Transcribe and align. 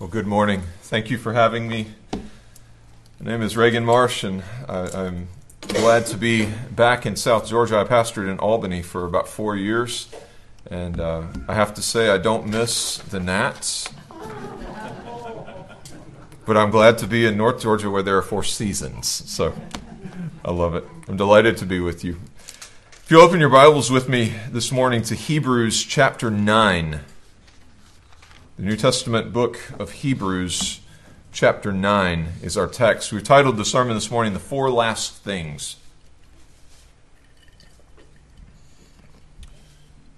Well, 0.00 0.08
good 0.08 0.26
morning. 0.26 0.62
Thank 0.80 1.10
you 1.10 1.18
for 1.18 1.34
having 1.34 1.68
me. 1.68 1.88
My 3.20 3.32
name 3.32 3.42
is 3.42 3.54
Reagan 3.54 3.84
Marsh, 3.84 4.24
and 4.24 4.42
I, 4.66 5.08
am 5.08 5.28
glad 5.60 6.06
to 6.06 6.16
be 6.16 6.46
back 6.70 7.04
in 7.04 7.16
South 7.16 7.46
Georgia. 7.46 7.78
I 7.78 7.84
pastored 7.84 8.26
in 8.26 8.38
Albany 8.38 8.80
for 8.80 9.04
about 9.04 9.28
four 9.28 9.56
years, 9.56 10.08
and 10.70 10.98
uh, 10.98 11.24
I 11.46 11.52
have 11.52 11.74
to 11.74 11.82
say 11.82 12.08
I 12.08 12.16
don't 12.16 12.46
miss 12.46 12.96
the 12.96 13.20
Gnats. 13.20 13.90
But 16.46 16.56
I'm 16.56 16.70
glad 16.70 16.96
to 16.96 17.06
be 17.06 17.26
in 17.26 17.36
North 17.36 17.60
Georgia 17.60 17.90
where 17.90 18.02
there 18.02 18.16
are 18.16 18.22
four 18.22 18.42
seasons. 18.42 19.06
So 19.06 19.52
I 20.42 20.50
love 20.50 20.74
it. 20.74 20.84
I'm 21.08 21.18
delighted 21.18 21.58
to 21.58 21.66
be 21.66 21.78
with 21.78 22.04
you. 22.04 22.16
If 23.04 23.10
you 23.10 23.20
open 23.20 23.38
your 23.38 23.50
Bibles 23.50 23.90
with 23.90 24.08
me 24.08 24.32
this 24.50 24.72
morning 24.72 25.02
to 25.02 25.14
Hebrews 25.14 25.84
chapter 25.84 26.30
9. 26.30 27.00
The 28.60 28.66
New 28.66 28.76
Testament 28.76 29.32
book 29.32 29.58
of 29.78 29.90
Hebrews, 29.90 30.80
chapter 31.32 31.72
9, 31.72 32.28
is 32.42 32.58
our 32.58 32.66
text. 32.66 33.10
We've 33.10 33.24
titled 33.24 33.56
the 33.56 33.64
sermon 33.64 33.94
this 33.94 34.10
morning, 34.10 34.34
The 34.34 34.38
Four 34.38 34.70
Last 34.70 35.14
Things. 35.14 35.76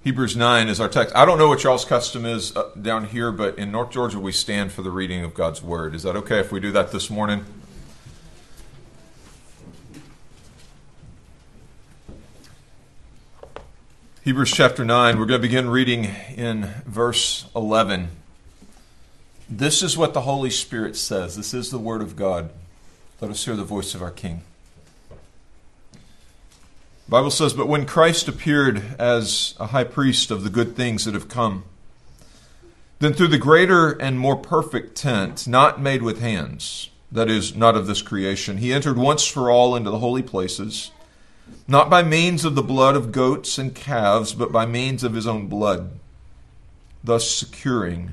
Hebrews 0.02 0.36
9 0.36 0.66
is 0.66 0.80
our 0.80 0.88
text. 0.88 1.14
I 1.14 1.24
don't 1.24 1.38
know 1.38 1.46
what 1.46 1.62
y'all's 1.62 1.84
custom 1.84 2.26
is 2.26 2.56
uh, 2.56 2.70
down 2.70 3.04
here, 3.04 3.30
but 3.30 3.56
in 3.58 3.70
North 3.70 3.90
Georgia, 3.92 4.18
we 4.18 4.32
stand 4.32 4.72
for 4.72 4.82
the 4.82 4.90
reading 4.90 5.22
of 5.22 5.34
God's 5.34 5.62
Word. 5.62 5.94
Is 5.94 6.02
that 6.02 6.16
okay 6.16 6.40
if 6.40 6.50
we 6.50 6.58
do 6.58 6.72
that 6.72 6.90
this 6.90 7.10
morning? 7.10 7.44
Hebrews 14.24 14.50
chapter 14.50 14.84
9, 14.84 15.16
we're 15.16 15.26
going 15.26 15.40
to 15.40 15.46
begin 15.46 15.70
reading 15.70 16.06
in 16.36 16.62
verse 16.84 17.46
11. 17.54 18.08
This 19.54 19.82
is 19.82 19.98
what 19.98 20.14
the 20.14 20.22
Holy 20.22 20.48
Spirit 20.48 20.96
says. 20.96 21.36
This 21.36 21.52
is 21.52 21.70
the 21.70 21.78
Word 21.78 22.00
of 22.00 22.16
God. 22.16 22.48
Let 23.20 23.30
us 23.30 23.44
hear 23.44 23.54
the 23.54 23.64
voice 23.64 23.94
of 23.94 24.00
our 24.00 24.10
King. 24.10 24.44
The 25.10 27.10
Bible 27.10 27.30
says, 27.30 27.52
But 27.52 27.68
when 27.68 27.84
Christ 27.84 28.28
appeared 28.28 28.82
as 28.98 29.52
a 29.60 29.66
high 29.66 29.84
priest 29.84 30.30
of 30.30 30.42
the 30.42 30.48
good 30.48 30.74
things 30.74 31.04
that 31.04 31.12
have 31.12 31.28
come, 31.28 31.64
then 32.98 33.12
through 33.12 33.28
the 33.28 33.36
greater 33.36 33.90
and 33.90 34.18
more 34.18 34.36
perfect 34.36 34.96
tent, 34.96 35.46
not 35.46 35.78
made 35.78 36.00
with 36.00 36.22
hands, 36.22 36.88
that 37.10 37.28
is, 37.28 37.54
not 37.54 37.76
of 37.76 37.86
this 37.86 38.00
creation, 38.00 38.56
he 38.56 38.72
entered 38.72 38.96
once 38.96 39.26
for 39.26 39.50
all 39.50 39.76
into 39.76 39.90
the 39.90 39.98
holy 39.98 40.22
places, 40.22 40.92
not 41.68 41.90
by 41.90 42.02
means 42.02 42.46
of 42.46 42.54
the 42.54 42.62
blood 42.62 42.96
of 42.96 43.12
goats 43.12 43.58
and 43.58 43.74
calves, 43.74 44.32
but 44.32 44.50
by 44.50 44.64
means 44.64 45.04
of 45.04 45.12
his 45.12 45.26
own 45.26 45.46
blood, 45.46 45.90
thus 47.04 47.30
securing 47.30 48.12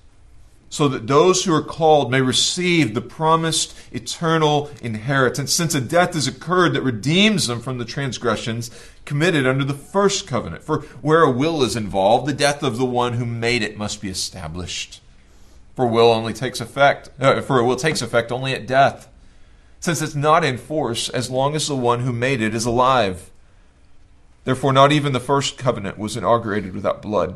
so 0.71 0.87
that 0.87 1.05
those 1.05 1.43
who 1.43 1.53
are 1.53 1.61
called 1.61 2.09
may 2.09 2.21
receive 2.21 2.93
the 2.93 3.01
promised 3.01 3.77
eternal 3.91 4.71
inheritance, 4.81 5.51
since 5.51 5.75
a 5.75 5.81
death 5.81 6.13
has 6.13 6.27
occurred 6.27 6.73
that 6.73 6.81
redeems 6.81 7.47
them 7.47 7.59
from 7.59 7.77
the 7.77 7.83
transgressions 7.83 8.71
committed 9.03 9.45
under 9.45 9.65
the 9.65 9.73
first 9.73 10.25
covenant. 10.25 10.63
For 10.63 10.79
where 11.01 11.23
a 11.23 11.29
will 11.29 11.61
is 11.61 11.75
involved, 11.75 12.25
the 12.25 12.33
death 12.33 12.63
of 12.63 12.77
the 12.77 12.85
one 12.85 13.13
who 13.13 13.25
made 13.25 13.63
it 13.63 13.77
must 13.77 14.01
be 14.01 14.07
established. 14.07 15.01
For 15.75 15.85
will 15.85 16.09
only 16.09 16.31
takes 16.31 16.61
effect, 16.61 17.09
uh, 17.19 17.41
for 17.41 17.59
a 17.59 17.65
will 17.65 17.75
takes 17.75 18.01
effect 18.01 18.31
only 18.31 18.53
at 18.53 18.65
death, 18.65 19.09
since 19.81 20.01
it's 20.01 20.15
not 20.15 20.45
in 20.45 20.57
force 20.57 21.09
as 21.09 21.29
long 21.29 21.53
as 21.53 21.67
the 21.67 21.75
one 21.75 21.99
who 21.99 22.13
made 22.13 22.41
it 22.41 22.55
is 22.55 22.65
alive. 22.65 23.29
Therefore, 24.45 24.71
not 24.71 24.93
even 24.93 25.11
the 25.11 25.19
first 25.19 25.57
covenant 25.57 25.97
was 25.97 26.15
inaugurated 26.15 26.73
without 26.73 27.01
blood. 27.01 27.35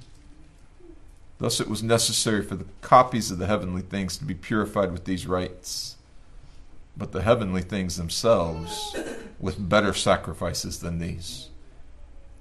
Thus 1.41 1.59
it 1.59 1.67
was 1.67 1.81
necessary 1.81 2.43
for 2.43 2.55
the 2.55 2.67
copies 2.81 3.31
of 3.31 3.39
the 3.39 3.47
heavenly 3.47 3.81
things 3.81 4.15
to 4.15 4.25
be 4.25 4.35
purified 4.35 4.91
with 4.91 5.05
these 5.05 5.25
rites, 5.25 5.95
but 6.95 7.13
the 7.13 7.23
heavenly 7.23 7.63
things 7.63 7.97
themselves 7.97 8.95
with 9.39 9.67
better 9.67 9.91
sacrifices 9.91 10.81
than 10.81 10.99
these. 10.99 11.49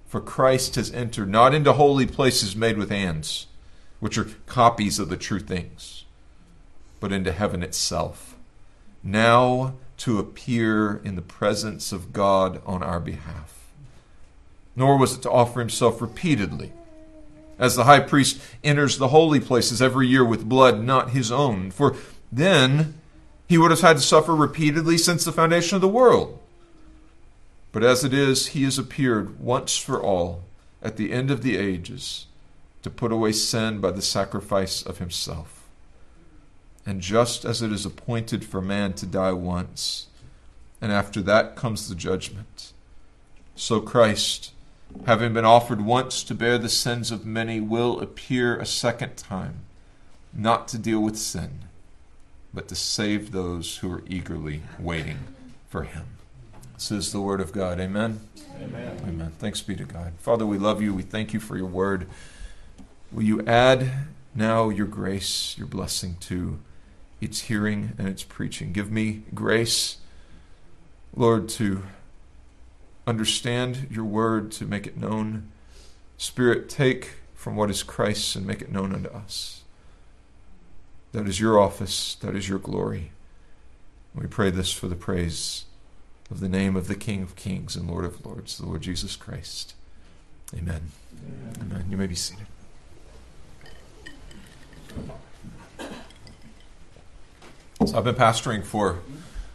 For 0.07 0.21
Christ 0.21 0.75
has 0.75 0.93
entered 0.93 1.31
not 1.31 1.55
into 1.55 1.73
holy 1.73 2.05
places 2.05 2.55
made 2.55 2.77
with 2.77 2.91
hands, 2.91 3.47
which 4.01 4.19
are 4.19 4.29
copies 4.45 4.99
of 4.99 5.09
the 5.09 5.17
true 5.17 5.41
things, 5.41 6.05
but 7.01 7.11
into 7.11 7.33
heaven 7.33 7.63
itself, 7.63 8.37
now 9.03 9.77
to 9.97 10.19
appear 10.19 11.01
in 11.03 11.17
the 11.17 11.23
presence 11.23 11.91
of 11.91 12.13
God 12.13 12.61
on 12.67 12.83
our 12.83 13.01
behalf. 13.01 13.71
Nor 14.77 14.99
was 14.99 15.15
it 15.15 15.23
to 15.23 15.31
offer 15.31 15.61
himself 15.61 16.03
repeatedly 16.03 16.75
as 17.61 17.77
the 17.77 17.85
high 17.85 18.01
priest 18.01 18.41
enters 18.65 18.97
the 18.97 19.09
holy 19.09 19.39
places 19.39 19.81
every 19.81 20.09
year 20.09 20.25
with 20.25 20.49
blood 20.49 20.83
not 20.83 21.11
his 21.11 21.31
own. 21.31 21.71
For 21.71 21.95
then 22.33 22.95
he 23.47 23.59
would 23.59 23.71
have 23.71 23.83
had 23.83 23.99
to 23.99 24.03
suffer 24.03 24.35
repeatedly 24.35 24.97
since 24.97 25.25
the 25.25 25.31
foundation 25.31 25.77
of 25.77 25.83
the 25.83 25.89
world. 25.89 26.41
But 27.71 27.85
as 27.85 28.03
it 28.03 28.15
is, 28.15 28.49
he 28.49 28.65
has 28.65 28.79
appeared 28.79 29.39
once 29.39 29.77
for 29.77 30.03
all 30.03 30.43
at 30.83 30.97
the 30.97 31.13
end 31.13 31.31
of 31.31 31.43
the 31.43 31.59
ages 31.59 32.27
to 32.83 32.91
put 32.91 33.13
away 33.13 33.33
sin 33.33 33.79
by 33.79 33.91
the 33.91 34.03
sacrifice 34.03 34.83
of 34.83 34.99
himself. 34.99 35.69
And 36.87 37.03
just 37.03 37.45
as 37.45 37.61
it 37.61 37.71
is 37.71 37.85
appointed 37.85 38.43
for 38.43 38.63
man 38.63 38.95
to 38.95 39.07
die 39.07 39.33
once, 39.33 40.07
and 40.81 40.91
after 40.91 41.21
that 41.23 41.57
comes 41.57 41.89
the 41.89 41.95
judgment, 41.95 42.73
so 43.55 43.81
Christ 43.81 44.53
having 45.07 45.33
been 45.33 45.45
offered 45.45 45.81
once 45.81 46.23
to 46.25 46.35
bear 46.35 46.59
the 46.59 46.69
sins 46.69 47.11
of 47.11 47.27
many, 47.27 47.61
will 47.61 48.01
appear 48.01 48.59
a 48.59 48.67
second 48.67 49.17
time, 49.17 49.61
not 50.33 50.69
to 50.69 50.79
deal 50.79 51.01
with 51.01 51.17
sin, 51.17 51.61
but 52.53 52.69
to 52.69 52.75
save 52.75 53.33
those 53.33 53.79
who 53.79 53.93
are 53.93 54.03
eagerly 54.09 54.63
waiting 54.79 55.19
for 55.69 55.85
him. 55.85 56.07
This 56.75 56.91
is 56.91 57.13
the 57.13 57.21
word 57.21 57.41
of 57.41 57.53
God. 57.53 57.79
Amen. 57.79 58.21
Amen. 58.61 59.01
Amen. 59.07 59.33
Thanks 59.39 59.61
be 59.61 59.77
to 59.77 59.85
God. 59.85 60.13
Father, 60.19 60.47
we 60.47 60.59
love 60.59 60.83
you. 60.83 60.95
We 60.95 61.03
thank 61.03 61.33
you 61.33 61.41
for 61.41 61.57
your 61.57 61.67
word. 61.67 62.07
Will 63.13 63.23
you 63.23 63.43
add 63.47 63.91
now 64.35 64.69
your 64.69 64.87
grace, 64.87 65.57
your 65.59 65.67
blessing 65.67 66.17
to 66.21 66.59
its 67.21 67.43
hearing 67.43 67.93
and 67.99 68.09
its 68.09 68.23
preaching? 68.23 68.73
Give 68.73 68.91
me 68.91 69.23
grace, 69.35 69.99
Lord, 71.15 71.49
to 71.51 71.83
understand 73.07 73.89
your 73.91 74.05
word, 74.05 74.53
to 74.53 74.65
make 74.65 74.87
it 74.87 74.97
known. 74.97 75.51
Spirit, 76.17 76.69
take 76.69 77.13
from 77.35 77.57
what 77.57 77.71
is 77.71 77.83
Christ's 77.83 78.37
and 78.37 78.47
make 78.47 78.61
it 78.61 78.71
known 78.71 78.95
unto 78.95 79.09
us. 79.09 79.63
That 81.13 81.27
is 81.27 81.41
your 81.41 81.59
office, 81.59 82.15
that 82.17 82.37
is 82.37 82.49
your 82.49 82.59
glory. 82.59 83.13
We 84.15 84.27
pray 84.27 84.51
this 84.51 84.73
for 84.73 84.89
the 84.89 84.97
praise 84.97 85.65
of 86.31 86.41
the 86.41 86.49
name 86.49 86.77
of 86.77 86.89
the 86.89 86.95
King 86.95 87.23
of 87.23 87.37
Kings 87.37 87.77
and 87.77 87.89
Lord 87.89 88.05
of 88.05 88.25
Lords, 88.25 88.59
the 88.59 88.67
Lord 88.67 88.83
Jesus 88.83 89.17
Christ. 89.17 89.75
Amen. 90.55 90.91
Amen. 91.17 91.57
Amen. 91.61 91.87
You 91.91 91.97
may 91.97 92.07
be 92.07 92.15
seated. 92.15 92.47
So 97.87 97.97
I've 97.97 98.05
been 98.05 98.15
pastoring 98.15 98.63
for 98.63 98.99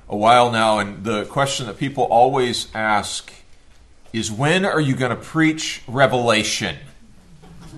a 0.07 0.15
while 0.15 0.51
now, 0.51 0.79
and 0.79 1.03
the 1.03 1.25
question 1.25 1.65
that 1.67 1.77
people 1.77 2.03
always 2.03 2.67
ask 2.73 3.31
is 4.13 4.31
when 4.31 4.65
are 4.65 4.79
you 4.79 4.95
going 4.95 5.09
to 5.09 5.21
preach 5.21 5.81
Revelation? 5.87 6.77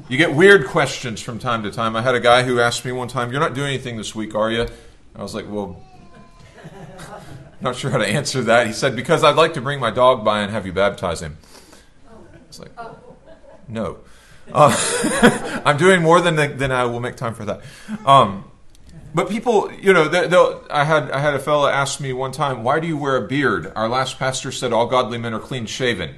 You 0.09 0.17
get 0.17 0.33
weird 0.33 0.67
questions 0.67 1.21
from 1.21 1.39
time 1.39 1.63
to 1.63 1.71
time. 1.71 1.95
I 1.95 2.01
had 2.01 2.15
a 2.15 2.19
guy 2.19 2.43
who 2.43 2.59
asked 2.59 2.85
me 2.85 2.91
one 2.91 3.07
time, 3.07 3.31
You're 3.31 3.41
not 3.41 3.53
doing 3.53 3.67
anything 3.67 3.97
this 3.97 4.13
week, 4.13 4.35
are 4.35 4.51
you? 4.51 4.67
I 5.15 5.21
was 5.21 5.33
like, 5.33 5.49
Well, 5.49 5.83
Not 7.61 7.75
sure 7.75 7.89
how 7.89 7.97
to 7.97 8.07
answer 8.07 8.41
that. 8.43 8.67
He 8.67 8.73
said, 8.73 8.95
Because 8.95 9.23
I'd 9.23 9.35
like 9.35 9.53
to 9.55 9.61
bring 9.61 9.79
my 9.79 9.91
dog 9.91 10.23
by 10.23 10.41
and 10.41 10.51
have 10.51 10.65
you 10.65 10.73
baptize 10.73 11.21
him. 11.21 11.37
It's 12.47 12.59
like, 12.59 12.71
no. 13.67 13.99
Uh, 14.51 15.61
I'm 15.65 15.77
doing 15.77 16.01
more 16.01 16.21
than, 16.21 16.35
than 16.57 16.71
I 16.71 16.85
will 16.85 16.99
make 16.99 17.17
time 17.17 17.33
for 17.33 17.45
that. 17.45 17.61
Um, 18.05 18.45
but 19.17 19.29
people, 19.29 19.71
you 19.73 19.93
know, 19.93 20.07
they'll, 20.07 20.63
I 20.69 20.83
had 20.83 21.09
I 21.09 21.17
had 21.17 21.33
a 21.33 21.39
fellow 21.39 21.67
ask 21.67 21.99
me 21.99 22.13
one 22.13 22.31
time, 22.31 22.63
"Why 22.63 22.79
do 22.79 22.85
you 22.85 22.95
wear 22.95 23.15
a 23.15 23.27
beard?" 23.27 23.73
Our 23.75 23.89
last 23.89 24.19
pastor 24.19 24.51
said, 24.51 24.71
"All 24.71 24.85
godly 24.85 25.17
men 25.17 25.33
are 25.33 25.39
clean 25.39 25.65
shaven." 25.65 26.17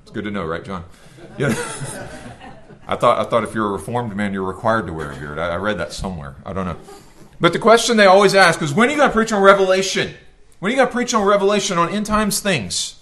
It's 0.00 0.10
good 0.10 0.24
to 0.24 0.30
know, 0.30 0.46
right, 0.46 0.64
John? 0.64 0.86
Yeah. 1.36 1.48
I 2.88 2.96
thought 2.96 3.18
I 3.18 3.28
thought 3.28 3.44
if 3.44 3.54
you're 3.54 3.66
a 3.66 3.72
reformed 3.72 4.16
man, 4.16 4.32
you're 4.32 4.44
required 4.44 4.86
to 4.86 4.94
wear 4.94 5.12
a 5.12 5.16
beard. 5.16 5.38
I, 5.38 5.48
I 5.48 5.56
read 5.56 5.76
that 5.76 5.92
somewhere. 5.92 6.36
I 6.46 6.54
don't 6.54 6.64
know. 6.64 6.78
But 7.38 7.52
the 7.52 7.58
question 7.58 7.98
they 7.98 8.06
always 8.06 8.34
ask 8.34 8.62
is, 8.62 8.72
"When 8.72 8.88
are 8.88 8.92
you 8.92 8.96
going 8.96 9.10
to 9.10 9.14
preach 9.14 9.30
on 9.30 9.42
Revelation? 9.42 10.14
When 10.58 10.70
are 10.70 10.72
you 10.72 10.76
going 10.78 10.88
to 10.88 10.94
preach 10.94 11.12
on 11.12 11.26
Revelation 11.26 11.76
on 11.76 11.90
end 11.90 12.06
times 12.06 12.40
things?" 12.40 12.97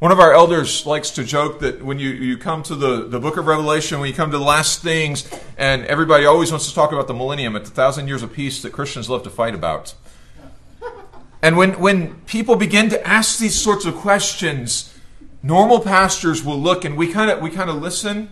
One 0.00 0.12
of 0.12 0.18
our 0.18 0.32
elders 0.32 0.86
likes 0.86 1.10
to 1.10 1.24
joke 1.24 1.60
that 1.60 1.84
when 1.84 1.98
you, 1.98 2.08
you 2.08 2.38
come 2.38 2.62
to 2.62 2.74
the, 2.74 3.06
the 3.06 3.20
book 3.20 3.36
of 3.36 3.46
Revelation, 3.46 4.00
when 4.00 4.08
you 4.08 4.14
come 4.14 4.30
to 4.30 4.38
the 4.38 4.42
last 4.42 4.80
things, 4.80 5.30
and 5.58 5.84
everybody 5.84 6.24
always 6.24 6.50
wants 6.50 6.66
to 6.70 6.74
talk 6.74 6.90
about 6.92 7.06
the 7.06 7.12
millennium, 7.12 7.54
at 7.54 7.66
the 7.66 7.70
thousand 7.70 8.08
years 8.08 8.22
of 8.22 8.32
peace 8.32 8.62
that 8.62 8.72
Christians 8.72 9.10
love 9.10 9.22
to 9.24 9.28
fight 9.28 9.54
about. 9.54 9.94
And 11.42 11.58
when, 11.58 11.78
when 11.78 12.14
people 12.22 12.56
begin 12.56 12.88
to 12.88 13.06
ask 13.06 13.38
these 13.38 13.60
sorts 13.60 13.84
of 13.84 13.94
questions, 13.94 14.98
normal 15.42 15.80
pastors 15.80 16.42
will 16.42 16.58
look 16.58 16.82
and 16.86 16.96
we 16.96 17.12
kind 17.12 17.30
of 17.30 17.42
we 17.42 17.50
kind 17.50 17.68
of 17.68 17.76
listen. 17.76 18.30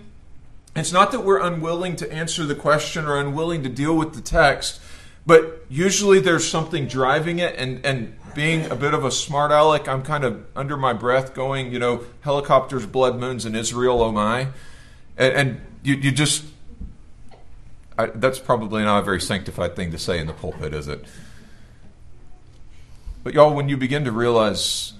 It's 0.74 0.90
not 0.90 1.12
that 1.12 1.20
we're 1.20 1.42
unwilling 1.42 1.96
to 1.96 2.10
answer 2.10 2.46
the 2.46 2.54
question 2.54 3.04
or 3.04 3.20
unwilling 3.20 3.62
to 3.64 3.68
deal 3.68 3.94
with 3.94 4.14
the 4.14 4.22
text, 4.22 4.80
but 5.28 5.62
usually 5.68 6.20
there's 6.20 6.48
something 6.48 6.86
driving 6.86 7.38
it 7.38 7.54
and, 7.58 7.84
and 7.84 8.16
being 8.34 8.64
a 8.70 8.74
bit 8.74 8.94
of 8.94 9.04
a 9.04 9.10
smart 9.10 9.52
aleck, 9.52 9.86
I'm 9.86 10.02
kind 10.02 10.24
of 10.24 10.42
under 10.56 10.74
my 10.78 10.94
breath 10.94 11.34
going, 11.34 11.70
you 11.70 11.78
know, 11.78 12.06
helicopters, 12.22 12.86
blood 12.86 13.20
moons 13.20 13.44
in 13.44 13.54
Israel, 13.54 14.00
oh 14.00 14.10
my. 14.10 14.48
And, 15.18 15.34
and 15.34 15.60
you, 15.82 15.96
you 15.96 16.12
just, 16.12 16.46
I, 17.98 18.06
that's 18.06 18.38
probably 18.38 18.84
not 18.84 19.00
a 19.00 19.02
very 19.02 19.20
sanctified 19.20 19.76
thing 19.76 19.90
to 19.90 19.98
say 19.98 20.18
in 20.18 20.26
the 20.26 20.32
pulpit, 20.32 20.72
is 20.72 20.88
it? 20.88 21.04
But 23.22 23.34
y'all, 23.34 23.52
when 23.52 23.68
you 23.68 23.76
begin 23.76 24.06
to 24.06 24.12
realize 24.12 24.94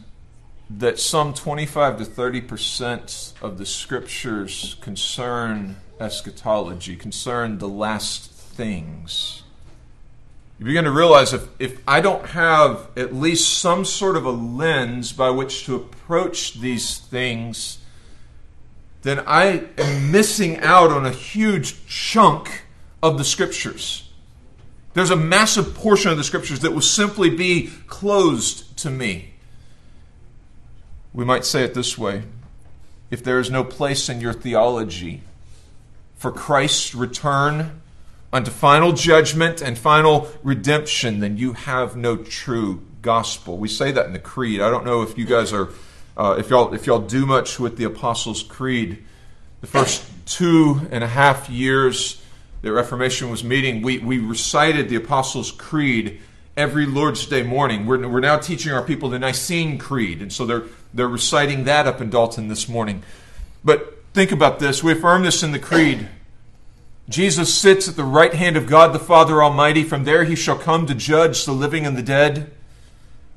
that 0.68 0.98
some 0.98 1.32
25 1.32 1.96
to 1.96 2.04
30 2.04 2.42
percent 2.42 3.32
of 3.40 3.56
the 3.56 3.64
scriptures 3.64 4.76
concern 4.82 5.76
eschatology, 5.98 6.96
concern 6.96 7.56
the 7.56 7.68
last 7.68 8.30
things 8.30 9.44
you 10.58 10.64
begin 10.64 10.84
to 10.84 10.90
realize 10.90 11.32
if, 11.32 11.48
if 11.60 11.80
I 11.86 12.00
don't 12.00 12.26
have 12.26 12.88
at 12.96 13.14
least 13.14 13.58
some 13.58 13.84
sort 13.84 14.16
of 14.16 14.24
a 14.24 14.30
lens 14.30 15.12
by 15.12 15.30
which 15.30 15.64
to 15.66 15.76
approach 15.76 16.54
these 16.54 16.98
things, 16.98 17.78
then 19.02 19.20
I 19.20 19.64
am 19.78 20.10
missing 20.10 20.58
out 20.58 20.90
on 20.90 21.06
a 21.06 21.12
huge 21.12 21.86
chunk 21.86 22.64
of 23.02 23.18
the 23.18 23.24
scriptures. 23.24 24.10
There's 24.94 25.10
a 25.10 25.16
massive 25.16 25.76
portion 25.76 26.10
of 26.10 26.16
the 26.16 26.24
scriptures 26.24 26.60
that 26.60 26.72
will 26.72 26.80
simply 26.80 27.30
be 27.30 27.70
closed 27.86 28.76
to 28.78 28.90
me. 28.90 29.34
We 31.12 31.24
might 31.24 31.44
say 31.44 31.62
it 31.62 31.74
this 31.74 31.96
way 31.96 32.24
if 33.10 33.22
there 33.22 33.38
is 33.38 33.50
no 33.50 33.62
place 33.62 34.08
in 34.08 34.20
your 34.20 34.32
theology 34.32 35.22
for 36.16 36.32
Christ's 36.32 36.96
return 36.96 37.77
unto 38.32 38.50
final 38.50 38.92
judgment 38.92 39.62
and 39.62 39.78
final 39.78 40.28
redemption, 40.42 41.20
then 41.20 41.36
you 41.36 41.54
have 41.54 41.96
no 41.96 42.16
true 42.16 42.82
gospel. 43.02 43.56
We 43.56 43.68
say 43.68 43.92
that 43.92 44.06
in 44.06 44.12
the 44.12 44.18
creed. 44.18 44.60
I 44.60 44.70
don't 44.70 44.84
know 44.84 45.02
if 45.02 45.16
you 45.16 45.24
guys 45.24 45.52
are, 45.52 45.70
uh, 46.16 46.36
if 46.38 46.50
y'all 46.50 46.74
if 46.74 46.86
y'all 46.86 46.98
do 46.98 47.24
much 47.26 47.58
with 47.58 47.76
the 47.76 47.84
Apostles' 47.84 48.42
Creed. 48.42 49.04
The 49.60 49.66
first 49.66 50.04
two 50.26 50.82
and 50.92 51.02
a 51.02 51.08
half 51.08 51.50
years 51.50 52.22
the 52.60 52.72
Reformation 52.72 53.30
was 53.30 53.42
meeting, 53.44 53.82
we 53.82 53.98
we 53.98 54.18
recited 54.18 54.88
the 54.88 54.96
Apostles' 54.96 55.52
Creed 55.52 56.20
every 56.56 56.86
Lord's 56.86 57.24
Day 57.26 57.42
morning. 57.42 57.86
We're, 57.86 58.06
we're 58.08 58.20
now 58.20 58.38
teaching 58.38 58.72
our 58.72 58.82
people 58.82 59.08
the 59.08 59.18
Nicene 59.18 59.78
Creed, 59.78 60.20
and 60.20 60.32
so 60.32 60.44
they're 60.44 60.64
they're 60.92 61.08
reciting 61.08 61.64
that 61.64 61.86
up 61.86 62.00
in 62.00 62.10
Dalton 62.10 62.48
this 62.48 62.68
morning. 62.68 63.02
But 63.64 64.02
think 64.12 64.32
about 64.32 64.58
this: 64.58 64.82
we 64.82 64.92
affirm 64.92 65.22
this 65.22 65.42
in 65.42 65.52
the 65.52 65.58
Creed. 65.58 66.08
Jesus 67.08 67.54
sits 67.54 67.88
at 67.88 67.96
the 67.96 68.04
right 68.04 68.34
hand 68.34 68.56
of 68.56 68.66
God 68.66 68.92
the 68.92 68.98
Father 68.98 69.42
Almighty. 69.42 69.82
From 69.82 70.04
there 70.04 70.24
he 70.24 70.36
shall 70.36 70.58
come 70.58 70.86
to 70.86 70.94
judge 70.94 71.44
the 71.44 71.52
living 71.52 71.86
and 71.86 71.96
the 71.96 72.02
dead. 72.02 72.50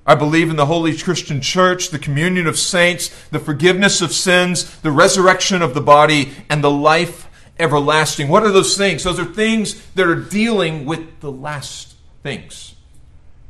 I 0.06 0.15
believe 0.15 0.50
in 0.50 0.57
the 0.57 0.65
Holy 0.65 0.97
Christian 0.97 1.41
Church, 1.41 1.89
the 1.89 2.00
communion 2.00 2.47
of 2.47 2.57
saints, 2.57 3.09
the 3.29 3.39
forgiveness 3.39 4.01
of 4.01 4.12
sins, 4.12 4.77
the 4.79 4.91
resurrection 4.91 5.62
of 5.62 5.73
the 5.73 5.81
body, 5.81 6.31
and 6.50 6.63
the 6.63 6.71
life 6.71 7.29
everlasting. 7.59 8.27
What 8.27 8.44
are 8.44 8.51
those 8.51 8.75
things? 8.75 9.03
Those 9.03 9.19
are 9.19 9.25
things 9.25 9.85
that 9.91 10.07
are 10.07 10.15
dealing 10.15 10.85
with 10.85 11.21
the 11.21 11.31
last 11.31 11.95
things. 12.23 12.75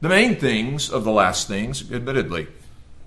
The 0.02 0.10
main 0.10 0.36
things 0.36 0.90
of 0.90 1.04
the 1.04 1.12
last 1.12 1.48
things, 1.48 1.92
admittedly, 1.92 2.48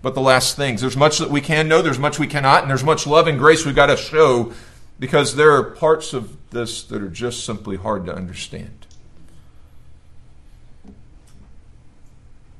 but 0.03 0.15
the 0.15 0.21
last 0.21 0.57
things. 0.57 0.81
There's 0.81 0.97
much 0.97 1.19
that 1.19 1.31
we 1.31 1.41
can 1.41 1.69
know, 1.69 1.83
there's 1.83 1.99
much 1.99 2.19
we 2.19 2.27
cannot, 2.27 2.63
and 2.63 2.71
there's 2.71 2.85
much 2.85 3.07
love 3.07 3.27
and 3.27 3.39
grace 3.39 3.65
we've 3.65 3.75
got 3.75 3.87
to 3.87 3.97
show 3.97 4.53
because 4.99 5.37
there 5.37 5.53
are 5.53 5.63
parts 5.63 6.13
of 6.13 6.51
this 6.51 6.83
that 6.85 7.03
are 7.03 7.09
just 7.09 7.45
simply 7.45 7.77
hard 7.77 8.07
to 8.07 8.15
understand. 8.15 8.87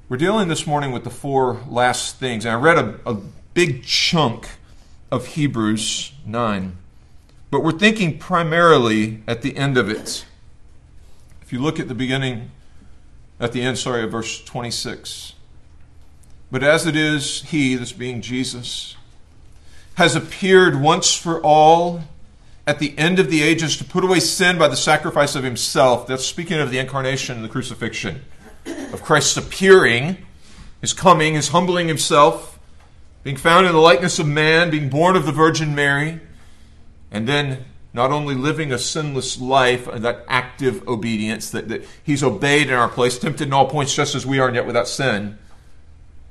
We're 0.09 0.19
dealing 0.19 0.49
this 0.49 0.67
morning 0.67 0.93
with 0.93 1.05
the 1.05 1.11
four 1.11 1.63
last 1.69 2.17
things. 2.17 2.45
And 2.45 2.55
I 2.55 2.59
read 2.61 2.79
a, 2.79 3.01
a 3.07 3.15
big 3.55 3.85
chunk 3.85 4.49
of 5.11 5.29
Hebrews 5.29 6.13
9, 6.27 6.77
but 7.51 7.63
we're 7.63 7.73
thinking 7.73 8.19
primarily 8.19 9.23
at 9.27 9.43
the 9.43 9.57
end 9.57 9.79
of 9.79 9.89
it. 9.89 10.27
If 11.41 11.53
you 11.53 11.59
look 11.59 11.81
at 11.81 11.89
the 11.89 11.95
beginning, 11.95 12.51
at 13.41 13.53
the 13.53 13.63
end, 13.63 13.79
sorry, 13.79 14.03
of 14.03 14.11
verse 14.11 14.45
26. 14.45 15.35
But 16.51 16.63
as 16.63 16.87
it 16.87 16.97
is, 16.97 17.43
he, 17.43 17.75
this 17.75 17.93
being 17.93 18.21
Jesus, 18.21 18.97
has 19.95 20.15
appeared 20.15 20.81
once 20.81 21.15
for 21.15 21.41
all 21.41 22.05
at 22.67 22.79
the 22.79 22.97
end 22.99 23.19
of 23.19 23.31
the 23.31 23.43
ages 23.43 23.77
to 23.77 23.85
put 23.85 24.05
away 24.05 24.21
sin 24.21 24.59
by 24.59 24.69
the 24.69 24.77
sacrifice 24.77 25.35
of 25.35 25.45
himself. 25.45 26.07
That's 26.07 26.25
speaking 26.25 26.59
of 26.59 26.71
the 26.71 26.79
incarnation 26.79 27.37
and 27.37 27.45
the 27.45 27.49
crucifixion, 27.49 28.23
of 28.93 29.03
Christ's 29.03 29.37
appearing, 29.37 30.19
his 30.81 30.93
coming, 30.93 31.35
his 31.35 31.49
humbling 31.49 31.89
himself, 31.89 32.59
being 33.23 33.37
found 33.37 33.67
in 33.67 33.73
the 33.73 33.79
likeness 33.79 34.19
of 34.19 34.27
man, 34.27 34.71
being 34.71 34.89
born 34.89 35.17
of 35.17 35.27
the 35.27 35.33
Virgin 35.33 35.75
Mary, 35.75 36.21
and 37.11 37.29
then 37.29 37.65
not 37.93 38.11
only 38.11 38.35
living 38.35 38.73
a 38.73 38.79
sinless 38.79 39.41
life, 39.41 39.87
that 39.87 40.25
active 40.27 40.87
obedience, 40.89 41.51
that, 41.51 41.69
that 41.69 41.85
he's 42.03 42.23
obeyed 42.23 42.69
in 42.69 42.75
our 42.75 42.89
place, 42.89 43.19
tempted 43.19 43.47
in 43.47 43.53
all 43.53 43.69
points 43.69 43.95
just 43.95 44.15
as 44.15 44.27
we 44.27 44.39
are, 44.41 44.49
and 44.49 44.57
yet 44.57 44.67
without 44.67 44.89
sin. 44.89 45.39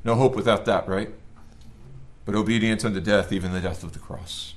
No 0.04 0.16
hope 0.16 0.36
without 0.36 0.66
that, 0.66 0.88
right? 0.88 1.10
But 2.26 2.36
obedience 2.36 2.84
unto 2.84 3.00
death, 3.00 3.32
even 3.32 3.54
the 3.54 3.62
death 3.62 3.84
of 3.84 3.94
the 3.94 4.00
cross. 4.00 4.53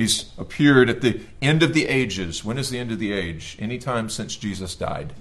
He's 0.00 0.32
appeared 0.38 0.88
at 0.88 1.02
the 1.02 1.20
end 1.42 1.62
of 1.62 1.74
the 1.74 1.86
ages. 1.86 2.42
When 2.42 2.56
is 2.56 2.70
the 2.70 2.78
end 2.78 2.90
of 2.90 2.98
the 2.98 3.12
age? 3.12 3.56
Anytime 3.58 4.08
since 4.08 4.34
Jesus 4.34 4.74
died. 4.74 5.12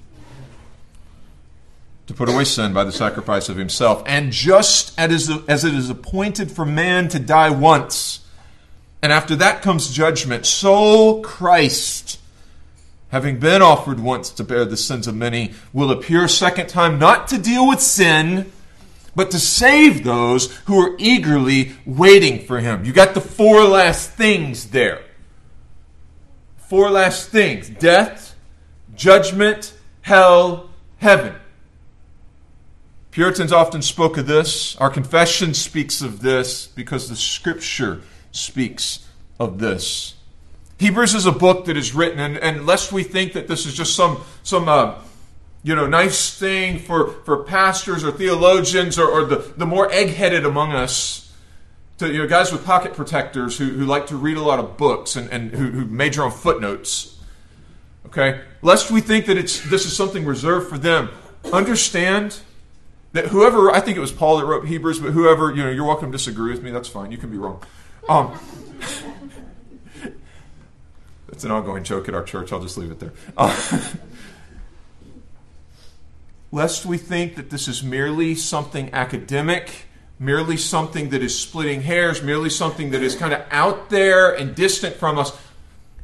To 2.07 2.13
put 2.13 2.29
away 2.29 2.45
sin 2.45 2.73
by 2.73 2.85
the 2.85 2.91
sacrifice 2.91 3.49
of 3.49 3.57
himself. 3.57 4.01
And 4.05 4.31
just 4.31 4.97
as 4.97 5.29
it 5.29 5.73
is 5.73 5.89
appointed 5.89 6.49
for 6.49 6.65
man 6.65 7.09
to 7.09 7.19
die 7.19 7.49
once, 7.49 8.25
and 9.01 9.11
after 9.11 9.35
that 9.35 9.61
comes 9.61 9.91
judgment, 9.93 10.45
so 10.45 11.21
Christ, 11.21 12.19
having 13.09 13.37
been 13.37 13.61
offered 13.61 13.99
once 13.99 14.29
to 14.31 14.43
bear 14.43 14.63
the 14.63 14.77
sins 14.77 15.07
of 15.07 15.15
many, 15.15 15.53
will 15.73 15.91
appear 15.91 16.23
a 16.23 16.29
second 16.29 16.67
time, 16.67 16.97
not 16.97 17.27
to 17.27 17.37
deal 17.37 17.67
with 17.67 17.81
sin 17.81 18.51
but 19.15 19.31
to 19.31 19.39
save 19.39 20.03
those 20.03 20.55
who 20.65 20.79
are 20.79 20.95
eagerly 20.97 21.73
waiting 21.85 22.45
for 22.45 22.59
him. 22.59 22.85
You 22.85 22.93
got 22.93 23.13
the 23.13 23.21
four 23.21 23.63
last 23.63 24.11
things 24.11 24.69
there. 24.69 25.01
Four 26.57 26.91
last 26.91 27.29
things 27.29 27.69
death, 27.69 28.35
judgment, 28.95 29.73
hell, 30.01 30.69
heaven. 30.97 31.35
Puritans 33.11 33.51
often 33.51 33.81
spoke 33.81 34.17
of 34.17 34.27
this. 34.27 34.75
Our 34.77 34.89
confession 34.89 35.53
speaks 35.53 36.01
of 36.01 36.21
this 36.21 36.67
because 36.67 37.09
the 37.09 37.15
scripture 37.15 38.01
speaks 38.31 39.05
of 39.39 39.59
this. 39.59 40.15
Hebrews 40.77 41.15
is 41.15 41.25
a 41.25 41.31
book 41.31 41.65
that 41.65 41.75
is 41.75 41.93
written, 41.93 42.19
and, 42.19 42.37
and 42.37 42.65
lest 42.65 42.93
we 42.93 43.03
think 43.03 43.33
that 43.33 43.47
this 43.47 43.65
is 43.65 43.73
just 43.73 43.95
some, 43.95 44.21
some 44.43 44.69
uh, 44.69 44.95
you 45.63 45.75
know, 45.75 45.87
nice 45.87 46.37
thing 46.37 46.79
for, 46.79 47.11
for 47.23 47.43
pastors 47.43 48.03
or 48.03 48.11
theologians 48.11 48.97
or, 48.97 49.07
or 49.07 49.25
the, 49.25 49.37
the 49.57 49.65
more 49.65 49.91
egg 49.91 50.09
headed 50.09 50.45
among 50.45 50.71
us, 50.71 51.33
to 51.97 52.11
you 52.11 52.19
know, 52.19 52.27
guys 52.27 52.51
with 52.51 52.65
pocket 52.65 52.93
protectors 52.93 53.57
who, 53.57 53.65
who 53.65 53.85
like 53.85 54.07
to 54.07 54.15
read 54.15 54.37
a 54.37 54.41
lot 54.41 54.59
of 54.59 54.77
books 54.77 55.15
and, 55.15 55.29
and 55.31 55.51
who, 55.51 55.69
who 55.71 55.85
major 55.85 56.23
on 56.23 56.31
footnotes. 56.31 57.19
Okay? 58.05 58.41
Lest 58.61 58.89
we 58.89 59.01
think 59.01 59.25
that 59.25 59.37
it's 59.37 59.59
this 59.69 59.85
is 59.85 59.95
something 59.95 60.25
reserved 60.25 60.69
for 60.69 60.77
them. 60.77 61.09
Understand 61.51 62.39
that 63.11 63.27
whoever 63.27 63.71
I 63.71 63.81
think 63.81 63.97
it 63.97 63.99
was 63.99 64.11
Paul 64.11 64.37
that 64.37 64.45
wrote 64.45 64.65
Hebrews, 64.65 64.99
but 64.99 65.11
whoever 65.11 65.51
you 65.51 65.63
know, 65.63 65.69
you're 65.69 65.85
welcome 65.85 66.11
to 66.11 66.17
disagree 66.17 66.51
with 66.51 66.63
me. 66.63 66.71
That's 66.71 66.87
fine. 66.87 67.11
You 67.11 67.17
can 67.17 67.29
be 67.29 67.37
wrong. 67.37 67.61
Um, 68.07 68.39
it's 71.29 71.43
an 71.43 71.51
ongoing 71.51 71.83
joke 71.83 72.07
at 72.07 72.15
our 72.15 72.23
church. 72.23 72.53
I'll 72.53 72.61
just 72.61 72.77
leave 72.77 72.91
it 72.91 72.99
there. 72.99 73.13
Uh, 73.37 73.55
lest 76.51 76.85
we 76.85 76.97
think 76.97 77.35
that 77.35 77.49
this 77.49 77.67
is 77.67 77.83
merely 77.83 78.35
something 78.35 78.93
academic, 78.93 79.85
merely 80.17 80.57
something 80.57 81.09
that 81.09 81.21
is 81.21 81.37
splitting 81.37 81.81
hairs, 81.81 82.21
merely 82.21 82.49
something 82.49 82.91
that 82.91 83.01
is 83.01 83.15
kind 83.15 83.33
of 83.33 83.41
out 83.51 83.89
there 83.89 84.33
and 84.33 84.55
distant 84.55 84.95
from 84.95 85.17
us. 85.17 85.37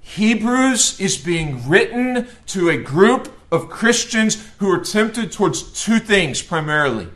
Hebrews 0.01 0.99
is 0.99 1.17
being 1.17 1.67
written 1.67 2.27
to 2.47 2.69
a 2.69 2.77
group 2.77 3.33
of 3.51 3.69
Christians 3.69 4.47
who 4.59 4.69
are 4.71 4.79
tempted 4.79 5.31
towards 5.31 5.83
two 5.83 5.99
things 5.99 6.41
primarily. 6.41 7.07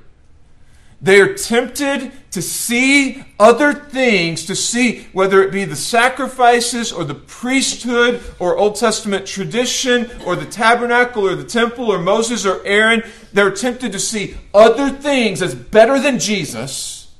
They 1.01 1.21
are 1.21 1.33
tempted 1.33 2.11
to 2.31 2.41
see 2.41 3.23
other 3.39 3.73
things, 3.73 4.45
to 4.47 4.55
see 4.55 5.07
whether 5.13 5.41
it 5.41 5.51
be 5.51 5.63
the 5.63 5.75
sacrifices 5.75 6.91
or 6.91 7.05
the 7.05 7.15
priesthood 7.15 8.21
or 8.37 8.57
Old 8.57 8.75
Testament 8.75 9.25
tradition 9.25 10.09
or 10.25 10.35
the 10.35 10.45
tabernacle 10.45 11.25
or 11.25 11.35
the 11.35 11.45
temple 11.45 11.89
or 11.89 11.99
Moses 11.99 12.45
or 12.45 12.65
Aaron. 12.65 13.03
They're 13.31 13.51
tempted 13.51 13.93
to 13.93 13.99
see 13.99 14.35
other 14.53 14.89
things 14.89 15.41
as 15.41 15.55
better 15.55 15.99
than 15.99 16.19
Jesus. 16.19 17.15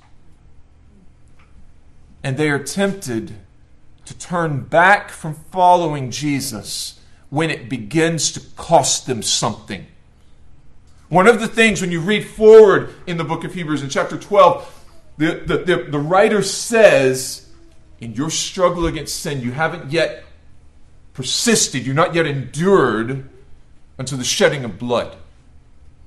And 2.22 2.36
they 2.36 2.50
are 2.50 2.60
tempted 2.60 3.34
to 4.06 4.18
turn 4.18 4.64
back 4.64 5.10
from 5.10 5.36
following 5.52 6.12
Jesus 6.12 7.00
when 7.30 7.50
it 7.50 7.70
begins 7.70 8.32
to 8.34 8.42
cost 8.58 9.06
them 9.06 9.24
something. 9.24 9.88
One 11.10 11.28
of 11.28 11.40
the 11.40 11.48
things 11.48 11.82
when 11.82 11.92
you 11.92 12.02
read 12.02 12.26
forward 12.26 12.94
in 13.08 13.18
the 13.18 13.24
book 13.24 13.44
of 13.44 13.54
Hebrews 13.54 13.82
in 13.82 13.90
chapter 13.90 14.16
12, 14.18 14.86
the, 15.18 15.44
the, 15.46 15.58
the, 15.58 15.84
the 15.90 16.00
writer 16.00 16.44
says, 16.44 17.50
in 18.00 18.14
your 18.14 18.30
struggle 18.30 18.86
against 18.86 19.20
sin, 19.20 19.42
you 19.42 19.52
haven't 19.52 19.92
yet 19.92 20.24
persisted, 21.14 21.86
you're 21.86 21.96
not 21.96 22.14
yet 22.14 22.28
endured 22.28 23.28
until 23.98 24.18
the 24.20 24.24
shedding 24.24 24.64
of 24.64 24.78
blood. 24.78 25.18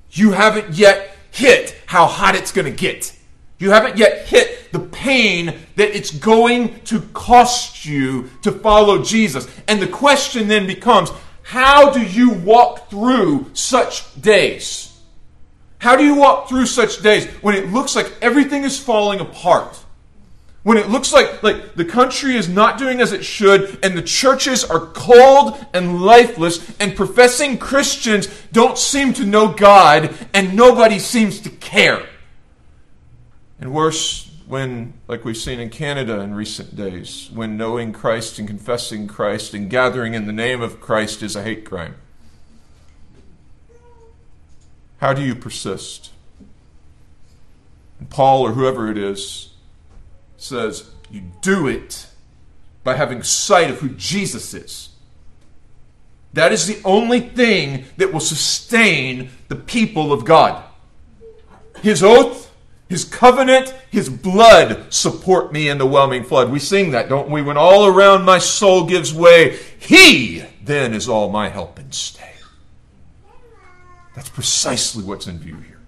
You 0.09 0.31
haven't 0.31 0.75
yet 0.75 1.15
hit 1.31 1.75
how 1.85 2.05
hot 2.05 2.35
it's 2.35 2.53
going 2.53 2.65
to 2.65 2.71
get. 2.71 3.13
You 3.59 3.71
haven't 3.71 3.97
yet 3.97 4.27
hit 4.27 4.71
the 4.71 4.79
pain 4.79 5.47
that 5.75 5.95
it's 5.95 6.11
going 6.11 6.79
to 6.85 7.01
cost 7.13 7.85
you 7.85 8.29
to 8.41 8.51
follow 8.51 9.03
Jesus. 9.03 9.47
And 9.67 9.81
the 9.81 9.87
question 9.87 10.47
then 10.47 10.65
becomes 10.65 11.11
how 11.43 11.91
do 11.91 12.01
you 12.01 12.31
walk 12.31 12.89
through 12.89 13.51
such 13.53 14.19
days? 14.21 14.92
How 15.83 15.97
do 15.97 16.05
you 16.05 16.15
walk 16.15 16.47
through 16.47 16.67
such 16.67 17.01
days 17.01 17.27
when 17.41 17.55
it 17.55 17.69
looks 17.69 17.93
like 17.93 18.09
everything 18.21 18.63
is 18.63 18.79
falling 18.79 19.19
apart? 19.19 19.83
When 20.63 20.77
it 20.77 20.87
looks 20.87 21.11
like, 21.11 21.43
like 21.43 21.75
the 21.75 21.83
country 21.83 22.37
is 22.37 22.47
not 22.47 22.77
doing 22.77 23.01
as 23.01 23.11
it 23.11 23.25
should, 23.25 23.79
and 23.83 23.97
the 23.97 24.01
churches 24.01 24.63
are 24.63 24.79
cold 24.79 25.57
and 25.73 26.01
lifeless, 26.01 26.73
and 26.79 26.95
professing 26.95 27.57
Christians 27.57 28.29
don't 28.53 28.77
seem 28.77 29.11
to 29.15 29.25
know 29.25 29.49
God, 29.49 30.15
and 30.33 30.55
nobody 30.55 30.99
seems 30.99 31.41
to 31.41 31.49
care. 31.49 32.07
And 33.59 33.73
worse, 33.73 34.31
when, 34.47 34.93
like 35.09 35.25
we've 35.25 35.35
seen 35.35 35.59
in 35.59 35.69
Canada 35.69 36.21
in 36.21 36.33
recent 36.33 36.77
days, 36.77 37.29
when 37.33 37.57
knowing 37.57 37.91
Christ 37.91 38.39
and 38.39 38.47
confessing 38.47 39.05
Christ 39.05 39.53
and 39.53 39.69
gathering 39.69 40.13
in 40.13 40.27
the 40.27 40.31
name 40.31 40.61
of 40.61 40.79
Christ 40.79 41.21
is 41.21 41.35
a 41.35 41.43
hate 41.43 41.65
crime. 41.65 41.95
How 45.03 45.11
do 45.11 45.21
you 45.21 45.35
persist? 45.35 46.11
And 47.99 48.09
Paul, 48.09 48.43
or 48.43 48.53
whoever 48.53 48.89
it 48.89 48.97
is, 48.97 49.49
says, 50.37 50.91
You 51.11 51.23
do 51.41 51.67
it 51.67 52.07
by 52.85 52.95
having 52.95 53.21
sight 53.21 53.69
of 53.69 53.81
who 53.81 53.89
Jesus 53.89 54.53
is. 54.53 54.91
That 56.31 56.53
is 56.53 56.67
the 56.67 56.79
only 56.85 57.19
thing 57.19 57.83
that 57.97 58.13
will 58.13 58.21
sustain 58.21 59.29
the 59.49 59.57
people 59.57 60.13
of 60.13 60.23
God. 60.23 60.63
His 61.81 62.01
oath, 62.01 62.55
His 62.87 63.03
covenant, 63.03 63.75
His 63.91 64.07
blood 64.07 64.93
support 64.93 65.51
me 65.51 65.67
in 65.67 65.79
the 65.79 65.85
whelming 65.85 66.23
flood. 66.23 66.49
We 66.49 66.59
sing 66.59 66.91
that, 66.91 67.09
don't 67.09 67.29
we? 67.29 67.41
When 67.41 67.57
all 67.57 67.87
around 67.87 68.23
my 68.23 68.39
soul 68.39 68.85
gives 68.85 69.13
way, 69.13 69.59
He 69.77 70.45
then 70.63 70.93
is 70.93 71.09
all 71.09 71.29
my 71.29 71.49
help 71.49 71.77
and 71.77 71.93
stay. 71.93 72.32
That's 74.15 74.29
precisely 74.29 75.03
what's 75.03 75.27
in 75.27 75.39
view 75.39 75.57
here. 75.57 75.79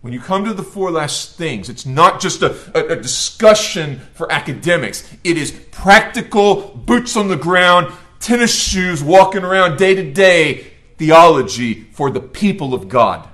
When 0.00 0.12
you 0.12 0.20
come 0.20 0.44
to 0.44 0.54
the 0.54 0.62
four 0.62 0.90
last 0.92 1.36
things, 1.36 1.68
it's 1.68 1.84
not 1.84 2.20
just 2.20 2.42
a, 2.42 2.54
a, 2.74 2.92
a, 2.92 2.96
discussion 2.96 3.98
for 4.14 4.30
academics. 4.30 5.12
It 5.24 5.36
is 5.36 5.50
practical, 5.72 6.68
boots 6.76 7.16
on 7.16 7.26
the 7.28 7.36
ground, 7.36 7.92
tennis 8.20 8.54
shoes, 8.54 9.02
walking 9.02 9.42
around 9.42 9.76
day 9.76 9.96
to 9.96 10.12
day 10.12 10.68
theology 10.98 11.84
for 11.92 12.10
the 12.10 12.20
people 12.20 12.74
of 12.74 12.88
God. 12.88 13.28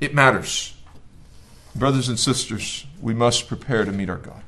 It 0.00 0.14
matters. 0.14 0.74
Brothers 1.74 2.08
and 2.08 2.18
sisters, 2.18 2.86
we 3.00 3.14
must 3.14 3.48
prepare 3.48 3.86
to 3.86 3.92
meet 3.92 4.10
our 4.10 4.18
God. 4.18 4.42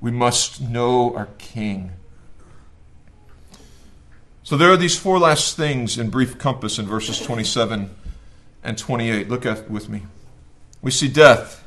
We 0.00 0.10
must 0.10 0.60
know 0.60 1.16
our 1.16 1.28
King. 1.38 1.92
So 4.44 4.58
there 4.58 4.70
are 4.70 4.76
these 4.76 4.98
four 4.98 5.18
last 5.18 5.56
things 5.56 5.96
in 5.96 6.10
brief 6.10 6.36
compass 6.36 6.78
in 6.78 6.84
verses 6.84 7.18
27 7.18 7.94
and 8.62 8.76
28. 8.76 9.30
Look 9.30 9.46
at 9.46 9.70
with 9.70 9.88
me. 9.88 10.02
We 10.82 10.90
see 10.90 11.08
death, 11.08 11.64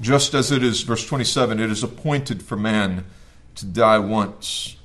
just 0.00 0.32
as 0.32 0.50
it 0.50 0.62
is, 0.62 0.80
verse 0.80 1.06
27, 1.06 1.60
it 1.60 1.70
is 1.70 1.82
appointed 1.82 2.42
for 2.42 2.56
man 2.56 3.04
to 3.56 3.66
die 3.66 3.98
once. 3.98 4.76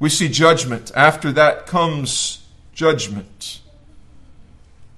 We 0.00 0.08
see 0.08 0.30
judgment. 0.30 0.90
After 0.96 1.30
that 1.32 1.66
comes 1.66 2.46
judgment. 2.72 3.60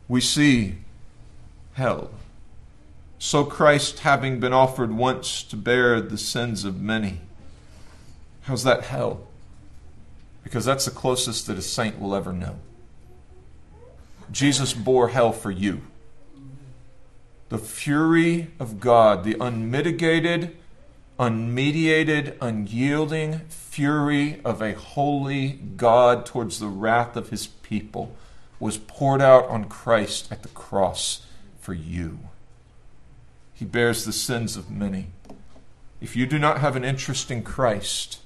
We 0.06 0.20
see 0.20 0.76
hell. 1.72 2.12
So 3.18 3.42
Christ, 3.44 4.00
having 4.00 4.38
been 4.38 4.52
offered 4.52 4.92
once 4.92 5.42
to 5.42 5.56
bear 5.56 6.00
the 6.00 6.18
sins 6.18 6.64
of 6.64 6.80
many, 6.80 7.18
how's 8.42 8.62
that 8.62 8.84
hell? 8.84 9.27
Because 10.42 10.64
that's 10.64 10.84
the 10.84 10.90
closest 10.90 11.46
that 11.46 11.58
a 11.58 11.62
saint 11.62 12.00
will 12.00 12.14
ever 12.14 12.32
know. 12.32 12.58
Jesus 14.30 14.72
bore 14.72 15.08
hell 15.08 15.32
for 15.32 15.50
you. 15.50 15.82
The 17.48 17.58
fury 17.58 18.50
of 18.60 18.78
God, 18.78 19.24
the 19.24 19.36
unmitigated, 19.40 20.56
unmediated, 21.18 22.36
unyielding 22.40 23.40
fury 23.48 24.40
of 24.44 24.60
a 24.60 24.74
holy 24.74 25.52
God 25.76 26.26
towards 26.26 26.58
the 26.58 26.68
wrath 26.68 27.16
of 27.16 27.30
his 27.30 27.46
people, 27.46 28.14
was 28.60 28.76
poured 28.76 29.22
out 29.22 29.46
on 29.48 29.64
Christ 29.64 30.30
at 30.30 30.42
the 30.42 30.48
cross 30.48 31.26
for 31.60 31.74
you. 31.74 32.18
He 33.54 33.64
bears 33.64 34.04
the 34.04 34.12
sins 34.12 34.56
of 34.56 34.70
many. 34.70 35.08
If 36.00 36.14
you 36.14 36.26
do 36.26 36.38
not 36.38 36.60
have 36.60 36.76
an 36.76 36.84
interest 36.84 37.30
in 37.30 37.42
Christ, 37.42 38.20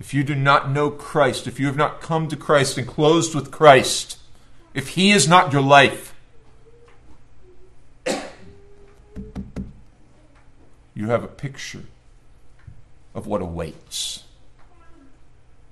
if 0.00 0.12
you 0.12 0.24
do 0.24 0.34
not 0.34 0.70
know 0.70 0.90
Christ, 0.90 1.46
if 1.46 1.60
you 1.60 1.66
have 1.66 1.76
not 1.76 2.00
come 2.00 2.28
to 2.28 2.36
Christ 2.36 2.76
and 2.78 2.86
closed 2.86 3.34
with 3.34 3.50
Christ, 3.50 4.18
if 4.72 4.88
He 4.90 5.12
is 5.12 5.28
not 5.28 5.52
your 5.52 5.62
life, 5.62 6.14
you 10.94 11.08
have 11.08 11.22
a 11.22 11.28
picture 11.28 11.84
of 13.14 13.26
what 13.26 13.40
awaits 13.40 14.24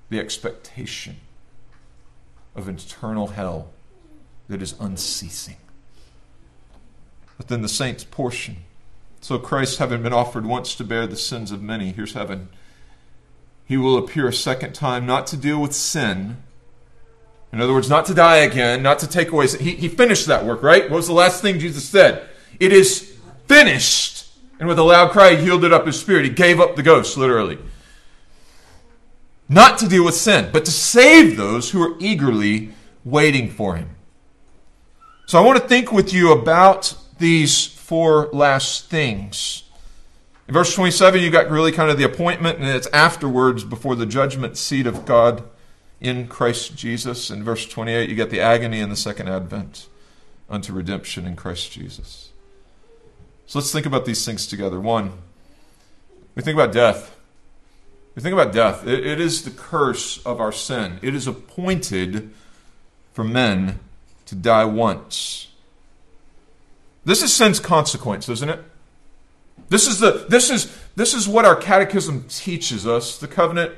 the 0.09 0.21
expectation 0.21 1.17
of 2.55 2.69
eternal 2.69 3.29
hell 3.29 3.71
that 4.49 4.63
is 4.63 4.75
unceasing. 4.79 5.57
But 7.37 7.49
then 7.49 7.63
the 7.63 7.69
saints' 7.69 8.05
portion. 8.05 8.59
So 9.21 9.39
Christ, 9.39 9.79
having 9.79 10.03
been 10.03 10.13
offered 10.13 10.45
once 10.45 10.75
to 10.77 10.85
bear 10.85 11.07
the 11.07 11.17
sins 11.17 11.51
of 11.51 11.63
many, 11.63 11.93
here's 11.93 12.13
heaven 12.13 12.49
he 13.73 13.79
will 13.79 13.97
appear 13.97 14.29
a 14.29 14.33
second 14.33 14.75
time, 14.75 15.07
not 15.07 15.27
to 15.29 15.37
deal 15.37 15.59
with 15.59 15.73
sin. 15.73 16.37
In 17.53 17.61
other 17.61 17.73
words, 17.73 17.89
not 17.89 18.05
to 18.07 18.15
die 18.15 18.37
again, 18.37 18.83
not 18.83 18.99
to 18.99 19.07
take 19.07 19.33
away 19.33 19.47
sin. 19.47 19.61
He, 19.61 19.75
he 19.77 19.89
finished 19.89 20.27
that 20.27 20.45
work, 20.45 20.63
right? 20.63 20.85
What 20.91 20.97
was 20.97 21.07
the 21.07 21.15
last 21.15 21.41
thing 21.41 21.59
Jesus 21.59 21.89
said? 21.89 22.29
It 22.61 22.71
is 22.71 23.17
finished. 23.49 24.29
And 24.61 24.69
with 24.69 24.79
a 24.79 24.83
loud 24.83 25.11
cry, 25.11 25.37
he 25.37 25.47
yielded 25.47 25.73
up 25.73 25.87
his 25.87 25.99
spirit. 25.99 26.25
He 26.25 26.31
gave 26.31 26.61
up 26.61 26.77
the 26.77 26.83
ghost, 26.83 27.17
literally. 27.17 27.57
Not 29.49 29.79
to 29.79 29.89
deal 29.89 30.05
with 30.05 30.17
sin, 30.17 30.51
but 30.53 30.67
to 30.67 30.71
save 30.71 31.39
those 31.39 31.71
who 31.71 31.83
are 31.83 31.97
eagerly 31.99 32.75
waiting 33.05 33.51
for 33.51 33.77
him. 33.77 33.97
So 35.25 35.39
I 35.39 35.47
want 35.47 35.61
to 35.61 35.67
think 35.67 35.93
with 35.93 36.13
you 36.13 36.31
about 36.31 36.95
these 37.19 37.67
four 37.67 38.29
last 38.35 38.91
things. 38.91 39.65
In 40.49 40.55
verse 40.55 40.75
27, 40.75 41.21
you 41.21 41.31
got 41.31 41.51
really 41.51 41.73
kind 41.73 41.91
of 41.91 41.99
the 41.99 42.05
appointment, 42.05 42.59
and 42.59 42.67
it's 42.67 42.89
afterwards 42.89 43.65
before 43.65 43.95
the 43.95 44.07
judgment 44.07 44.57
seat 44.57 44.87
of 44.87 45.05
God 45.05 45.45
in 46.01 46.27
Christ 46.27 46.77
Jesus. 46.77 47.31
In 47.31 47.45
verse 47.45 47.67
28, 47.67 48.11
you 48.11 48.17
get 48.17 48.31
the 48.31 48.41
agony 48.41 48.81
in 48.81 48.91
the 48.91 48.97
second 48.97 49.29
advent. 49.29 49.87
unto 50.51 50.73
redemption 50.73 51.27
in 51.27 51.35
Christ 51.35 51.73
Jesus. 51.73 52.31
So 53.47 53.59
let's 53.59 53.73
think 53.73 53.87
about 53.87 54.05
these 54.05 54.25
things 54.25 54.47
together. 54.47 54.79
One, 54.79 55.13
we 56.35 56.43
think 56.43 56.55
about 56.55 56.73
death. 56.73 57.17
We 58.15 58.21
think 58.21 58.35
about 58.35 58.53
death. 58.53 58.87
it, 58.87 59.07
it 59.07 59.19
is 59.19 59.45
the 59.45 59.51
curse 59.51 60.19
of 60.27 60.41
our 60.41 60.53
sin. 60.53 60.99
It 61.01 61.15
is 61.15 61.27
appointed 61.27 62.35
for 63.13 63.25
men 63.25 63.81
to 64.27 64.35
die 64.35 64.67
once. 64.67 65.49
This 67.05 67.23
is 67.23 67.35
sin's 67.35 67.59
consequence, 67.59 68.29
isn't 68.29 68.49
it? 68.49 68.63
This 69.73 69.87
is 69.87 70.01
the 70.01 70.27
this 70.29 70.51
is 70.51 70.71
this 70.97 71.15
is 71.15 71.27
what 71.27 71.47
our 71.47 71.57
catechism 71.57 72.27
teaches 72.29 72.87
us. 72.87 73.17
The 73.17 73.27
covenant 73.27 73.73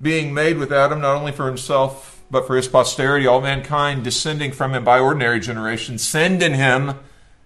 being 0.00 0.32
made 0.32 0.56
with 0.56 0.72
Adam 0.72 1.02
not 1.02 1.14
only 1.14 1.30
for 1.30 1.46
himself 1.46 2.22
but 2.30 2.46
for 2.46 2.56
his 2.56 2.68
posterity, 2.68 3.26
all 3.26 3.42
mankind 3.42 4.02
descending 4.02 4.50
from 4.50 4.72
him 4.72 4.82
by 4.82 4.98
ordinary 4.98 5.38
generation, 5.38 5.98
sinned 5.98 6.42
in 6.42 6.54
him 6.54 6.94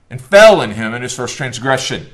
and 0.08 0.20
fell 0.20 0.62
in 0.62 0.70
him 0.70 0.94
in 0.94 1.02
his 1.02 1.16
first 1.16 1.36
transgression. 1.36 2.06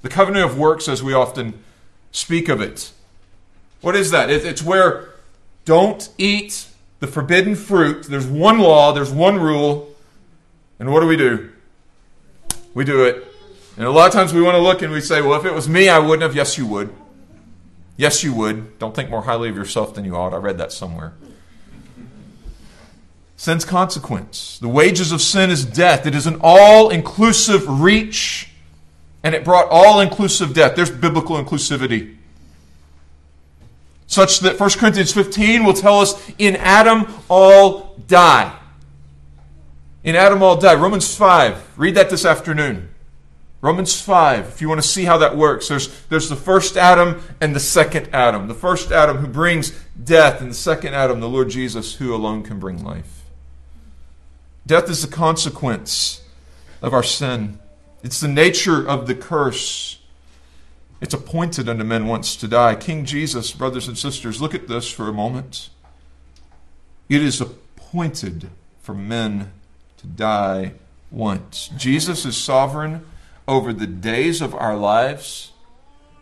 The 0.00 0.08
covenant 0.08 0.46
of 0.46 0.58
works, 0.58 0.88
as 0.88 1.02
we 1.02 1.12
often 1.12 1.62
speak 2.10 2.48
of 2.48 2.62
it. 2.62 2.90
What 3.82 3.94
is 3.94 4.12
that? 4.12 4.30
It's 4.30 4.62
where 4.62 5.10
don't 5.66 6.08
eat 6.16 6.68
the 7.00 7.06
forbidden 7.06 7.54
fruit. 7.54 8.04
There's 8.04 8.26
one 8.26 8.60
law, 8.60 8.92
there's 8.92 9.12
one 9.12 9.38
rule. 9.38 9.94
And 10.80 10.90
what 10.90 11.00
do 11.00 11.06
we 11.06 11.18
do? 11.18 11.52
We 12.72 12.86
do 12.86 13.04
it. 13.04 13.31
And 13.76 13.86
a 13.86 13.90
lot 13.90 14.06
of 14.06 14.12
times 14.12 14.32
we 14.32 14.42
want 14.42 14.54
to 14.54 14.60
look 14.60 14.82
and 14.82 14.92
we 14.92 15.00
say, 15.00 15.22
well, 15.22 15.38
if 15.38 15.46
it 15.46 15.54
was 15.54 15.68
me, 15.68 15.88
I 15.88 15.98
wouldn't 15.98 16.22
have. 16.22 16.34
Yes, 16.34 16.58
you 16.58 16.66
would. 16.66 16.94
Yes, 17.96 18.22
you 18.22 18.34
would. 18.34 18.78
Don't 18.78 18.94
think 18.94 19.10
more 19.10 19.22
highly 19.22 19.48
of 19.48 19.56
yourself 19.56 19.94
than 19.94 20.04
you 20.04 20.16
ought. 20.16 20.34
I 20.34 20.36
read 20.36 20.58
that 20.58 20.72
somewhere. 20.72 21.14
Sin's 23.36 23.64
consequence. 23.64 24.58
The 24.58 24.68
wages 24.68 25.10
of 25.10 25.20
sin 25.20 25.50
is 25.50 25.64
death. 25.64 26.06
It 26.06 26.14
is 26.14 26.26
an 26.26 26.38
all 26.42 26.90
inclusive 26.90 27.64
reach, 27.68 28.50
and 29.22 29.34
it 29.34 29.44
brought 29.44 29.68
all 29.68 30.00
inclusive 30.00 30.54
death. 30.54 30.76
There's 30.76 30.90
biblical 30.90 31.42
inclusivity 31.42 32.16
such 34.12 34.40
that 34.40 34.60
1 34.60 34.70
Corinthians 34.72 35.10
15 35.10 35.64
will 35.64 35.72
tell 35.72 35.98
us 36.00 36.30
in 36.36 36.54
Adam 36.56 37.06
all 37.30 37.96
die. 38.06 38.54
In 40.04 40.14
Adam 40.14 40.42
all 40.42 40.58
die. 40.58 40.74
Romans 40.74 41.16
5, 41.16 41.78
read 41.78 41.94
that 41.94 42.10
this 42.10 42.26
afternoon. 42.26 42.91
Romans 43.62 44.00
5, 44.00 44.48
if 44.48 44.60
you 44.60 44.68
want 44.68 44.82
to 44.82 44.86
see 44.86 45.04
how 45.04 45.16
that 45.18 45.36
works, 45.36 45.68
there's, 45.68 45.88
there's 46.06 46.28
the 46.28 46.34
first 46.34 46.76
Adam 46.76 47.22
and 47.40 47.54
the 47.54 47.60
second 47.60 48.08
Adam. 48.12 48.48
The 48.48 48.54
first 48.54 48.90
Adam 48.90 49.18
who 49.18 49.28
brings 49.28 49.70
death, 50.02 50.40
and 50.40 50.50
the 50.50 50.54
second 50.54 50.94
Adam, 50.94 51.20
the 51.20 51.28
Lord 51.28 51.48
Jesus, 51.48 51.94
who 51.94 52.12
alone 52.12 52.42
can 52.42 52.58
bring 52.58 52.84
life. 52.84 53.22
Death 54.66 54.90
is 54.90 55.02
the 55.02 55.12
consequence 55.12 56.22
of 56.82 56.92
our 56.92 57.04
sin, 57.04 57.60
it's 58.02 58.20
the 58.20 58.26
nature 58.28 58.86
of 58.86 59.06
the 59.06 59.14
curse. 59.14 60.00
It's 61.00 61.14
appointed 61.14 61.68
unto 61.68 61.82
men 61.82 62.06
once 62.06 62.36
to 62.36 62.48
die. 62.48 62.76
King 62.76 63.04
Jesus, 63.04 63.52
brothers 63.52 63.88
and 63.88 63.98
sisters, 63.98 64.40
look 64.40 64.54
at 64.54 64.68
this 64.68 64.88
for 64.88 65.08
a 65.08 65.12
moment. 65.12 65.68
It 67.08 67.22
is 67.22 67.40
appointed 67.40 68.50
for 68.80 68.94
men 68.94 69.52
to 69.98 70.06
die 70.06 70.74
once. 71.10 71.70
Jesus 71.76 72.24
is 72.24 72.36
sovereign 72.36 73.04
over 73.46 73.72
the 73.72 73.86
days 73.86 74.40
of 74.40 74.54
our 74.54 74.76
lives. 74.76 75.52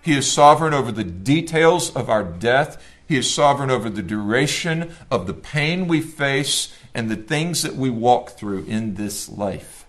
He 0.03 0.17
is 0.17 0.31
sovereign 0.31 0.75
over 0.75 0.91
the 0.93 1.05
details 1.05 1.95
of 1.95 2.09
our 2.09 2.25
death. 2.25 2.83
He 3.07 3.17
is 3.17 3.33
sovereign 3.33 3.71
over 3.71 3.91
the 3.91 4.03
duration 4.03 4.95
of 5.11 5.27
the 5.27 5.35
pain 5.35 5.89
we 5.89 6.00
face 6.00 6.75
and 6.95 7.11
the 7.11 7.17
things 7.17 7.62
that 7.62 7.77
we 7.77 7.91
walk 7.91 8.31
through 8.31 8.65
in 8.65 8.95
this 8.95 9.29
life. 9.29 9.85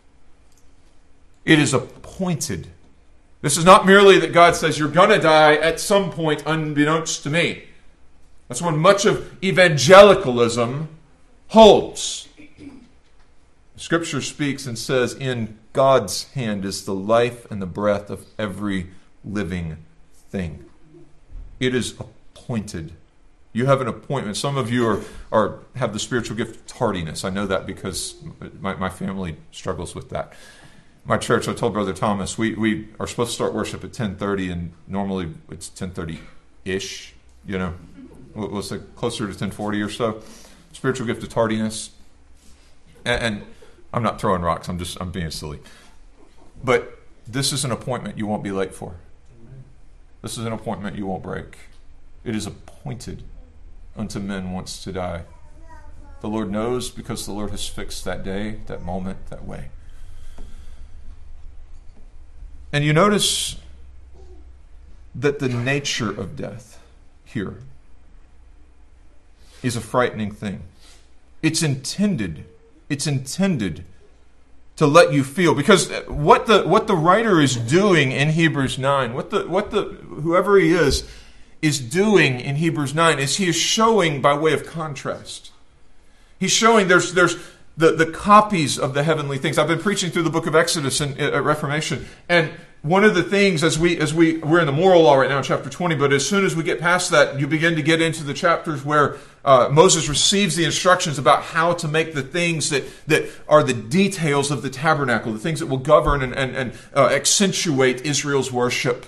It 1.46 1.60
is 1.60 1.74
appointed 1.74 2.68
this 3.42 3.58
is 3.58 3.66
not 3.66 3.88
merely 3.88 4.20
that 4.20 4.34
God 4.34 4.56
says 4.56 4.78
you're 4.78 4.88
going 4.88 5.10
to 5.10 5.20
die 5.20 5.56
at 5.56 5.80
some 5.80 6.12
point 6.12 6.44
unbeknownst 6.46 7.24
to 7.24 7.30
me. 7.30 7.64
That's 8.48 8.62
when 8.62 8.78
much 8.78 9.06
of 9.06 9.44
evangelicalism 9.44 10.90
holds. 11.48 12.28
Scripture 13.78 14.22
speaks 14.22 14.68
and 14.68 14.78
says, 14.78 15.16
In 15.16 15.58
God's 15.74 16.32
hand 16.34 16.66
is 16.66 16.86
the 16.86 16.94
life 16.94 17.50
and 17.50 17.62
the 17.62 17.68
breath 17.68 18.10
of 18.10 18.26
every 18.38 18.88
living 19.24 19.78
thing. 20.30 20.66
It 21.60 21.76
is 21.76 21.94
appointed. 22.00 22.94
You 23.54 23.66
have 23.66 23.82
an 23.82 23.88
appointment. 23.88 24.38
Some 24.38 24.58
of 24.58 24.72
you 24.72 24.88
are, 24.88 25.02
are 25.32 25.60
have 25.76 25.94
the 25.94 26.00
spiritual 26.00 26.36
gift 26.38 26.56
of 26.56 26.68
tardiness. 26.68 27.24
I 27.24 27.30
know 27.30 27.46
that 27.48 27.66
because 27.66 28.16
my, 28.60 28.76
my 28.76 28.90
family 28.90 29.38
struggles 29.52 29.94
with 29.94 30.10
that 30.10 30.34
my 31.06 31.18
church, 31.18 31.48
I 31.48 31.54
told 31.54 31.74
Brother 31.74 31.94
Thomas, 31.94 32.38
we, 32.38 32.54
we 32.54 32.88
are 33.00 33.08
supposed 33.08 33.32
to 33.32 33.36
start 33.36 33.54
worship 33.54 33.84
at 33.84 33.92
10.30, 33.92 34.52
and 34.52 34.74
normally 34.88 35.34
it's 35.50 35.70
10.30-ish, 35.70 37.14
you 37.46 37.58
know. 37.58 37.74
What 38.34 38.52
was 38.52 38.72
it, 38.72 38.96
closer 38.96 39.32
to 39.32 39.34
10.40 39.34 39.86
or 39.86 39.90
so? 39.90 40.22
Spiritual 40.72 41.08
gift 41.08 41.24
of 41.24 41.30
tardiness. 41.30 41.92
And, 43.04 43.24
and 43.24 43.44
I'm 43.94 44.04
not 44.04 44.20
throwing 44.20 44.42
rocks, 44.42 44.68
I'm 44.68 44.78
just, 44.78 44.98
I'm 45.02 45.12
being 45.12 45.32
silly. 45.32 45.60
But 46.64 47.00
this 47.28 47.52
is 47.52 47.66
an 47.66 47.72
appointment 47.72 48.18
you 48.18 48.28
won't 48.28 48.44
be 48.44 48.52
late 48.52 48.74
for. 48.74 48.96
This 50.22 50.38
is 50.38 50.46
an 50.46 50.54
appointment 50.54 50.96
you 50.96 51.08
won't 51.08 51.24
break. 51.24 51.58
It 52.24 52.36
is 52.36 52.46
appointed 52.46 53.24
unto 53.96 54.20
men 54.20 54.52
once 54.52 54.84
to 54.84 54.92
die. 54.92 55.24
The 56.22 56.30
Lord 56.30 56.52
knows 56.52 56.90
because 56.90 57.26
the 57.26 57.32
Lord 57.32 57.50
has 57.50 57.68
fixed 57.68 58.06
that 58.06 58.24
day, 58.24 58.60
that 58.68 58.84
moment, 58.84 59.30
that 59.30 59.44
way. 59.44 59.70
And 62.72 62.86
you 62.86 62.94
notice 62.94 63.58
that 65.16 65.40
the 65.40 65.50
nature 65.50 66.10
of 66.10 66.36
death 66.36 66.80
here 67.26 67.56
is 69.64 69.76
a 69.76 69.82
frightening 69.82 70.32
thing. 70.32 70.62
It's 71.42 71.64
intended, 71.64 72.46
it's 72.92 73.08
intended 73.08 73.86
to 74.76 74.86
let 74.86 75.14
you 75.14 75.24
feel 75.24 75.56
because 75.56 75.90
what 76.08 76.48
the 76.48 76.64
what 76.64 76.88
the 76.88 76.96
writer 76.96 77.40
is 77.40 77.56
doing 77.56 78.12
in 78.12 78.30
Hebrews 78.30 78.78
9, 78.78 79.14
what 79.14 79.30
the 79.30 79.48
what 79.48 79.72
the 79.72 79.84
whoever 79.84 80.58
he 80.58 80.74
is 80.74 81.10
is 81.62 81.80
doing 81.80 82.40
in 82.40 82.56
Hebrews 82.56 82.94
9 82.96 83.20
is 83.20 83.38
he 83.38 83.48
is 83.48 83.56
showing 83.56 84.22
by 84.22 84.34
way 84.34 84.54
of 84.54 84.66
contrast. 84.66 85.52
He's 86.40 86.52
showing 86.52 86.88
there's 86.88 87.14
there's 87.14 87.38
the, 87.78 87.92
the 87.92 88.08
copies 88.08 88.78
of 88.78 88.94
the 88.94 89.04
heavenly 89.04 89.38
things. 89.38 89.58
I've 89.58 89.68
been 89.68 89.80
preaching 89.80 90.12
through 90.12 90.24
the 90.24 90.30
book 90.30 90.48
of 90.48 90.56
Exodus 90.56 91.00
and, 91.00 91.20
at 91.20 91.44
Reformation, 91.44 92.08
and 92.28 92.52
one 92.82 93.04
of 93.04 93.14
the 93.14 93.22
things 93.22 93.64
as 93.64 93.78
we 93.78 93.98
as 94.00 94.12
we 94.12 94.38
we're 94.38 94.60
in 94.60 94.66
the 94.66 94.72
moral 94.72 95.04
law 95.04 95.16
right 95.16 95.30
now, 95.30 95.42
chapter 95.42 95.70
twenty, 95.70 95.96
but 95.96 96.12
as 96.12 96.28
soon 96.28 96.44
as 96.46 96.56
we 96.56 96.64
get 96.64 96.80
past 96.80 97.12
that, 97.12 97.40
you 97.40 97.46
begin 97.46 97.76
to 97.76 97.82
get 97.84 98.02
into 98.02 98.24
the 98.24 98.34
chapters 98.34 98.84
where 98.84 99.18
uh, 99.46 99.70
Moses 99.72 100.10
receives 100.10 100.56
the 100.56 100.66
instructions 100.66 101.20
about 101.20 101.44
how 101.44 101.74
to 101.74 101.88
make 101.88 102.16
the 102.16 102.24
things 102.24 102.70
that 102.72 102.84
that 103.08 103.30
are 103.48 103.62
the 103.62 103.74
details 103.74 104.50
of 104.50 104.64
the 104.64 104.70
tabernacle, 104.70 105.32
the 105.32 105.40
things 105.40 105.60
that 105.60 105.68
will 105.68 105.78
govern 105.78 106.24
and 106.24 106.34
and, 106.34 106.56
and 106.56 106.74
uh, 106.96 107.10
accentuate 107.12 108.02
Israel's 108.02 108.52
worship. 108.52 109.06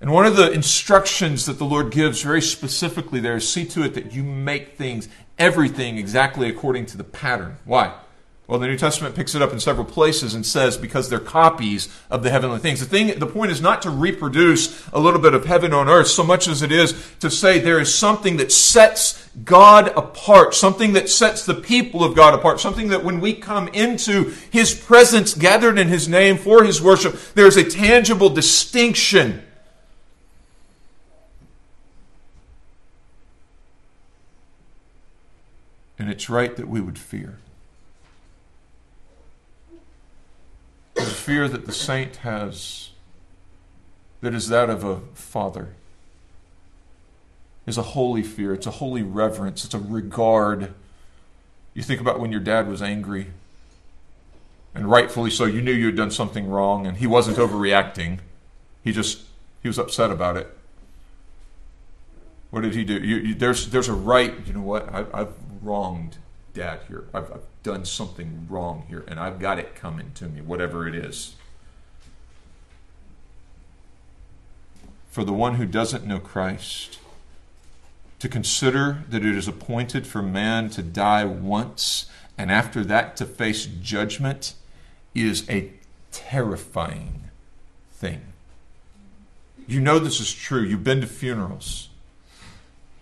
And 0.00 0.12
one 0.12 0.26
of 0.26 0.36
the 0.36 0.50
instructions 0.50 1.46
that 1.46 1.58
the 1.58 1.64
Lord 1.64 1.90
gives 1.90 2.20
very 2.20 2.42
specifically 2.42 3.20
there 3.20 3.36
is 3.36 3.48
see 3.48 3.64
to 3.66 3.82
it 3.82 3.94
that 3.94 4.12
you 4.12 4.22
make 4.22 4.76
things 4.76 5.08
everything 5.38 5.98
exactly 5.98 6.48
according 6.48 6.86
to 6.86 6.96
the 6.96 7.04
pattern. 7.04 7.56
Why? 7.64 7.94
Well, 8.46 8.60
the 8.60 8.68
New 8.68 8.78
Testament 8.78 9.16
picks 9.16 9.34
it 9.34 9.42
up 9.42 9.52
in 9.52 9.58
several 9.58 9.84
places 9.84 10.34
and 10.34 10.46
says 10.46 10.76
because 10.76 11.08
they're 11.08 11.18
copies 11.18 11.88
of 12.08 12.22
the 12.22 12.30
heavenly 12.30 12.60
things. 12.60 12.78
The 12.78 12.86
thing, 12.86 13.18
the 13.18 13.26
point 13.26 13.50
is 13.50 13.60
not 13.60 13.82
to 13.82 13.90
reproduce 13.90 14.86
a 14.92 15.00
little 15.00 15.20
bit 15.20 15.34
of 15.34 15.46
heaven 15.46 15.72
on 15.72 15.88
earth 15.88 16.06
so 16.06 16.22
much 16.22 16.46
as 16.46 16.62
it 16.62 16.70
is 16.70 16.94
to 17.18 17.28
say 17.28 17.58
there 17.58 17.80
is 17.80 17.92
something 17.92 18.36
that 18.36 18.52
sets 18.52 19.28
God 19.44 19.88
apart, 19.96 20.54
something 20.54 20.92
that 20.92 21.08
sets 21.08 21.44
the 21.44 21.54
people 21.54 22.04
of 22.04 22.14
God 22.14 22.34
apart, 22.34 22.60
something 22.60 22.88
that 22.88 23.02
when 23.02 23.20
we 23.20 23.34
come 23.34 23.66
into 23.68 24.32
His 24.52 24.72
presence 24.72 25.34
gathered 25.34 25.76
in 25.76 25.88
His 25.88 26.08
name 26.08 26.38
for 26.38 26.62
His 26.62 26.80
worship, 26.80 27.18
there 27.34 27.48
is 27.48 27.56
a 27.56 27.68
tangible 27.68 28.30
distinction 28.30 29.42
And 35.98 36.10
it's 36.10 36.28
right 36.28 36.54
that 36.56 36.68
we 36.68 36.80
would 36.80 36.98
fear. 36.98 37.38
The 40.94 41.02
fear 41.26 41.48
that 41.48 41.66
the 41.66 41.72
saint 41.72 42.16
has, 42.18 42.90
that 44.20 44.32
is 44.32 44.48
that 44.48 44.70
of 44.70 44.84
a 44.84 45.00
father, 45.12 45.70
is 47.66 47.76
a 47.76 47.82
holy 47.82 48.22
fear. 48.22 48.54
It's 48.54 48.68
a 48.68 48.70
holy 48.70 49.02
reverence. 49.02 49.64
It's 49.64 49.74
a 49.74 49.80
regard. 49.80 50.72
You 51.74 51.82
think 51.82 52.00
about 52.00 52.20
when 52.20 52.30
your 52.30 52.40
dad 52.40 52.68
was 52.68 52.80
angry, 52.80 53.26
and 54.72 54.88
rightfully 54.88 55.30
so, 55.30 55.46
you 55.46 55.60
knew 55.62 55.72
you 55.72 55.86
had 55.86 55.96
done 55.96 56.12
something 56.12 56.48
wrong, 56.48 56.86
and 56.86 56.98
he 56.98 57.08
wasn't 57.08 57.38
overreacting. 57.38 58.20
He 58.84 58.92
just, 58.92 59.22
he 59.64 59.68
was 59.68 59.80
upset 59.80 60.12
about 60.12 60.36
it. 60.36 60.56
What 62.50 62.60
did 62.60 62.76
he 62.76 62.84
do? 62.84 63.00
You, 63.00 63.16
you, 63.16 63.34
there's, 63.34 63.70
there's 63.70 63.88
a 63.88 63.94
right, 63.94 64.32
you 64.46 64.52
know 64.52 64.60
what? 64.60 64.88
I, 64.94 65.04
I've 65.12 65.34
wronged 65.60 66.18
dad 66.56 66.80
here. 66.88 67.04
I've, 67.12 67.30
I've 67.30 67.46
done 67.62 67.84
something 67.84 68.46
wrong 68.48 68.86
here, 68.88 69.04
and 69.06 69.20
I've 69.20 69.38
got 69.38 69.58
it 69.58 69.74
coming 69.74 70.10
to 70.14 70.26
me, 70.26 70.40
whatever 70.40 70.88
it 70.88 70.94
is. 70.94 71.34
For 75.10 75.22
the 75.22 75.32
one 75.32 75.54
who 75.56 75.66
doesn't 75.66 76.06
know 76.06 76.18
Christ, 76.18 76.98
to 78.18 78.28
consider 78.28 79.04
that 79.10 79.24
it 79.24 79.36
is 79.36 79.46
appointed 79.46 80.06
for 80.06 80.22
man 80.22 80.70
to 80.70 80.82
die 80.82 81.24
once 81.24 82.06
and 82.38 82.50
after 82.50 82.82
that 82.84 83.16
to 83.16 83.26
face 83.26 83.66
judgment 83.66 84.54
is 85.14 85.48
a 85.48 85.72
terrifying 86.12 87.24
thing. 87.92 88.20
You 89.66 89.80
know 89.80 89.98
this 89.98 90.20
is 90.20 90.32
true. 90.32 90.62
You've 90.62 90.84
been 90.84 91.00
to 91.00 91.06
funerals. 91.06 91.88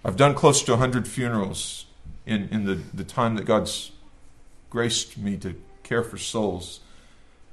I've 0.04 0.16
done 0.16 0.34
close 0.34 0.62
to 0.64 0.72
100 0.72 1.06
funerals 1.06 1.86
in, 2.26 2.48
in 2.50 2.64
the, 2.64 2.74
the 2.92 3.04
time 3.04 3.36
that 3.36 3.44
God's 3.44 3.92
graced 4.70 5.16
me 5.18 5.36
to 5.38 5.54
care 5.82 6.02
for 6.02 6.16
souls. 6.16 6.80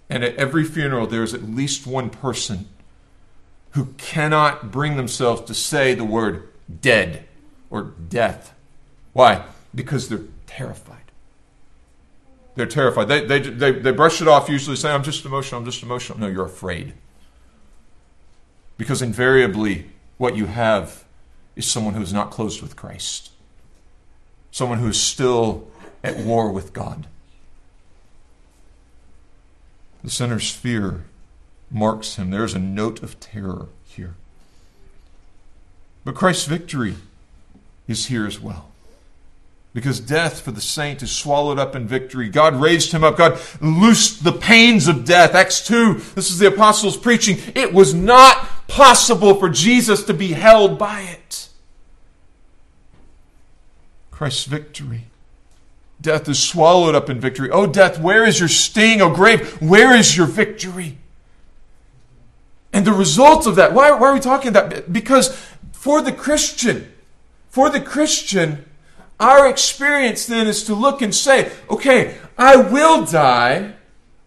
And 0.10 0.24
at 0.24 0.36
every 0.36 0.64
funeral, 0.64 1.08
there's 1.08 1.34
at 1.34 1.44
least 1.44 1.88
one 1.88 2.10
person 2.10 2.68
who 3.72 3.94
cannot 3.98 4.72
bring 4.72 4.98
themselves 4.98 5.42
to 5.44 5.54
say 5.54 5.94
the 5.94 6.04
word 6.04 6.50
dead 6.82 7.26
or 7.70 7.94
death. 8.10 8.54
Why? 9.14 9.46
Because 9.74 10.10
they're 10.10 10.26
terrified. 10.48 10.98
They're 12.56 12.66
terrified. 12.66 13.08
They, 13.08 13.26
they, 13.26 13.40
they, 13.40 13.72
they 13.72 13.92
brush 13.92 14.22
it 14.22 14.28
off, 14.28 14.50
usually 14.50 14.76
saying, 14.76 14.94
I'm 14.94 15.04
just 15.04 15.26
emotional, 15.26 15.60
I'm 15.60 15.66
just 15.66 15.84
emotional. 15.84 16.20
No, 16.20 16.28
you're 16.28 16.46
afraid. 16.46 16.94
Because 18.78 19.02
invariably, 19.02 19.86
what 20.18 20.36
you 20.36 20.48
have 20.48 21.06
is 21.56 21.66
someone 21.66 21.94
who 21.94 22.02
is 22.02 22.12
not 22.12 22.32
closed 22.32 22.62
with 22.62 22.76
Christ, 22.76 23.32
someone 24.52 24.80
who 24.80 24.88
is 24.88 25.02
still 25.02 25.68
at 26.04 26.18
war 26.18 26.52
with 26.52 26.74
God. 26.74 27.08
The 30.04 30.10
sinner's 30.10 30.52
fear 30.52 31.04
marks 31.70 32.16
him. 32.16 32.32
There's 32.32 32.54
a 32.54 32.60
note 32.60 33.02
of 33.02 33.20
terror 33.20 33.68
here. 33.86 34.16
But 36.04 36.16
Christ's 36.16 36.46
victory 36.46 36.96
is 37.88 38.08
here 38.08 38.26
as 38.26 38.40
well. 38.40 38.70
Because 39.74 40.02
death 40.02 40.42
for 40.42 40.52
the 40.52 40.60
saint 40.60 41.02
is 41.02 41.12
swallowed 41.12 41.58
up 41.58 41.76
in 41.76 41.88
victory. 41.88 42.28
God 42.28 42.56
raised 42.56 42.92
him 42.92 43.06
up. 43.06 43.16
God 43.16 43.40
loosed 43.62 44.24
the 44.24 44.34
pains 44.34 44.88
of 44.90 45.06
death. 45.06 45.34
Acts 45.34 45.66
2, 45.66 45.94
this 46.16 46.30
is 46.30 46.40
the 46.40 46.48
apostles 46.48 46.98
preaching. 46.98 47.38
It 47.56 47.74
was 47.74 47.94
not 47.94 48.68
possible 48.68 49.36
for 49.36 49.50
Jesus 49.50 50.04
to 50.06 50.14
be 50.14 50.34
held 50.34 50.78
by 50.78 51.02
it. 51.02 51.41
Christ's 54.22 54.44
victory. 54.44 55.06
Death 56.00 56.30
is 56.30 56.38
swallowed 56.38 56.94
up 56.94 57.10
in 57.10 57.20
victory. 57.20 57.50
Oh, 57.50 57.66
death, 57.66 58.00
where 58.00 58.24
is 58.24 58.40
your 58.40 58.50
sting? 58.50 59.02
Oh, 59.02 59.10
grave, 59.10 59.60
where 59.60 59.98
is 59.98 60.16
your 60.16 60.28
victory? 60.28 61.00
And 62.72 62.86
the 62.86 62.92
result 62.92 63.48
of 63.48 63.56
that, 63.56 63.74
why, 63.74 63.90
why 63.90 64.10
are 64.10 64.14
we 64.14 64.20
talking 64.20 64.54
that? 64.54 64.94
Because 64.94 65.36
for 65.72 66.04
the 66.04 66.12
Christian, 66.12 66.94
for 67.50 67.72
the 67.72 67.82
Christian, 67.82 68.64
our 69.20 69.50
experience 69.50 70.28
then 70.28 70.46
is 70.46 70.66
to 70.66 70.76
look 70.76 71.02
and 71.02 71.16
say, 71.16 71.52
okay, 71.68 72.16
I 72.38 72.58
will 72.58 73.04
die. 73.08 73.74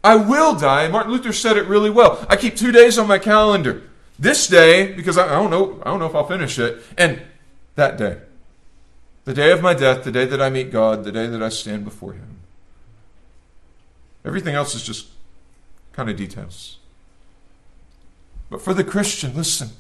I 0.02 0.16
will 0.16 0.56
die. 0.56 0.88
Martin 0.88 1.12
Luther 1.12 1.32
said 1.32 1.56
it 1.56 1.66
really 1.66 1.90
well. 1.90 2.26
I 2.28 2.34
keep 2.34 2.56
two 2.56 2.72
days 2.72 2.98
on 2.98 3.06
my 3.06 3.20
calendar. 3.20 3.84
This 4.18 4.48
day, 4.48 4.92
because 4.92 5.16
I, 5.16 5.26
I 5.26 5.40
don't 5.40 5.50
know, 5.50 5.80
I 5.82 5.90
don't 5.90 6.00
know 6.00 6.06
if 6.06 6.16
I'll 6.16 6.26
finish 6.26 6.58
it, 6.58 6.82
and 6.98 7.22
that 7.76 7.96
day. 7.96 8.18
The 9.24 9.34
day 9.34 9.52
of 9.52 9.62
my 9.62 9.74
death, 9.74 10.04
the 10.04 10.12
day 10.12 10.26
that 10.26 10.40
I 10.40 10.50
meet 10.50 10.70
God, 10.70 11.04
the 11.04 11.12
day 11.12 11.26
that 11.26 11.42
I 11.42 11.48
stand 11.48 11.84
before 11.84 12.12
Him. 12.12 12.38
Everything 14.24 14.54
else 14.54 14.74
is 14.74 14.82
just 14.82 15.08
kind 15.92 16.10
of 16.10 16.16
details. 16.16 16.78
But 18.50 18.60
for 18.60 18.74
the 18.74 18.84
Christian, 18.84 19.34
listen. 19.34 19.70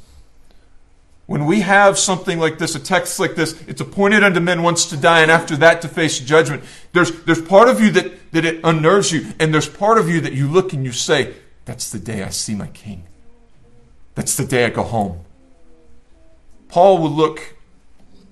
When 1.26 1.46
we 1.46 1.60
have 1.60 1.98
something 1.98 2.38
like 2.38 2.58
this, 2.58 2.74
a 2.74 2.80
text 2.80 3.18
like 3.18 3.34
this, 3.34 3.60
it's 3.66 3.80
appointed 3.80 4.22
unto 4.22 4.40
men 4.40 4.62
once 4.62 4.86
to 4.86 4.96
die 4.96 5.20
and 5.20 5.30
after 5.30 5.56
that 5.56 5.80
to 5.82 5.88
face 5.88 6.18
judgment. 6.18 6.64
There's, 6.92 7.10
there's 7.24 7.40
part 7.40 7.68
of 7.68 7.80
you 7.80 7.90
that, 7.92 8.32
that 8.32 8.44
it 8.44 8.60
unnerves 8.62 9.10
you, 9.10 9.32
and 9.38 9.52
there's 9.52 9.68
part 9.68 9.96
of 9.96 10.08
you 10.08 10.20
that 10.20 10.34
you 10.34 10.48
look 10.48 10.74
and 10.74 10.84
you 10.84 10.92
say, 10.92 11.34
That's 11.64 11.90
the 11.90 11.98
day 11.98 12.22
I 12.22 12.28
see 12.28 12.54
my 12.54 12.66
king. 12.68 13.04
That's 14.14 14.36
the 14.36 14.44
day 14.44 14.66
I 14.66 14.70
go 14.70 14.82
home. 14.82 15.20
Paul 16.68 16.98
would 16.98 17.12
look 17.12 17.53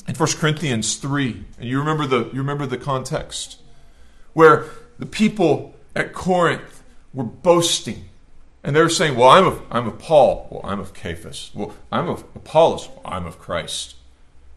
in 0.08 0.14
1 0.14 0.28
Corinthians 0.36 0.96
3, 0.96 1.44
and 1.58 1.68
you 1.68 1.78
remember 1.78 2.06
the, 2.06 2.30
you 2.32 2.38
remember 2.38 2.66
the 2.66 2.78
context, 2.78 3.60
where 4.32 4.66
the 4.98 5.06
people 5.06 5.74
at 5.94 6.12
Corinth 6.12 6.82
were 7.12 7.24
boasting 7.24 8.08
and 8.64 8.76
they 8.76 8.80
were 8.80 8.88
saying, 8.88 9.16
well, 9.16 9.28
I'm 9.28 9.46
of, 9.46 9.62
I'm 9.70 9.88
of 9.88 9.98
Paul. 9.98 10.46
Well, 10.50 10.60
I'm 10.64 10.78
of 10.78 10.92
Cephas. 10.96 11.50
Well, 11.52 11.74
I'm 11.90 12.08
of 12.08 12.24
Apollos. 12.36 12.88
Well, 12.88 13.02
I'm 13.04 13.26
of 13.26 13.38
Christ. 13.38 13.96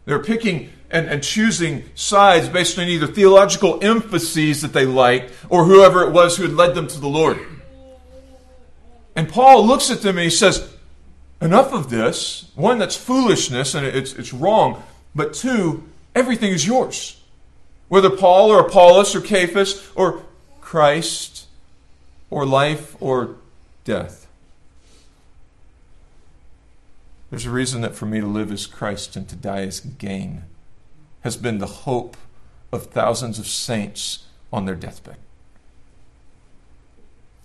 They're 0.04 0.22
picking 0.22 0.70
and, 0.90 1.08
and 1.08 1.22
choosing 1.22 1.84
sides 1.96 2.48
based 2.48 2.78
on 2.78 2.86
either 2.86 3.08
theological 3.08 3.82
emphases 3.82 4.62
that 4.62 4.72
they 4.72 4.86
liked 4.86 5.32
or 5.48 5.64
whoever 5.64 6.04
it 6.04 6.12
was 6.12 6.36
who 6.36 6.44
had 6.44 6.52
led 6.52 6.76
them 6.76 6.86
to 6.86 7.00
the 7.00 7.08
Lord. 7.08 7.40
And 9.16 9.28
Paul 9.28 9.66
looks 9.66 9.90
at 9.90 10.02
them 10.02 10.18
and 10.18 10.24
he 10.24 10.30
says, 10.30 10.72
enough 11.40 11.72
of 11.72 11.90
this. 11.90 12.52
One, 12.54 12.78
that's 12.78 12.96
foolishness 12.96 13.74
and 13.74 13.84
it's, 13.84 14.12
it's 14.12 14.32
wrong. 14.32 14.84
But 15.16 15.32
two, 15.32 15.82
everything 16.14 16.52
is 16.52 16.66
yours. 16.66 17.22
Whether 17.88 18.10
Paul 18.10 18.50
or 18.50 18.60
Apollos 18.60 19.16
or 19.16 19.24
Cephas 19.24 19.90
or 19.94 20.22
Christ 20.60 21.46
or 22.28 22.44
life 22.44 22.94
or 23.00 23.36
death. 23.84 24.26
There's 27.30 27.46
a 27.46 27.50
reason 27.50 27.80
that 27.80 27.94
for 27.94 28.04
me 28.04 28.20
to 28.20 28.26
live 28.26 28.52
is 28.52 28.66
Christ 28.66 29.16
and 29.16 29.26
to 29.28 29.36
die 29.36 29.62
is 29.62 29.80
gain, 29.80 30.42
has 31.22 31.36
been 31.36 31.58
the 31.58 31.66
hope 31.66 32.16
of 32.70 32.86
thousands 32.86 33.38
of 33.38 33.46
saints 33.46 34.24
on 34.52 34.66
their 34.66 34.74
deathbed. 34.74 35.16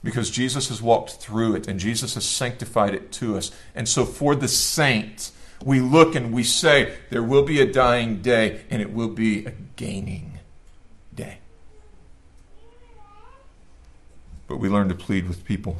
Because 0.03 0.29
Jesus 0.29 0.67
has 0.67 0.81
walked 0.81 1.12
through 1.12 1.55
it 1.55 1.67
and 1.67 1.79
Jesus 1.79 2.15
has 2.15 2.25
sanctified 2.25 2.93
it 2.93 3.12
to 3.13 3.38
us. 3.38 3.51
And 3.73 3.88
so 3.88 4.03
for 4.03 4.36
the 4.36 4.47
saint, 4.47 5.31
we 5.63 5.80
look 5.80 6.15
and 6.15 6.34
we 6.34 6.43
say, 6.43 6.97
there 7.10 7.24
will 7.24 7.43
be 7.43 7.62
a 7.62 7.71
dying 7.71 8.21
day 8.21 8.62
and 8.69 8.82
it 8.82 8.93
will 8.93 9.10
be 9.10 9.45
a 9.45 9.52
gaining 9.76 10.39
day. 11.13 11.38
But 14.47 14.58
we 14.58 14.69
learn 14.69 14.89
to 14.89 14.95
plead 14.95 15.28
with 15.28 15.45
people 15.45 15.78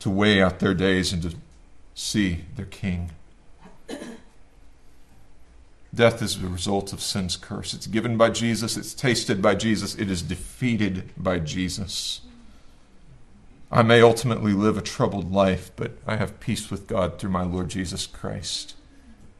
to 0.00 0.10
weigh 0.10 0.42
out 0.42 0.58
their 0.58 0.74
days 0.74 1.12
and 1.12 1.22
to 1.22 1.34
see 1.94 2.44
their 2.56 2.66
king. 2.66 3.12
Death 5.94 6.22
is 6.22 6.40
the 6.40 6.48
result 6.48 6.92
of 6.92 7.00
sin's 7.00 7.36
curse. 7.36 7.72
It's 7.72 7.86
given 7.86 8.16
by 8.16 8.30
Jesus, 8.30 8.76
it's 8.76 8.94
tasted 8.94 9.40
by 9.40 9.54
Jesus, 9.54 9.94
it 9.94 10.10
is 10.10 10.22
defeated 10.22 11.10
by 11.16 11.38
Jesus. 11.38 12.22
I 13.72 13.80
may 13.82 14.02
ultimately 14.02 14.52
live 14.52 14.76
a 14.76 14.82
troubled 14.82 15.32
life, 15.32 15.70
but 15.76 15.92
I 16.06 16.16
have 16.16 16.40
peace 16.40 16.70
with 16.70 16.86
God 16.86 17.18
through 17.18 17.30
my 17.30 17.42
Lord 17.42 17.70
Jesus 17.70 18.06
Christ. 18.06 18.76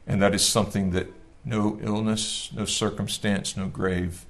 And 0.07 0.19
that 0.23 0.33
is 0.33 0.43
something 0.43 0.89
that 0.91 1.13
no 1.45 1.77
illness, 1.83 2.49
no 2.51 2.65
circumstance, 2.65 3.55
no 3.55 3.67
grave 3.67 4.25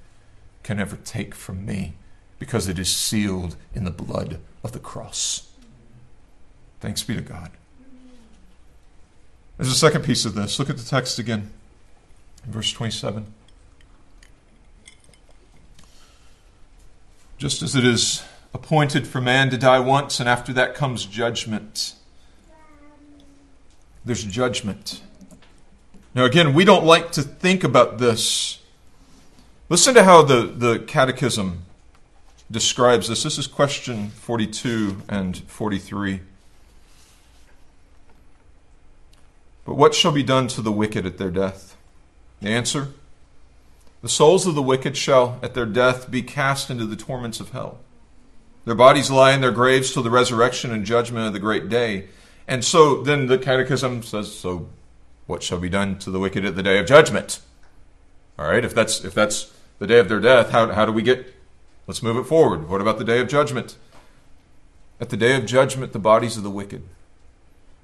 can 0.62 0.78
ever 0.78 0.98
take 0.98 1.34
from 1.34 1.66
me 1.66 1.94
because 2.38 2.68
it 2.68 2.78
is 2.78 2.94
sealed 2.94 3.56
in 3.74 3.86
the 3.86 3.92
blood 3.92 4.42
of 4.62 4.74
the 4.74 4.80
cross. 4.80 5.50
Thanks 6.82 7.02
be 7.02 7.16
to 7.16 7.22
God. 7.22 7.52
There's 9.58 9.72
a 9.72 9.76
second 9.76 10.04
piece 10.04 10.26
of 10.26 10.36
this. 10.36 10.60
Look 10.60 10.70
at 10.70 10.78
the 10.78 10.84
text 10.84 11.18
again, 11.18 11.52
verse 12.46 12.74
27. 12.74 13.26
Just 17.38 17.62
as 17.62 17.76
it 17.76 17.86
is 17.86 18.24
appointed 18.54 19.08
for 19.08 19.20
man 19.20 19.50
to 19.50 19.58
die 19.58 19.80
once, 19.80 20.20
and 20.20 20.30
after 20.30 20.54
that 20.54 20.76
comes 20.76 21.06
judgment. 21.06 21.96
There's 24.06 24.24
judgment. 24.24 25.02
Now, 26.14 26.26
again, 26.26 26.54
we 26.54 26.66
don't 26.66 26.86
like 26.86 27.12
to 27.14 27.24
think 27.24 27.64
about 27.64 27.98
this. 27.98 28.60
Listen 29.70 29.96
to 29.96 30.04
how 30.04 30.22
the, 30.22 30.44
the 30.44 30.80
Catechism 30.80 31.64
describes 32.52 33.08
this. 33.08 33.24
This 33.24 33.38
is 33.38 33.48
question 33.48 34.10
42 34.10 35.02
and 35.10 35.38
43. 35.38 36.22
But 39.66 39.76
what 39.76 39.96
shall 39.96 40.12
be 40.12 40.24
done 40.24 40.48
to 40.50 40.62
the 40.62 40.72
wicked 40.72 41.06
at 41.06 41.18
their 41.18 41.32
death? 41.32 41.76
The 42.42 42.50
answer 42.50 42.90
The 44.02 44.10
souls 44.10 44.46
of 44.46 44.56
the 44.56 44.62
wicked 44.62 44.98
shall 44.98 45.40
at 45.42 45.54
their 45.54 45.66
death 45.66 46.12
be 46.12 46.22
cast 46.22 46.70
into 46.70 46.86
the 46.86 46.98
torments 46.98 47.40
of 47.40 47.52
hell. 47.52 47.80
Their 48.66 48.76
bodies 48.76 49.12
lie 49.12 49.34
in 49.34 49.42
their 49.42 49.52
graves 49.52 49.92
till 49.92 50.04
the 50.04 50.10
resurrection 50.10 50.72
and 50.72 50.86
judgment 50.86 51.28
of 51.28 51.34
the 51.34 51.40
great 51.40 51.70
day. 51.70 52.08
And 52.48 52.64
so 52.64 53.02
then 53.02 53.28
the 53.28 53.38
catechism 53.38 54.04
says, 54.04 54.34
so 54.34 54.70
what 55.28 55.44
shall 55.44 55.60
be 55.60 55.70
done 55.70 55.98
to 56.00 56.12
the 56.12 56.20
wicked 56.20 56.46
at 56.46 56.56
the 56.56 56.64
day 56.64 56.80
of 56.80 56.86
judgment? 56.86 57.40
All 58.38 58.48
right, 58.48 58.66
if 58.66 58.74
that's 58.74 59.04
if 59.04 59.14
that's 59.14 59.52
the 59.80 59.88
day 59.88 60.00
of 60.00 60.10
their 60.10 60.20
death. 60.20 60.52
How, 60.52 60.72
how 60.72 60.86
do 60.86 60.92
we 60.92 61.02
get? 61.02 61.34
Let's 61.88 62.02
move 62.02 62.18
it 62.18 62.24
forward. 62.24 62.70
What 62.70 62.82
about 62.82 62.98
the 62.98 63.04
day 63.04 63.20
of 63.20 63.28
judgment? 63.28 63.78
At 65.00 65.10
the 65.10 65.18
day 65.18 65.36
of 65.36 65.46
judgment, 65.46 65.92
the 65.92 66.00
bodies 66.00 66.38
of 66.38 66.44
the 66.44 66.50
wicked, 66.50 66.84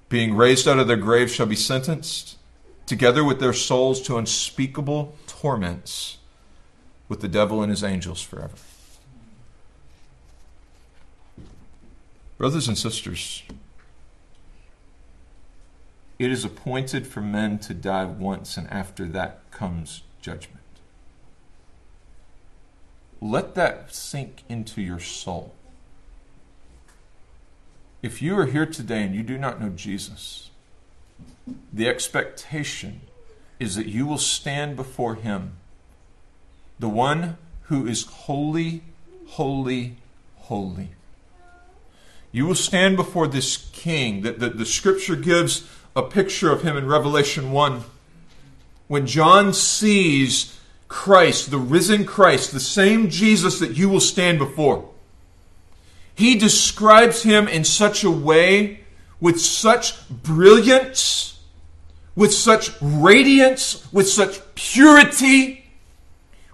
being 0.07 0.35
raised 0.35 0.67
out 0.67 0.79
of 0.79 0.87
their 0.87 0.95
graves, 0.95 1.33
shall 1.33 1.45
be 1.45 1.55
sentenced, 1.55 2.37
together 2.85 3.23
with 3.23 3.39
their 3.39 3.53
souls, 3.53 4.01
to 4.03 4.17
unspeakable 4.17 5.15
torments 5.27 6.17
with 7.09 7.19
the 7.19 7.27
devil 7.27 7.61
and 7.61 7.69
his 7.69 7.83
angels 7.83 8.21
forever. 8.21 8.55
Brothers 12.39 12.69
and 12.69 12.77
sisters, 12.77 13.43
it 16.17 16.31
is 16.31 16.45
appointed 16.45 17.05
for 17.05 17.19
men 17.19 17.59
to 17.59 17.73
die 17.73 18.05
once, 18.05 18.55
and 18.55 18.65
after 18.71 19.05
that 19.07 19.41
comes 19.51 20.03
judgment. 20.21 20.63
Let 23.19 23.55
that 23.55 23.93
sink 23.93 24.43
into 24.47 24.81
your 24.81 25.01
soul. 25.01 25.53
If 28.01 28.21
you 28.21 28.39
are 28.39 28.45
here 28.45 28.65
today 28.65 29.03
and 29.03 29.13
you 29.13 29.21
do 29.21 29.37
not 29.37 29.59
know 29.59 29.71
Jesus, 29.71 30.49
the 31.73 31.89
expectation 31.89 33.01
is 33.59 33.75
that 33.75 33.87
you 33.87 34.05
will 34.05 34.17
stand 34.17 34.77
before 34.77 35.15
Him, 35.15 35.57
the 36.79 36.87
one 36.87 37.37
who 37.63 37.85
is 37.85 38.05
holy, 38.05 38.83
holy, 39.27 39.97
holy. 40.37 40.91
You 42.31 42.45
will 42.45 42.55
stand 42.55 42.95
before 42.95 43.27
this 43.27 43.69
King 43.71 44.21
that 44.21 44.39
the, 44.39 44.49
the 44.49 44.65
Scripture 44.65 45.15
gives 45.15 45.67
a 45.95 46.03
picture 46.03 46.51
of 46.51 46.61
him 46.61 46.77
in 46.77 46.87
Revelation 46.87 47.51
1. 47.51 47.83
When 48.87 49.07
John 49.07 49.53
sees 49.53 50.59
Christ, 50.87 51.51
the 51.51 51.57
risen 51.57 52.05
Christ, 52.05 52.51
the 52.51 52.59
same 52.59 53.09
Jesus 53.09 53.59
that 53.59 53.77
you 53.77 53.89
will 53.89 53.99
stand 53.99 54.37
before, 54.37 54.89
he 56.13 56.35
describes 56.35 57.23
him 57.23 57.47
in 57.47 57.63
such 57.63 58.03
a 58.03 58.11
way, 58.11 58.81
with 59.21 59.39
such 59.39 60.07
brilliance, 60.09 61.39
with 62.15 62.33
such 62.33 62.71
radiance, 62.81 63.91
with 63.91 64.07
such 64.09 64.41
purity, 64.53 65.65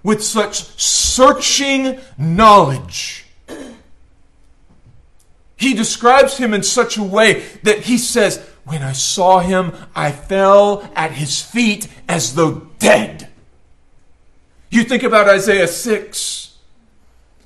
with 0.03 0.23
such 0.23 0.79
searching 0.79 1.99
knowledge. 2.17 3.24
He 5.65 5.73
describes 5.73 6.37
him 6.37 6.53
in 6.53 6.61
such 6.61 6.95
a 6.95 7.01
way 7.01 7.41
that 7.63 7.79
he 7.79 7.97
says, 7.97 8.37
When 8.65 8.83
I 8.83 8.91
saw 8.91 9.39
him, 9.39 9.73
I 9.95 10.11
fell 10.11 10.87
at 10.95 11.13
his 11.13 11.41
feet 11.41 11.87
as 12.07 12.35
though 12.35 12.67
dead. 12.77 13.29
You 14.69 14.83
think 14.83 15.01
about 15.01 15.27
Isaiah 15.27 15.67
6 15.67 16.57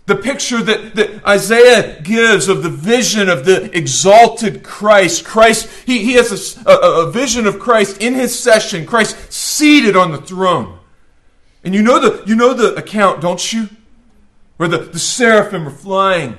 the 0.05 0.17
picture 0.17 0.61
that, 0.61 0.95
that 0.95 1.25
Isaiah 1.25 2.01
gives 2.01 2.49
of 2.49 2.61
the 2.61 2.69
vision 2.69 3.29
of 3.29 3.45
the 3.45 3.69
exalted 3.77 4.63
Christ. 4.63 5.23
Christ, 5.23 5.69
he, 5.85 6.03
he 6.03 6.13
has 6.13 6.57
a, 6.65 6.69
a, 6.69 7.07
a 7.07 7.11
vision 7.11 7.47
of 7.47 7.57
Christ 7.57 8.01
in 8.01 8.15
his 8.15 8.37
session, 8.37 8.85
Christ 8.85 9.31
seated 9.31 9.95
on 9.95 10.11
the 10.11 10.17
throne. 10.17 10.77
And 11.63 11.73
you 11.73 11.81
know 11.83 11.99
the, 11.99 12.25
you 12.25 12.35
know 12.35 12.53
the 12.53 12.75
account, 12.75 13.21
don't 13.21 13.53
you? 13.53 13.69
Where 14.57 14.67
the, 14.67 14.79
the 14.79 14.99
seraphim 14.99 15.67
are 15.67 15.71
flying 15.71 16.35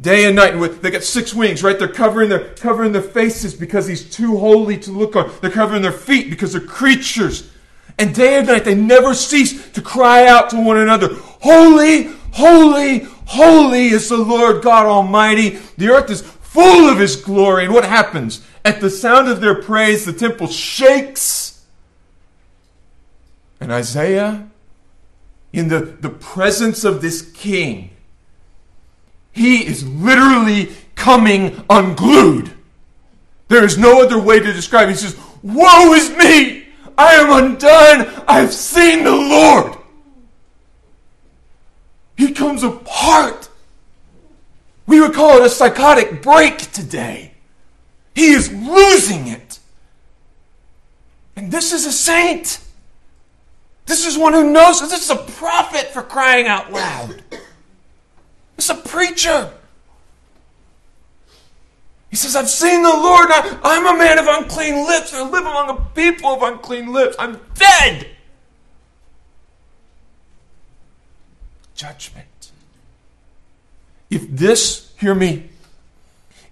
day 0.00 0.26
and 0.26 0.36
night. 0.36 0.52
And 0.52 0.60
with, 0.60 0.82
they 0.82 0.90
got 0.90 1.02
six 1.02 1.34
wings, 1.34 1.62
right? 1.62 1.78
They're 1.78 1.88
covering 1.88 2.28
their, 2.28 2.54
covering 2.54 2.92
their 2.92 3.02
faces 3.02 3.54
because 3.54 3.86
he's 3.86 4.08
too 4.08 4.38
holy 4.38 4.78
to 4.78 4.90
look 4.90 5.16
on. 5.16 5.32
They're 5.40 5.50
covering 5.50 5.82
their 5.82 5.92
feet 5.92 6.30
because 6.30 6.52
they're 6.52 6.60
creatures. 6.60 7.50
And 7.98 8.14
day 8.14 8.38
and 8.38 8.46
night, 8.46 8.64
they 8.64 8.74
never 8.74 9.14
cease 9.14 9.70
to 9.72 9.80
cry 9.80 10.26
out 10.26 10.50
to 10.50 10.60
one 10.60 10.76
another, 10.76 11.14
Holy, 11.14 12.12
Holy, 12.36 12.98
holy 13.24 13.86
is 13.86 14.10
the 14.10 14.18
Lord 14.18 14.62
God 14.62 14.84
Almighty. 14.84 15.58
The 15.78 15.88
earth 15.88 16.10
is 16.10 16.20
full 16.20 16.90
of 16.90 16.98
His 16.98 17.16
glory. 17.16 17.64
And 17.64 17.72
what 17.72 17.86
happens? 17.86 18.46
At 18.62 18.82
the 18.82 18.90
sound 18.90 19.28
of 19.28 19.40
their 19.40 19.62
praise, 19.62 20.04
the 20.04 20.12
temple 20.12 20.48
shakes. 20.48 21.64
And 23.58 23.72
Isaiah, 23.72 24.50
in 25.54 25.68
the, 25.68 25.80
the 25.80 26.10
presence 26.10 26.84
of 26.84 27.00
this 27.00 27.22
king, 27.22 27.95
he 29.36 29.66
is 29.66 29.86
literally 29.86 30.70
coming 30.94 31.62
unglued. 31.68 32.50
There 33.48 33.64
is 33.64 33.76
no 33.76 34.02
other 34.02 34.18
way 34.18 34.40
to 34.40 34.52
describe 34.52 34.88
it. 34.88 34.92
He 34.92 34.96
says, 34.96 35.16
Woe 35.42 35.92
is 35.92 36.08
me! 36.16 36.68
I 36.96 37.14
am 37.16 37.44
undone! 37.44 38.24
I 38.26 38.40
have 38.40 38.52
seen 38.54 39.04
the 39.04 39.12
Lord! 39.12 39.76
He 42.16 42.32
comes 42.32 42.62
apart. 42.62 43.50
We 44.86 45.00
would 45.00 45.12
call 45.12 45.36
it 45.36 45.44
a 45.44 45.50
psychotic 45.50 46.22
break 46.22 46.58
today. 46.72 47.34
He 48.14 48.28
is 48.28 48.50
losing 48.50 49.28
it. 49.28 49.58
And 51.36 51.52
this 51.52 51.74
is 51.74 51.84
a 51.84 51.92
saint. 51.92 52.58
This 53.84 54.06
is 54.06 54.16
one 54.16 54.32
who 54.32 54.50
knows. 54.50 54.80
This 54.80 55.04
is 55.04 55.10
a 55.10 55.16
prophet 55.16 55.88
for 55.88 56.02
crying 56.02 56.46
out 56.46 56.72
loud. 56.72 57.22
Is 58.56 58.70
a 58.70 58.74
preacher. 58.74 59.52
He 62.10 62.16
says, 62.16 62.36
I've 62.36 62.48
seen 62.48 62.82
the 62.82 62.88
Lord. 62.88 63.28
I, 63.30 63.76
am 63.76 63.86
a 63.86 63.98
man 63.98 64.18
of 64.18 64.26
unclean 64.26 64.86
lips. 64.86 65.12
I 65.12 65.22
live 65.22 65.44
among 65.44 65.70
a 65.70 65.80
people 65.94 66.30
of 66.30 66.42
unclean 66.42 66.92
lips. 66.92 67.16
I'm 67.18 67.40
dead. 67.54 68.06
judgment. 71.76 72.50
If 74.10 74.28
this, 74.28 74.92
hear 74.98 75.14
me, 75.14 75.50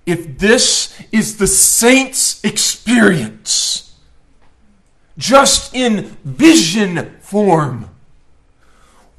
if 0.06 0.38
this 0.38 1.00
is 1.10 1.38
the 1.38 1.46
saint's 1.46 2.44
experience, 2.44 3.98
just 5.16 5.74
in 5.74 6.16
vision 6.24 7.16
form, 7.20 7.90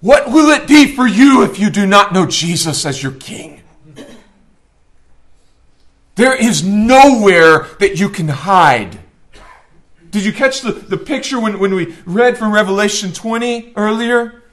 what 0.05 0.29
will 0.29 0.51
it 0.51 0.67
be 0.67 0.95
for 0.95 1.07
you 1.07 1.41
if 1.41 1.57
you 1.57 1.71
do 1.71 1.87
not 1.87 2.13
know 2.13 2.27
Jesus 2.27 2.85
as 2.85 3.01
your 3.01 3.13
King? 3.13 3.63
There 6.13 6.35
is 6.35 6.63
nowhere 6.63 7.65
that 7.79 7.99
you 7.99 8.09
can 8.09 8.27
hide. 8.27 8.99
Did 10.11 10.23
you 10.23 10.31
catch 10.31 10.61
the, 10.61 10.73
the 10.73 10.95
picture 10.95 11.39
when, 11.39 11.57
when 11.57 11.73
we 11.73 11.95
read 12.05 12.37
from 12.37 12.53
Revelation 12.53 13.13
20 13.13 13.73
earlier? 13.75 14.43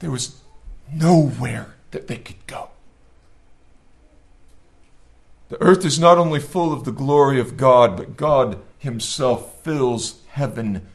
There 0.00 0.10
was 0.10 0.42
nowhere 0.92 1.76
that 1.92 2.08
they 2.08 2.16
could 2.16 2.44
go. 2.48 2.70
The 5.48 5.62
earth 5.62 5.84
is 5.84 6.00
not 6.00 6.18
only 6.18 6.40
full 6.40 6.72
of 6.72 6.82
the 6.82 6.90
glory 6.90 7.38
of 7.38 7.56
God, 7.56 7.96
but 7.96 8.16
God 8.16 8.58
Himself 8.78 9.62
fills 9.62 10.22
heaven. 10.30 10.88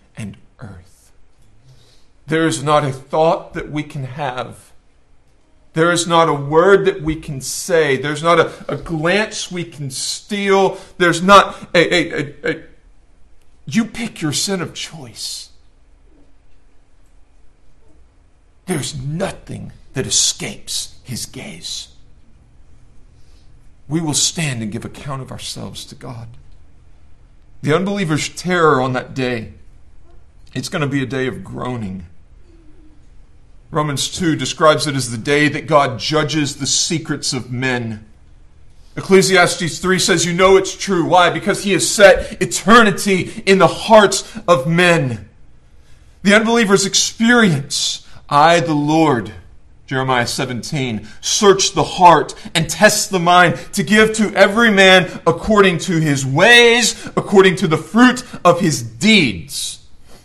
There 2.32 2.48
is 2.48 2.64
not 2.64 2.86
a 2.86 2.94
thought 2.94 3.56
that 3.56 3.70
we 3.70 3.84
can 3.84 4.06
have. 4.06 4.72
There 5.74 5.92
is 5.92 6.08
not 6.08 6.30
a 6.30 6.34
word 6.34 6.86
that 6.86 7.02
we 7.02 7.18
can 7.18 7.42
say. 7.42 7.98
There's 7.98 8.24
not 8.24 8.40
a, 8.40 8.54
a 8.70 8.78
glance 8.78 9.52
we 9.52 9.66
can 9.66 9.92
steal. 9.92 10.78
There's 10.98 11.22
not 11.22 11.76
a, 11.76 11.94
a, 11.94 12.14
a, 12.14 12.52
a 12.52 12.64
you 13.66 13.84
pick 13.84 14.22
your 14.22 14.32
sin 14.32 14.62
of 14.62 14.74
choice. 14.74 15.50
There's 18.66 18.98
nothing 18.98 19.74
that 19.92 20.08
escapes 20.08 21.00
his 21.04 21.26
gaze. 21.26 21.90
We 23.90 24.00
will 24.00 24.14
stand 24.14 24.64
and 24.64 24.72
give 24.72 24.86
account 24.86 25.22
of 25.22 25.34
ourselves 25.34 25.84
to 25.84 25.96
God. 25.96 26.30
The 27.62 27.76
unbeliever's 27.76 28.30
terror 28.30 28.80
on 28.80 28.94
that 28.94 29.14
day, 29.14 29.52
it's 30.54 30.70
going 30.70 30.82
to 30.82 30.88
be 30.88 31.04
a 31.04 31.06
day 31.06 31.28
of 31.28 31.44
groaning. 31.44 32.06
Romans 33.72 34.10
2 34.10 34.36
describes 34.36 34.86
it 34.86 34.96
as 34.96 35.12
the 35.12 35.18
day 35.18 35.48
that 35.48 35.66
God 35.66 35.98
judges 35.98 36.58
the 36.58 36.68
secrets 36.68 37.32
of 37.32 37.54
men. 37.54 38.06
Ecclesiastes 38.98 39.80
3 39.80 39.98
says, 39.98 40.26
You 40.26 40.34
know 40.34 40.58
it's 40.58 40.76
true. 40.76 41.06
Why? 41.06 41.30
Because 41.30 41.64
he 41.64 41.72
has 41.72 41.90
set 41.90 42.42
eternity 42.42 43.42
in 43.46 43.60
the 43.60 43.68
hearts 43.68 44.38
of 44.46 44.68
men. 44.68 45.30
The 46.24 46.36
unbeliever's 46.36 46.86
experience 46.86 48.06
I, 48.30 48.60
the 48.60 48.74
Lord, 48.74 49.34
Jeremiah 49.88 50.28
17, 50.28 51.08
search 51.22 51.72
the 51.72 51.84
heart 51.84 52.36
and 52.54 52.70
test 52.70 53.10
the 53.10 53.20
mind 53.20 53.56
to 53.74 53.84
give 53.84 54.14
to 54.18 54.34
every 54.36 54.70
man 54.72 55.22
according 55.26 55.78
to 55.80 56.00
his 56.00 56.26
ways, 56.26 57.06
according 57.16 57.56
to 57.58 57.68
the 57.68 57.78
fruit 57.78 58.26
of 58.44 58.60
his 58.60 58.84
deeds. 58.84 59.81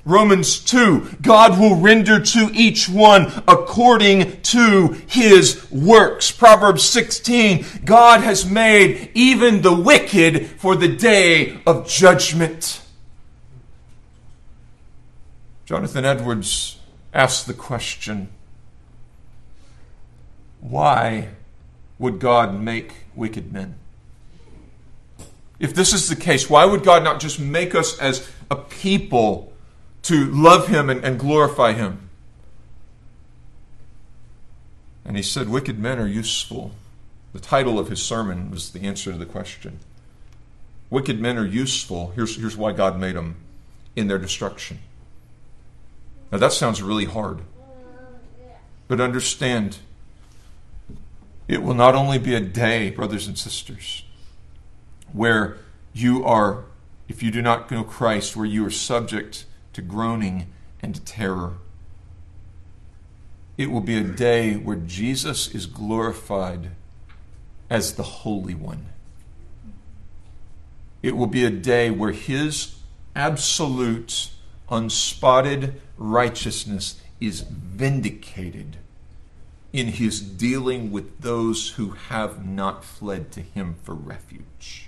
Romans 0.07 0.61
2, 0.61 1.17
God 1.21 1.59
will 1.59 1.75
render 1.75 2.21
to 2.21 2.49
each 2.55 2.89
one 2.89 3.25
according 3.49 4.41
to 4.43 4.97
his 5.09 5.69
works. 5.73 6.31
Proverbs 6.31 6.85
16, 6.85 7.67
God 7.85 8.21
has 8.21 8.49
made 8.49 9.11
even 9.15 9.63
the 9.63 9.75
wicked 9.75 10.47
for 10.47 10.77
the 10.77 10.87
day 10.87 11.59
of 11.67 11.89
judgment. 11.89 12.81
Jonathan 15.65 16.05
Edwards 16.05 16.79
ask 17.13 17.45
the 17.45 17.55
question 17.55 18.29
why 20.61 21.31
would 21.99 22.21
God 22.21 22.61
make 22.61 22.93
wicked 23.17 23.53
men? 23.53 23.75
If 25.59 25.75
this 25.75 25.93
is 25.93 26.09
the 26.09 26.15
case, 26.15 26.49
why 26.49 26.65
would 26.65 26.85
God 26.85 27.03
not 27.03 27.19
just 27.19 27.41
make 27.41 27.75
us 27.75 27.99
as 27.99 28.31
a 28.53 28.57
people 28.57 29.53
to 30.07 30.25
love 30.27 30.69
Him 30.69 30.91
and, 30.91 31.05
and 31.05 31.19
glorify 31.19 31.73
Him? 31.73 32.07
And 35.07 35.17
he 35.17 35.23
said, 35.23 35.49
Wicked 35.49 35.79
men 35.79 35.99
are 36.01 36.07
useful. 36.07 36.73
The 37.33 37.39
title 37.39 37.79
of 37.79 37.89
his 37.89 38.03
sermon 38.03 38.51
was 38.51 38.71
the 38.71 38.81
answer 38.81 39.13
to 39.13 39.19
the 39.19 39.25
question. 39.25 39.79
Wicked 40.91 41.21
men 41.21 41.39
are 41.39 41.47
useful. 41.47 42.13
Here's, 42.17 42.37
here's 42.37 42.57
why 42.57 42.73
God 42.73 42.99
made 42.99 43.15
them 43.15 43.37
in 43.95 44.09
their 44.09 44.19
destruction. 44.19 44.81
Now, 46.31 46.39
that 46.39 46.53
sounds 46.53 46.83
really 46.83 47.05
hard. 47.05 47.41
But 48.89 49.01
understand, 49.01 49.79
it 51.49 51.63
will 51.63 51.75
not 51.75 51.95
only 51.95 52.19
be 52.19 52.35
a 52.35 52.41
day, 52.41 52.91
brothers 52.91 53.27
and 53.27 53.39
sisters, 53.39 54.05
where 55.13 55.57
you 55.93 56.25
are, 56.25 56.65
if 57.09 57.23
you 57.23 57.31
do 57.31 57.43
not 57.43 57.71
know 57.71 57.85
Christ, 57.85 58.37
where 58.37 58.47
you 58.47 58.67
are 58.67 58.71
subject 58.71 59.46
to 59.77 59.83
groaning 59.83 60.47
and 60.81 61.05
terror. 61.05 61.53
It 63.59 63.71
will 63.71 63.83
be 63.83 63.99
a 63.99 64.03
day 64.03 64.55
where 64.55 64.77
Jesus 64.77 65.55
is 65.55 65.67
glorified 65.67 66.71
as 67.69 67.95
the 67.95 68.03
Holy 68.03 68.55
One. 68.55 68.87
It 71.03 71.15
will 71.15 71.27
be 71.27 71.45
a 71.45 71.51
day 71.51 71.91
where 71.91 72.13
His 72.13 72.77
absolute, 73.15 74.31
unspotted 74.71 75.79
righteousness 75.99 76.99
is 77.21 77.43
vindicated 77.43 78.79
in 79.75 79.89
His 79.89 80.23
dealing 80.23 80.91
with 80.91 81.21
those 81.21 81.73
who 81.73 81.91
have 81.91 82.47
not 82.47 82.83
fled 82.83 83.31
to 83.33 83.43
Him 83.43 83.77
for 83.83 83.95
refuge. 83.95 84.86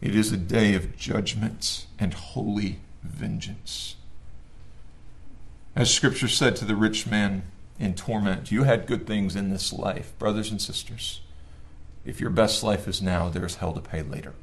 It 0.00 0.14
is 0.14 0.32
a 0.32 0.36
day 0.36 0.74
of 0.74 0.96
judgment 0.96 1.86
and 1.98 2.14
holy 2.14 2.80
vengeance. 3.02 3.96
As 5.76 5.92
Scripture 5.92 6.28
said 6.28 6.56
to 6.56 6.64
the 6.64 6.74
rich 6.74 7.06
man 7.06 7.42
in 7.78 7.94
torment, 7.94 8.50
you 8.50 8.64
had 8.64 8.86
good 8.86 9.06
things 9.06 9.36
in 9.36 9.50
this 9.50 9.72
life, 9.72 10.18
brothers 10.18 10.50
and 10.50 10.60
sisters. 10.60 11.20
If 12.04 12.20
your 12.20 12.30
best 12.30 12.62
life 12.62 12.88
is 12.88 13.02
now, 13.02 13.28
there 13.28 13.44
is 13.44 13.56
hell 13.56 13.72
to 13.74 13.80
pay 13.80 14.02
later. 14.02 14.34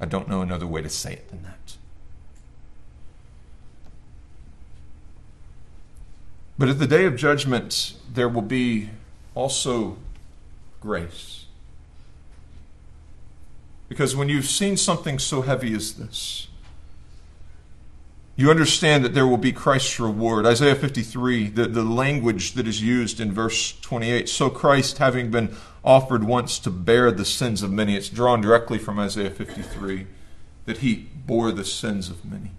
I 0.00 0.06
don't 0.06 0.28
know 0.28 0.42
another 0.42 0.66
way 0.66 0.82
to 0.82 0.88
say 0.88 1.12
it 1.12 1.28
than 1.28 1.42
that. 1.42 1.76
But 6.58 6.68
at 6.68 6.78
the 6.78 6.86
day 6.86 7.04
of 7.04 7.16
judgment, 7.16 7.94
there 8.12 8.28
will 8.28 8.42
be 8.42 8.90
also 9.34 9.98
grace. 10.80 11.45
Because 13.88 14.16
when 14.16 14.28
you've 14.28 14.46
seen 14.46 14.76
something 14.76 15.18
so 15.18 15.42
heavy 15.42 15.74
as 15.74 15.94
this, 15.94 16.48
you 18.34 18.50
understand 18.50 19.02
that 19.04 19.14
there 19.14 19.26
will 19.26 19.38
be 19.38 19.52
Christ's 19.52 19.98
reward. 19.98 20.44
Isaiah 20.44 20.74
53, 20.74 21.48
the, 21.48 21.66
the 21.66 21.82
language 21.82 22.52
that 22.52 22.68
is 22.68 22.82
used 22.82 23.18
in 23.18 23.32
verse 23.32 23.78
28. 23.80 24.28
So 24.28 24.50
Christ, 24.50 24.98
having 24.98 25.30
been 25.30 25.56
offered 25.82 26.24
once 26.24 26.58
to 26.58 26.70
bear 26.70 27.10
the 27.10 27.24
sins 27.24 27.62
of 27.62 27.72
many, 27.72 27.96
it's 27.96 28.10
drawn 28.10 28.42
directly 28.42 28.76
from 28.76 28.98
Isaiah 28.98 29.30
53, 29.30 30.06
that 30.66 30.78
he 30.78 31.08
bore 31.14 31.50
the 31.50 31.64
sins 31.64 32.10
of 32.10 32.24
many. 32.24 32.50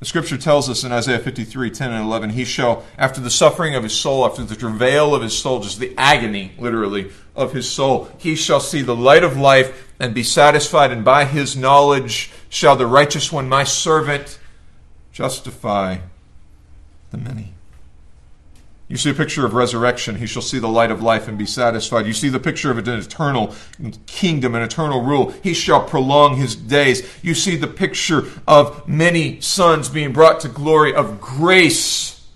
The 0.00 0.04
scripture 0.04 0.38
tells 0.38 0.70
us 0.70 0.84
in 0.84 0.92
Isaiah 0.92 1.18
53, 1.18 1.70
10 1.70 1.92
and 1.92 2.04
11, 2.04 2.30
he 2.30 2.44
shall, 2.44 2.84
after 2.96 3.20
the 3.20 3.30
suffering 3.30 3.74
of 3.74 3.82
his 3.82 3.94
soul, 3.94 4.24
after 4.24 4.44
the 4.44 4.54
travail 4.54 5.12
of 5.12 5.22
his 5.22 5.36
soul, 5.36 5.60
just 5.60 5.80
the 5.80 5.92
agony, 5.98 6.52
literally, 6.56 7.10
of 7.34 7.52
his 7.52 7.68
soul, 7.68 8.08
he 8.16 8.36
shall 8.36 8.60
see 8.60 8.80
the 8.80 8.94
light 8.94 9.24
of 9.24 9.36
life 9.36 9.92
and 9.98 10.14
be 10.14 10.22
satisfied, 10.22 10.92
and 10.92 11.04
by 11.04 11.24
his 11.24 11.56
knowledge 11.56 12.30
shall 12.48 12.76
the 12.76 12.86
righteous 12.86 13.32
one, 13.32 13.48
my 13.48 13.64
servant, 13.64 14.38
justify 15.10 15.98
the 17.10 17.18
many. 17.18 17.54
You 18.88 18.96
see 18.96 19.10
a 19.10 19.14
picture 19.14 19.44
of 19.44 19.52
resurrection. 19.52 20.16
He 20.16 20.26
shall 20.26 20.40
see 20.40 20.58
the 20.58 20.68
light 20.68 20.90
of 20.90 21.02
life 21.02 21.28
and 21.28 21.36
be 21.36 21.44
satisfied. 21.44 22.06
You 22.06 22.14
see 22.14 22.30
the 22.30 22.40
picture 22.40 22.70
of 22.70 22.78
an 22.78 22.88
eternal 22.88 23.54
kingdom, 24.06 24.54
an 24.54 24.62
eternal 24.62 25.02
rule. 25.02 25.30
He 25.42 25.52
shall 25.52 25.84
prolong 25.84 26.36
his 26.36 26.56
days. 26.56 27.06
You 27.22 27.34
see 27.34 27.56
the 27.56 27.66
picture 27.66 28.24
of 28.46 28.88
many 28.88 29.42
sons 29.42 29.90
being 29.90 30.14
brought 30.14 30.40
to 30.40 30.48
glory, 30.48 30.94
of 30.94 31.20
grace 31.20 32.26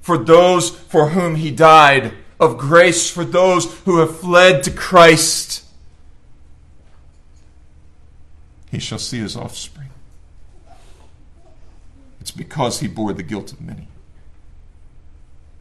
for 0.00 0.18
those 0.18 0.70
for 0.70 1.10
whom 1.10 1.36
he 1.36 1.52
died, 1.52 2.14
of 2.40 2.58
grace 2.58 3.08
for 3.08 3.24
those 3.24 3.72
who 3.80 3.98
have 3.98 4.18
fled 4.18 4.64
to 4.64 4.72
Christ. 4.72 5.64
He 8.72 8.80
shall 8.80 8.98
see 8.98 9.18
his 9.18 9.36
offspring. 9.36 9.90
It's 12.20 12.32
because 12.32 12.80
he 12.80 12.88
bore 12.88 13.12
the 13.12 13.22
guilt 13.22 13.52
of 13.52 13.60
many. 13.60 13.86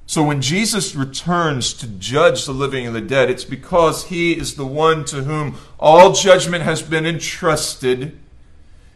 So 0.09 0.23
when 0.23 0.41
Jesus 0.41 0.95
returns 0.95 1.71
to 1.73 1.85
judge 1.85 2.45
the 2.47 2.51
living 2.51 2.87
and 2.87 2.95
the 2.95 2.99
dead, 2.99 3.29
it's 3.29 3.45
because 3.45 4.05
he 4.05 4.35
is 4.35 4.55
the 4.55 4.65
one 4.65 5.05
to 5.05 5.17
whom 5.17 5.59
all 5.79 6.13
judgment 6.13 6.63
has 6.63 6.81
been 6.81 7.05
entrusted. 7.05 8.17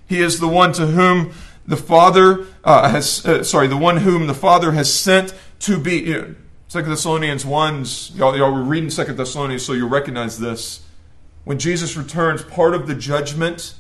He 0.07 0.21
is 0.21 0.39
the 0.39 0.47
one 0.47 0.73
to 0.73 0.87
whom 0.87 1.33
the 1.67 1.77
Father 1.77 2.47
uh, 2.63 2.89
has, 2.89 3.23
uh, 3.27 3.43
sorry, 3.43 3.67
the 3.67 3.77
one 3.77 3.97
whom 3.97 4.25
the 4.25 4.33
Father 4.33 4.71
has 4.71 4.91
sent 4.91 5.35
to 5.59 5.79
be. 5.79 5.97
You 5.97 6.13
know, 6.19 6.35
Second 6.67 6.89
Thessalonians 6.89 7.45
1, 7.45 7.85
y'all, 8.15 8.35
y'all 8.35 8.51
were 8.51 8.63
reading 8.63 8.89
Second 8.89 9.15
Thessalonians, 9.15 9.63
so 9.63 9.73
you'll 9.73 9.89
recognize 9.89 10.39
this. 10.39 10.81
When 11.43 11.59
Jesus 11.59 11.95
returns, 11.95 12.41
part 12.41 12.73
of 12.73 12.87
the 12.87 12.95
judgment 12.95 13.75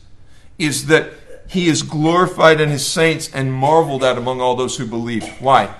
is 0.59 0.85
that 0.85 1.13
he 1.49 1.67
is 1.67 1.81
glorified 1.81 2.61
in 2.61 2.69
his 2.69 2.85
saints 2.85 3.27
and 3.33 3.51
marveled 3.51 4.03
at 4.03 4.19
among 4.19 4.39
all 4.39 4.55
those 4.55 4.77
who 4.77 4.85
believe. 4.85 5.23
Why? 5.41 5.73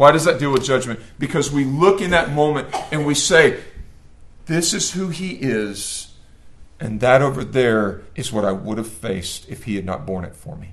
Why 0.00 0.12
does 0.12 0.24
that 0.24 0.38
deal 0.38 0.50
with 0.50 0.64
judgment? 0.64 0.98
Because 1.18 1.52
we 1.52 1.66
look 1.66 2.00
in 2.00 2.12
that 2.12 2.32
moment 2.32 2.74
and 2.90 3.04
we 3.04 3.14
say, 3.14 3.60
This 4.46 4.72
is 4.72 4.92
who 4.92 5.10
he 5.10 5.32
is, 5.32 6.14
and 6.80 7.00
that 7.00 7.20
over 7.20 7.44
there 7.44 8.00
is 8.14 8.32
what 8.32 8.46
I 8.46 8.50
would 8.50 8.78
have 8.78 8.88
faced 8.88 9.46
if 9.50 9.64
he 9.64 9.76
had 9.76 9.84
not 9.84 10.06
borne 10.06 10.24
it 10.24 10.34
for 10.34 10.56
me. 10.56 10.70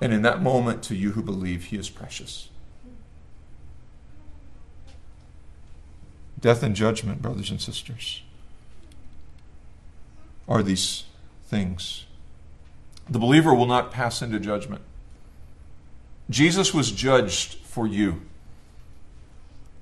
And 0.00 0.12
in 0.12 0.22
that 0.22 0.42
moment, 0.42 0.82
to 0.82 0.96
you 0.96 1.12
who 1.12 1.22
believe, 1.22 1.66
he 1.66 1.76
is 1.76 1.88
precious. 1.88 2.48
Death 6.40 6.64
and 6.64 6.74
judgment, 6.74 7.22
brothers 7.22 7.52
and 7.52 7.60
sisters, 7.60 8.24
are 10.48 10.64
these 10.64 11.04
things. 11.46 12.06
The 13.08 13.20
believer 13.20 13.54
will 13.54 13.66
not 13.66 13.92
pass 13.92 14.20
into 14.20 14.40
judgment. 14.40 14.82
Jesus 16.30 16.72
was 16.72 16.90
judged 16.90 17.54
for 17.54 17.86
you. 17.86 18.22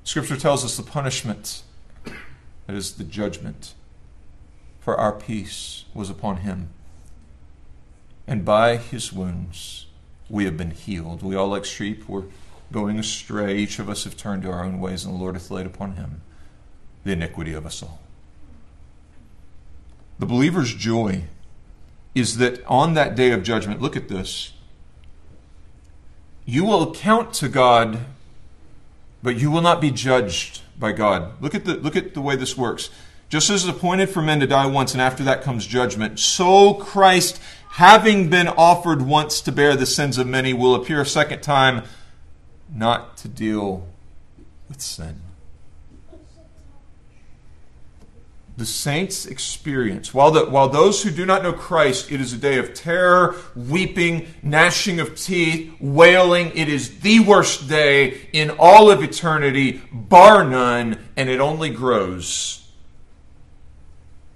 Scripture 0.04 0.36
tells 0.36 0.64
us 0.64 0.76
the 0.76 0.82
punishment, 0.82 1.62
that 2.04 2.76
is 2.76 2.94
the 2.94 3.04
judgment, 3.04 3.74
for 4.80 4.96
our 4.96 5.12
peace 5.12 5.84
was 5.94 6.10
upon 6.10 6.38
him. 6.38 6.70
And 8.26 8.44
by 8.44 8.76
his 8.76 9.12
wounds 9.12 9.86
we 10.28 10.44
have 10.44 10.56
been 10.56 10.70
healed. 10.70 11.22
We 11.22 11.36
all, 11.36 11.48
like 11.48 11.64
sheep, 11.64 12.08
were 12.08 12.24
going 12.72 12.98
astray. 12.98 13.58
Each 13.58 13.78
of 13.78 13.88
us 13.88 14.04
have 14.04 14.16
turned 14.16 14.42
to 14.42 14.50
our 14.50 14.64
own 14.64 14.80
ways, 14.80 15.04
and 15.04 15.14
the 15.14 15.18
Lord 15.18 15.34
hath 15.34 15.50
laid 15.50 15.66
upon 15.66 15.96
him 15.96 16.22
the 17.04 17.12
iniquity 17.12 17.52
of 17.52 17.66
us 17.66 17.82
all. 17.82 18.00
The 20.18 20.26
believer's 20.26 20.74
joy 20.74 21.24
is 22.14 22.38
that 22.38 22.64
on 22.66 22.94
that 22.94 23.14
day 23.14 23.32
of 23.32 23.42
judgment, 23.42 23.82
look 23.82 23.96
at 23.96 24.08
this, 24.08 24.52
you 26.52 26.66
will 26.66 26.90
account 26.90 27.32
to 27.32 27.48
God, 27.48 28.00
but 29.22 29.36
you 29.36 29.50
will 29.50 29.62
not 29.62 29.80
be 29.80 29.90
judged 29.90 30.60
by 30.78 30.92
God. 30.92 31.40
Look 31.40 31.54
at 31.54 31.64
the, 31.64 31.76
look 31.76 31.96
at 31.96 32.12
the 32.12 32.20
way 32.20 32.36
this 32.36 32.58
works. 32.58 32.90
Just 33.30 33.48
as 33.48 33.64
it 33.64 33.70
is 33.70 33.74
appointed 33.74 34.10
for 34.10 34.20
men 34.20 34.40
to 34.40 34.46
die 34.46 34.66
once, 34.66 34.92
and 34.92 35.00
after 35.00 35.24
that 35.24 35.40
comes 35.40 35.66
judgment, 35.66 36.18
so 36.18 36.74
Christ, 36.74 37.40
having 37.70 38.28
been 38.28 38.48
offered 38.48 39.00
once 39.00 39.40
to 39.40 39.50
bear 39.50 39.76
the 39.76 39.86
sins 39.86 40.18
of 40.18 40.26
many, 40.26 40.52
will 40.52 40.74
appear 40.74 41.00
a 41.00 41.06
second 41.06 41.40
time, 41.40 41.84
not 42.70 43.16
to 43.16 43.28
deal 43.28 43.86
with 44.68 44.82
sin. 44.82 45.31
The 48.56 48.66
saints 48.66 49.26
experience. 49.26 50.12
While, 50.12 50.30
the, 50.30 50.44
while 50.46 50.68
those 50.68 51.02
who 51.02 51.10
do 51.10 51.24
not 51.24 51.42
know 51.42 51.52
Christ, 51.52 52.12
it 52.12 52.20
is 52.20 52.32
a 52.32 52.38
day 52.38 52.58
of 52.58 52.74
terror, 52.74 53.36
weeping, 53.56 54.26
gnashing 54.42 55.00
of 55.00 55.16
teeth, 55.16 55.72
wailing. 55.80 56.52
It 56.54 56.68
is 56.68 57.00
the 57.00 57.20
worst 57.20 57.68
day 57.68 58.28
in 58.32 58.50
all 58.58 58.90
of 58.90 59.02
eternity, 59.02 59.80
bar 59.90 60.44
none, 60.44 60.98
and 61.16 61.28
it 61.28 61.40
only 61.40 61.70
grows 61.70 62.61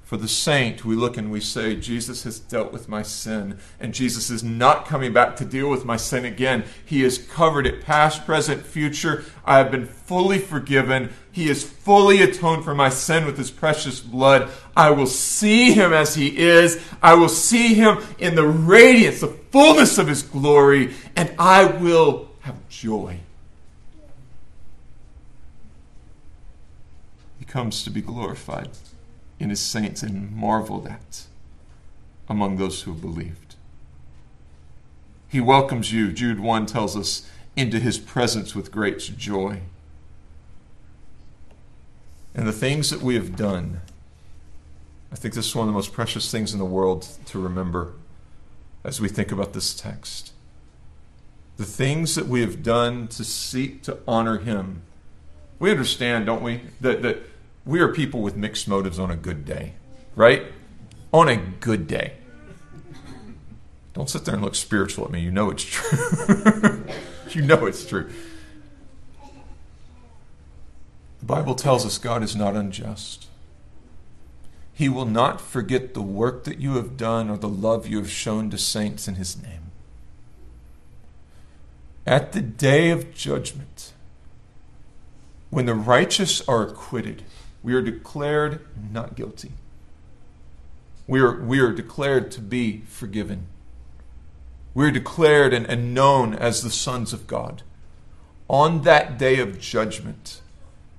For 0.06 0.16
the 0.16 0.28
saint, 0.28 0.84
we 0.84 0.94
look 0.94 1.16
and 1.16 1.32
we 1.32 1.40
say, 1.40 1.74
Jesus 1.74 2.22
has 2.22 2.38
dealt 2.38 2.72
with 2.72 2.88
my 2.88 3.02
sin, 3.02 3.58
and 3.80 3.92
Jesus 3.92 4.30
is 4.30 4.44
not 4.44 4.86
coming 4.86 5.12
back 5.12 5.34
to 5.34 5.44
deal 5.44 5.68
with 5.68 5.84
my 5.84 5.96
sin 5.96 6.24
again. 6.24 6.62
He 6.84 7.00
has 7.00 7.18
covered 7.18 7.66
it, 7.66 7.82
past, 7.82 8.24
present, 8.24 8.64
future. 8.64 9.24
I 9.44 9.58
have 9.58 9.72
been 9.72 9.86
fully 9.86 10.38
forgiven. 10.38 11.12
He 11.32 11.48
has 11.48 11.64
fully 11.64 12.22
atoned 12.22 12.62
for 12.62 12.72
my 12.72 12.88
sin 12.88 13.26
with 13.26 13.36
his 13.36 13.50
precious 13.50 13.98
blood. 13.98 14.48
I 14.76 14.90
will 14.90 15.08
see 15.08 15.72
him 15.72 15.92
as 15.92 16.14
he 16.14 16.38
is. 16.38 16.80
I 17.02 17.14
will 17.14 17.28
see 17.28 17.74
him 17.74 17.98
in 18.20 18.36
the 18.36 18.46
radiance, 18.46 19.22
the 19.22 19.26
fullness 19.50 19.98
of 19.98 20.06
his 20.06 20.22
glory, 20.22 20.94
and 21.16 21.34
I 21.36 21.64
will 21.64 22.30
have 22.42 22.68
joy. 22.68 23.18
He 27.40 27.44
comes 27.44 27.82
to 27.82 27.90
be 27.90 28.02
glorified 28.02 28.68
in 29.38 29.50
his 29.50 29.60
saints 29.60 30.02
and 30.02 30.34
marveled 30.34 30.86
at 30.86 31.26
among 32.28 32.56
those 32.56 32.82
who 32.82 32.94
believed. 32.94 33.54
He 35.28 35.40
welcomes 35.40 35.92
you, 35.92 36.12
Jude 36.12 36.40
1 36.40 36.66
tells 36.66 36.96
us, 36.96 37.28
into 37.56 37.78
his 37.78 37.98
presence 37.98 38.54
with 38.54 38.70
great 38.70 38.98
joy. 38.98 39.60
And 42.34 42.46
the 42.46 42.52
things 42.52 42.90
that 42.90 43.00
we 43.00 43.14
have 43.14 43.34
done, 43.34 43.80
I 45.10 45.16
think 45.16 45.34
this 45.34 45.46
is 45.46 45.54
one 45.54 45.66
of 45.66 45.72
the 45.72 45.76
most 45.76 45.92
precious 45.92 46.30
things 46.30 46.52
in 46.52 46.58
the 46.58 46.64
world 46.64 47.08
to 47.26 47.38
remember 47.38 47.92
as 48.84 49.00
we 49.00 49.08
think 49.08 49.32
about 49.32 49.52
this 49.52 49.74
text. 49.74 50.32
The 51.56 51.64
things 51.64 52.14
that 52.14 52.26
we 52.26 52.42
have 52.42 52.62
done 52.62 53.08
to 53.08 53.24
seek 53.24 53.82
to 53.84 53.98
honor 54.06 54.38
him. 54.38 54.82
We 55.58 55.70
understand, 55.70 56.26
don't 56.26 56.42
we, 56.42 56.60
that, 56.82 57.00
that 57.02 57.22
we 57.66 57.80
are 57.80 57.92
people 57.92 58.22
with 58.22 58.36
mixed 58.36 58.68
motives 58.68 58.98
on 58.98 59.10
a 59.10 59.16
good 59.16 59.44
day, 59.44 59.72
right? 60.14 60.44
On 61.12 61.28
a 61.28 61.36
good 61.36 61.88
day. 61.88 62.14
Don't 63.92 64.08
sit 64.08 64.24
there 64.24 64.34
and 64.34 64.44
look 64.44 64.54
spiritual 64.54 65.06
at 65.06 65.10
me. 65.10 65.20
You 65.20 65.32
know 65.32 65.50
it's 65.50 65.64
true. 65.64 66.84
you 67.30 67.42
know 67.42 67.66
it's 67.66 67.84
true. 67.84 68.08
The 71.18 71.24
Bible 71.24 71.54
tells 71.54 71.84
us 71.84 71.98
God 71.98 72.22
is 72.22 72.36
not 72.36 72.54
unjust. 72.54 73.26
He 74.72 74.88
will 74.88 75.06
not 75.06 75.40
forget 75.40 75.94
the 75.94 76.02
work 76.02 76.44
that 76.44 76.58
you 76.58 76.74
have 76.74 76.96
done 76.96 77.30
or 77.30 77.38
the 77.38 77.48
love 77.48 77.86
you 77.86 77.96
have 77.96 78.10
shown 78.10 78.50
to 78.50 78.58
saints 78.58 79.08
in 79.08 79.14
His 79.14 79.42
name. 79.42 79.72
At 82.06 82.32
the 82.32 82.42
day 82.42 82.90
of 82.90 83.14
judgment, 83.14 83.92
when 85.50 85.64
the 85.64 85.74
righteous 85.74 86.46
are 86.46 86.62
acquitted, 86.62 87.24
we 87.66 87.74
are 87.74 87.82
declared 87.82 88.60
not 88.92 89.16
guilty. 89.16 89.50
We 91.08 91.18
are, 91.18 91.40
we 91.40 91.58
are 91.58 91.72
declared 91.72 92.30
to 92.30 92.40
be 92.40 92.82
forgiven. 92.86 93.48
We 94.72 94.86
are 94.86 94.92
declared 94.92 95.52
and, 95.52 95.66
and 95.66 95.92
known 95.92 96.32
as 96.32 96.62
the 96.62 96.70
sons 96.70 97.12
of 97.12 97.26
God. 97.26 97.64
On 98.46 98.82
that 98.82 99.18
day 99.18 99.40
of 99.40 99.58
judgment, 99.58 100.42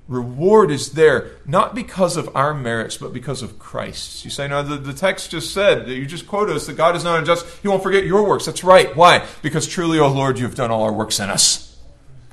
reward 0.09 0.69
is 0.69 0.91
there 0.91 1.31
not 1.45 1.73
because 1.73 2.17
of 2.17 2.35
our 2.35 2.53
merits, 2.53 2.97
but 2.97 3.13
because 3.13 3.41
of 3.41 3.57
Christ. 3.57 4.25
You 4.25 4.29
say, 4.29 4.49
no, 4.49 4.61
the, 4.61 4.75
the 4.75 4.91
text 4.91 5.31
just 5.31 5.53
said, 5.53 5.87
you 5.87 6.05
just 6.05 6.27
quoted 6.27 6.53
us 6.57 6.67
that 6.67 6.75
God 6.75 6.97
is 6.97 7.03
not 7.05 7.19
unjust. 7.19 7.45
He 7.61 7.69
won't 7.69 7.81
forget 7.81 8.03
your 8.03 8.27
works. 8.27 8.45
That's 8.45 8.65
right. 8.65 8.93
Why? 8.93 9.25
Because 9.41 9.67
truly, 9.67 9.99
O 9.99 10.09
Lord, 10.09 10.37
you 10.37 10.43
have 10.43 10.55
done 10.55 10.69
all 10.69 10.83
our 10.83 10.91
works 10.91 11.21
in 11.21 11.29
us. 11.29 11.66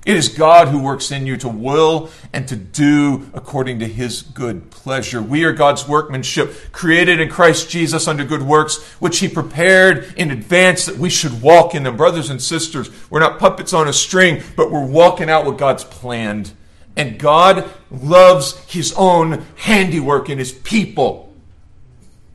It 0.04 0.16
is 0.16 0.28
God 0.28 0.68
who 0.68 0.82
works 0.82 1.10
in 1.10 1.26
you 1.26 1.38
to 1.38 1.48
will 1.48 2.10
and 2.32 2.46
to 2.48 2.56
do 2.56 3.30
according 3.32 3.78
to 3.78 3.88
his 3.88 4.20
good 4.20 4.70
pleasure. 4.70 5.22
We 5.22 5.44
are 5.44 5.52
God's 5.52 5.88
workmanship, 5.88 6.72
created 6.72 7.20
in 7.20 7.30
Christ 7.30 7.70
Jesus 7.70 8.06
unto 8.06 8.24
good 8.24 8.42
works, 8.42 8.82
which 9.00 9.20
he 9.20 9.28
prepared 9.28 10.12
in 10.18 10.30
advance 10.30 10.84
that 10.84 10.98
we 10.98 11.08
should 11.08 11.40
walk 11.40 11.74
in 11.74 11.84
them. 11.84 11.96
Brothers 11.96 12.28
and 12.28 12.40
sisters, 12.40 12.90
we're 13.08 13.20
not 13.20 13.38
puppets 13.38 13.72
on 13.72 13.88
a 13.88 13.94
string, 13.94 14.42
but 14.56 14.70
we're 14.70 14.86
walking 14.86 15.30
out 15.30 15.46
what 15.46 15.56
God's 15.56 15.84
planned. 15.84 16.52
And 16.96 17.18
God 17.18 17.68
loves 17.90 18.58
his 18.66 18.92
own 18.92 19.46
handiwork 19.56 20.28
in 20.28 20.36
his 20.36 20.52
people. 20.52 21.33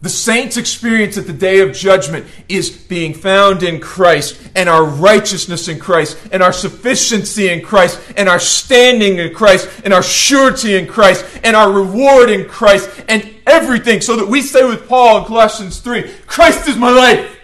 The 0.02 0.10
saints' 0.10 0.56
experience 0.56 1.18
at 1.18 1.28
the 1.28 1.34
day 1.34 1.60
of 1.60 1.74
judgment 1.74 2.26
is 2.48 2.70
being 2.70 3.14
found 3.14 3.64
in 3.64 3.82
Christ 3.82 4.40
and 4.56 4.70
our 4.70 4.86
righteousness 4.86 5.68
in 5.68 5.78
Christ 5.78 6.18
and 6.32 6.42
our 6.42 6.54
sufficiency 6.54 7.50
in 7.50 7.62
Christ 7.62 8.00
and 8.16 8.30
our 8.30 8.40
standing 8.40 9.18
in 9.18 9.34
Christ 9.34 9.70
and 9.84 9.94
our 9.94 10.04
surety 10.04 10.78
in 10.78 10.88
Christ 10.88 11.26
and 11.44 11.54
our 11.54 11.70
reward 11.70 12.30
in 12.30 12.48
Christ 12.48 12.90
and 13.10 13.30
everything 13.46 14.00
so 14.00 14.16
that 14.16 14.28
we 14.30 14.42
say 14.42 14.64
with 14.64 14.88
Paul 14.88 15.20
in 15.20 15.26
Colossians 15.26 15.80
3 15.82 16.10
Christ 16.26 16.70
is 16.70 16.78
my 16.78 16.92
life. 16.92 17.38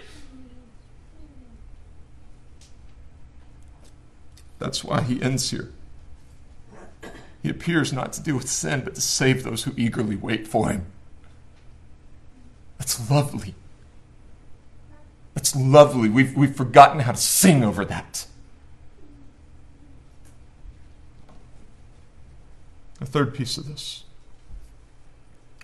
That's 4.58 4.82
why 4.82 5.02
he 5.02 5.20
ends 5.20 5.50
here. 5.50 5.70
He 7.42 7.50
appears 7.50 7.92
not 7.92 8.14
to 8.14 8.22
deal 8.22 8.36
with 8.36 8.48
sin, 8.48 8.80
but 8.82 8.94
to 8.94 9.00
save 9.02 9.44
those 9.44 9.64
who 9.64 9.72
eagerly 9.76 10.16
wait 10.16 10.48
for 10.48 10.70
him. 10.70 10.86
That's 12.78 13.10
lovely. 13.10 13.54
That's 15.34 15.54
lovely. 15.54 16.08
We've, 16.08 16.36
we've 16.36 16.54
forgotten 16.54 17.00
how 17.00 17.12
to 17.12 17.18
sing 17.18 17.62
over 17.62 17.84
that. 17.84 18.26
A 23.00 23.06
third 23.06 23.34
piece 23.34 23.58
of 23.58 23.68
this. 23.68 24.04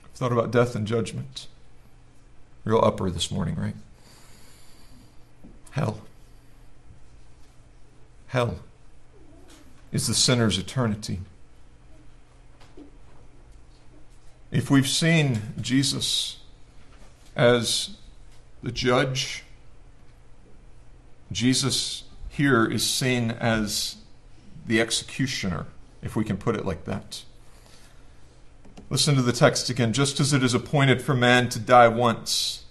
I've 0.04 0.10
thought 0.10 0.32
about 0.32 0.50
death 0.50 0.74
and 0.74 0.86
judgment. 0.86 1.46
Real 2.64 2.80
upper 2.82 3.10
this 3.10 3.30
morning, 3.30 3.56
right? 3.56 3.74
Hell. 5.70 6.02
Hell 8.28 8.60
is 9.90 10.06
the 10.06 10.14
sinner's 10.14 10.58
eternity. 10.58 11.20
If 14.50 14.70
we've 14.70 14.88
seen 14.88 15.40
Jesus 15.60 16.38
as 17.34 17.96
the 18.62 18.72
judge. 18.72 19.44
Jesus 21.30 22.04
here 22.28 22.64
is 22.64 22.88
seen 22.88 23.30
as 23.30 23.96
the 24.66 24.80
executioner, 24.80 25.66
if 26.02 26.14
we 26.14 26.24
can 26.24 26.36
put 26.36 26.56
it 26.56 26.64
like 26.64 26.84
that. 26.84 27.22
Listen 28.90 29.14
to 29.14 29.22
the 29.22 29.32
text 29.32 29.70
again. 29.70 29.92
Just 29.92 30.20
as 30.20 30.32
it 30.32 30.42
is 30.42 30.54
appointed 30.54 31.00
for 31.00 31.14
man 31.14 31.48
to 31.48 31.58
die 31.58 31.88
once, 31.88 32.64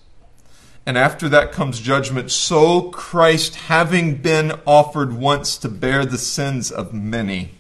and 0.85 0.97
after 0.97 1.29
that 1.29 1.51
comes 1.51 1.79
judgment, 1.79 2.31
so 2.31 2.89
Christ, 2.89 3.55
having 3.55 4.17
been 4.17 4.53
offered 4.65 5.13
once 5.13 5.57
to 5.57 5.69
bear 5.69 6.05
the 6.05 6.17
sins 6.17 6.71
of 6.71 6.93
many, 6.93 7.51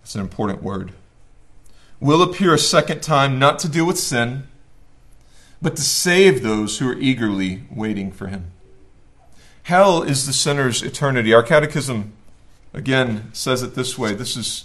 that's 0.00 0.14
an 0.14 0.20
important 0.20 0.62
word, 0.62 0.92
will 2.00 2.22
appear 2.22 2.54
a 2.54 2.58
second 2.58 3.02
time 3.02 3.38
not 3.38 3.60
to 3.60 3.68
deal 3.68 3.86
with 3.86 3.98
sin 3.98 4.48
but 5.62 5.76
to 5.76 5.82
save 5.82 6.42
those 6.42 6.78
who 6.78 6.90
are 6.90 6.98
eagerly 6.98 7.62
waiting 7.70 8.10
for 8.10 8.26
him. 8.26 8.50
Hell 9.62 10.02
is 10.02 10.26
the 10.26 10.32
sinner's 10.32 10.82
eternity. 10.82 11.32
Our 11.32 11.44
catechism, 11.44 12.12
again, 12.74 13.32
says 13.32 13.62
it 13.62 13.76
this 13.76 13.96
way. 13.96 14.12
This 14.12 14.36
is 14.36 14.64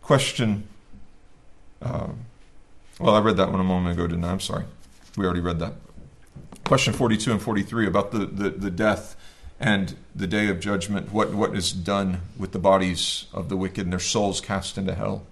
question. 0.00 0.66
Uh, 1.82 2.08
well, 2.98 3.14
I 3.14 3.20
read 3.20 3.36
that 3.36 3.50
one 3.50 3.60
a 3.60 3.64
moment 3.64 3.94
ago, 3.94 4.06
didn't 4.06 4.24
I? 4.24 4.32
I'm 4.32 4.40
sorry. 4.40 4.64
We 5.18 5.26
already 5.26 5.40
read 5.40 5.58
that. 5.58 5.74
Question 6.64 6.94
42 6.94 7.32
and 7.32 7.42
43 7.42 7.86
about 7.86 8.12
the, 8.12 8.24
the, 8.24 8.50
the 8.50 8.70
death 8.70 9.16
and 9.60 9.96
the 10.14 10.26
day 10.26 10.48
of 10.48 10.60
judgment. 10.60 11.12
What, 11.12 11.34
what 11.34 11.54
is 11.54 11.72
done 11.72 12.22
with 12.38 12.52
the 12.52 12.58
bodies 12.58 13.26
of 13.34 13.50
the 13.50 13.56
wicked 13.56 13.84
and 13.84 13.92
their 13.92 14.00
souls 14.00 14.40
cast 14.40 14.78
into 14.78 14.94
hell? 14.94 15.26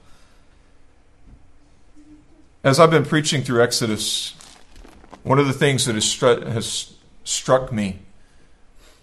As 2.62 2.78
I've 2.78 2.90
been 2.90 3.06
preaching 3.06 3.42
through 3.42 3.62
Exodus, 3.62 4.34
one 5.22 5.38
of 5.38 5.46
the 5.46 5.52
things 5.52 5.84
that 5.86 5.94
has, 5.94 6.04
stru- 6.04 6.46
has 6.46 6.94
struck 7.24 7.72
me 7.72 8.00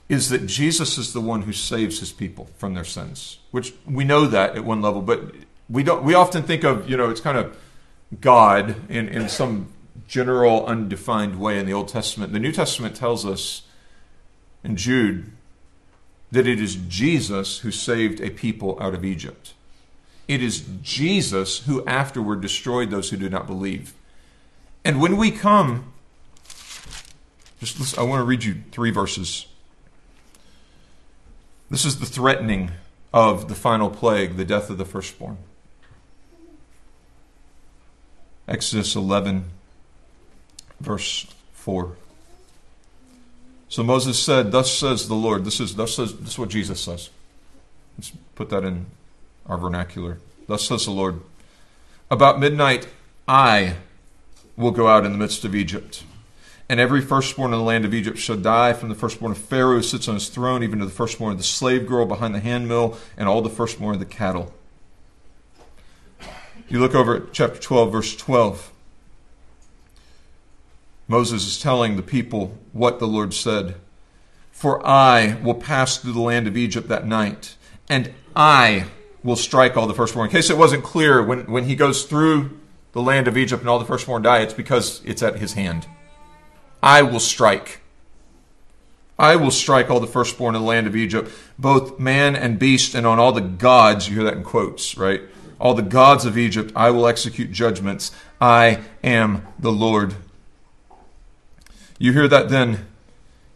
is 0.09 0.29
that 0.29 0.45
Jesus 0.45 0.97
is 0.97 1.13
the 1.13 1.21
one 1.21 1.43
who 1.43 1.53
saves 1.53 1.99
his 1.99 2.11
people 2.11 2.49
from 2.57 2.73
their 2.73 2.85
sins, 2.85 3.39
which 3.51 3.73
we 3.85 4.03
know 4.03 4.25
that 4.25 4.55
at 4.55 4.63
one 4.63 4.81
level, 4.81 5.01
but 5.01 5.33
we 5.69 5.83
don't. 5.83 6.03
We 6.03 6.13
often 6.13 6.43
think 6.43 6.63
of 6.63 6.89
you 6.89 6.95
know 6.95 7.09
it's 7.09 7.21
kind 7.21 7.37
of 7.37 7.57
God 8.21 8.89
in 8.89 9.09
in 9.09 9.27
some 9.27 9.73
general 10.07 10.65
undefined 10.65 11.39
way 11.39 11.59
in 11.59 11.65
the 11.65 11.73
Old 11.73 11.89
Testament. 11.89 12.31
The 12.31 12.39
New 12.39 12.53
Testament 12.53 12.95
tells 12.95 13.25
us 13.25 13.63
in 14.63 14.77
Jude 14.77 15.31
that 16.31 16.47
it 16.47 16.61
is 16.61 16.75
Jesus 16.87 17.59
who 17.59 17.71
saved 17.71 18.21
a 18.21 18.29
people 18.29 18.77
out 18.81 18.93
of 18.93 19.03
Egypt. 19.03 19.53
It 20.27 20.41
is 20.41 20.65
Jesus 20.81 21.59
who 21.59 21.85
afterward 21.85 22.41
destroyed 22.41 22.89
those 22.89 23.09
who 23.09 23.17
do 23.17 23.29
not 23.29 23.47
believe. 23.47 23.93
And 24.83 25.01
when 25.01 25.17
we 25.17 25.31
come 25.31 25.93
just 27.59 27.79
listen, 27.79 27.99
I 27.99 28.03
want 28.03 28.19
to 28.19 28.23
read 28.23 28.43
you 28.43 28.63
three 28.71 28.91
verses. 28.91 29.47
This 31.69 31.85
is 31.85 31.99
the 31.99 32.05
threatening 32.05 32.71
of 33.13 33.49
the 33.49 33.55
final 33.55 33.89
plague, 33.89 34.37
the 34.37 34.45
death 34.45 34.69
of 34.69 34.77
the 34.77 34.85
firstborn. 34.85 35.37
Exodus 38.47 38.95
11, 38.95 39.45
verse 40.79 41.27
4. 41.53 41.95
So 43.69 43.83
Moses 43.83 44.17
said, 44.17 44.51
Thus 44.51 44.71
says 44.71 45.07
the 45.07 45.15
Lord. 45.15 45.43
This 45.43 45.59
is, 45.59 45.75
thus 45.75 45.95
says, 45.95 46.15
this 46.17 46.31
is 46.31 46.39
what 46.39 46.49
Jesus 46.49 46.79
says. 46.79 47.09
Let's 47.97 48.11
put 48.35 48.49
that 48.49 48.63
in 48.63 48.85
our 49.45 49.57
vernacular. 49.57 50.19
Thus 50.47 50.65
says 50.65 50.85
the 50.85 50.91
Lord. 50.91 51.19
About 52.09 52.39
midnight, 52.39 52.87
I 53.27 53.75
will 54.55 54.71
go 54.71 54.87
out 54.87 55.05
in 55.05 55.11
the 55.11 55.17
midst 55.17 55.43
of 55.43 55.53
Egypt. 55.53 56.03
And 56.69 56.79
every 56.79 57.01
firstborn 57.01 57.53
in 57.53 57.59
the 57.59 57.65
land 57.65 57.85
of 57.85 57.93
Egypt 57.93 58.17
shall 58.17 58.35
die, 58.35 58.73
from 58.73 58.89
the 58.89 58.95
firstborn 58.95 59.31
of 59.31 59.37
Pharaoh 59.37 59.75
who 59.75 59.83
sits 59.83 60.07
on 60.07 60.15
his 60.15 60.27
throne, 60.27 60.63
even 60.63 60.79
to 60.79 60.85
the 60.85 60.91
firstborn 60.91 61.31
of 61.31 61.37
the 61.37 61.43
slave 61.43 61.87
girl 61.87 62.05
behind 62.05 62.35
the 62.35 62.39
handmill, 62.39 62.97
and 63.15 63.29
all 63.29 63.41
the 63.41 63.49
firstborn 63.49 63.93
of 63.93 63.99
the 63.99 64.05
cattle. 64.05 64.53
You 66.67 66.79
look 66.79 66.93
over 66.93 67.15
at 67.15 67.33
chapter 67.33 67.59
12, 67.59 67.91
verse 67.91 68.15
12. 68.17 68.71
Moses 71.07 71.47
is 71.47 71.61
telling 71.61 71.95
the 71.95 72.01
people 72.03 72.57
what 72.73 72.99
the 72.99 73.07
Lord 73.07 73.33
said. 73.33 73.75
For 74.51 74.85
I 74.85 75.37
will 75.41 75.55
pass 75.55 75.97
through 75.97 76.13
the 76.13 76.19
land 76.19 76.47
of 76.47 76.57
Egypt 76.57 76.89
that 76.89 77.07
night, 77.07 77.55
and 77.87 78.13
I 78.35 78.87
will 79.23 79.37
strike 79.37 79.77
all 79.77 79.87
the 79.87 79.93
firstborn. 79.93 80.27
In 80.27 80.31
case 80.31 80.49
it 80.49 80.57
wasn't 80.57 80.83
clear, 80.83 81.23
when, 81.23 81.49
when 81.49 81.65
he 81.65 81.75
goes 81.75 82.03
through 82.03 82.59
the 82.91 83.01
land 83.01 83.27
of 83.27 83.37
Egypt 83.37 83.61
and 83.61 83.69
all 83.69 83.79
the 83.79 83.85
firstborn 83.85 84.23
die, 84.23 84.39
it's 84.39 84.53
because 84.53 85.01
it's 85.05 85.23
at 85.23 85.37
his 85.37 85.53
hand. 85.53 85.87
I 86.81 87.01
will 87.01 87.19
strike. 87.19 87.81
I 89.19 89.35
will 89.35 89.51
strike 89.51 89.89
all 89.89 89.99
the 89.99 90.07
firstborn 90.07 90.55
in 90.55 90.61
the 90.61 90.67
land 90.67 90.85
of 90.85 90.95
Egypt, 90.95 91.31
both 91.57 91.99
man 91.99 92.35
and 92.35 92.59
beast, 92.59 92.93
and 92.93 93.07
on 93.07 93.17
all 93.17 93.31
the 93.31 93.41
gods. 93.41 94.07
You 94.07 94.15
hear 94.15 94.23
that 94.25 94.35
in 94.35 94.43
quotes, 94.43 94.97
right? 94.97 95.21
All 95.59 95.73
the 95.73 95.81
gods 95.81 96.25
of 96.25 96.37
Egypt, 96.37 96.71
I 96.75 96.91
will 96.91 97.07
execute 97.07 97.51
judgments. 97.51 98.11
I 98.39 98.81
am 99.03 99.47
the 99.57 99.71
Lord. 99.71 100.15
You 101.97 102.13
hear 102.13 102.27
that 102.27 102.49
then 102.49 102.85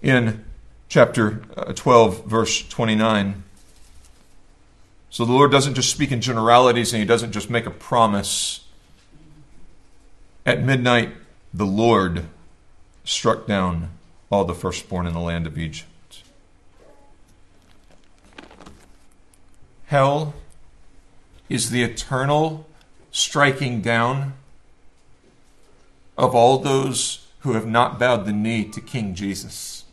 in 0.02 0.44
chapter 0.90 1.44
uh, 1.56 1.74
12, 1.74 2.26
verse 2.26 2.68
29. 2.68 3.44
So 5.12 5.26
the 5.26 5.32
Lord 5.32 5.52
doesn't 5.52 5.76
just 5.76 5.92
speak 5.92 6.12
in 6.12 6.22
generalities 6.22 6.92
and 6.92 7.00
He 7.00 7.06
doesn't 7.06 7.34
just 7.34 7.52
make 7.52 7.68
a 7.68 7.72
promise. 7.72 8.66
At 10.44 10.64
midnight, 10.64 11.12
the 11.54 11.68
Lord 11.68 12.26
struck 13.04 13.48
down 13.48 13.90
all 14.30 14.46
the 14.46 14.54
firstborn 14.54 15.08
in 15.08 15.14
the 15.14 15.20
land 15.20 15.48
of 15.48 15.58
Egypt. 15.58 16.24
Hell 19.88 20.34
is 21.50 21.70
the 21.70 21.84
eternal 21.84 22.66
striking 23.12 23.82
down 23.82 24.34
of 26.18 26.34
all 26.34 26.60
those 26.60 27.28
who 27.40 27.54
have 27.54 27.68
not 27.68 28.00
bowed 28.00 28.26
the 28.26 28.32
knee 28.32 28.64
to 28.66 28.80
King 28.80 29.16
Jesus. 29.16 29.84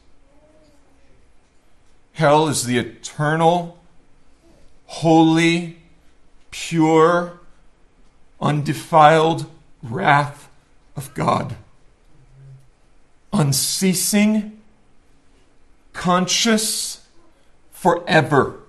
Hell 2.13 2.49
is 2.49 2.65
the 2.65 2.79
eternal, 2.79 3.79
holy, 4.87 5.79
pure, 6.51 7.41
undefiled 8.41 9.47
wrath 9.83 10.49
of 10.97 11.13
God 11.15 11.57
unceasing, 13.33 14.61
conscious, 15.93 17.07
forever. 17.71 18.61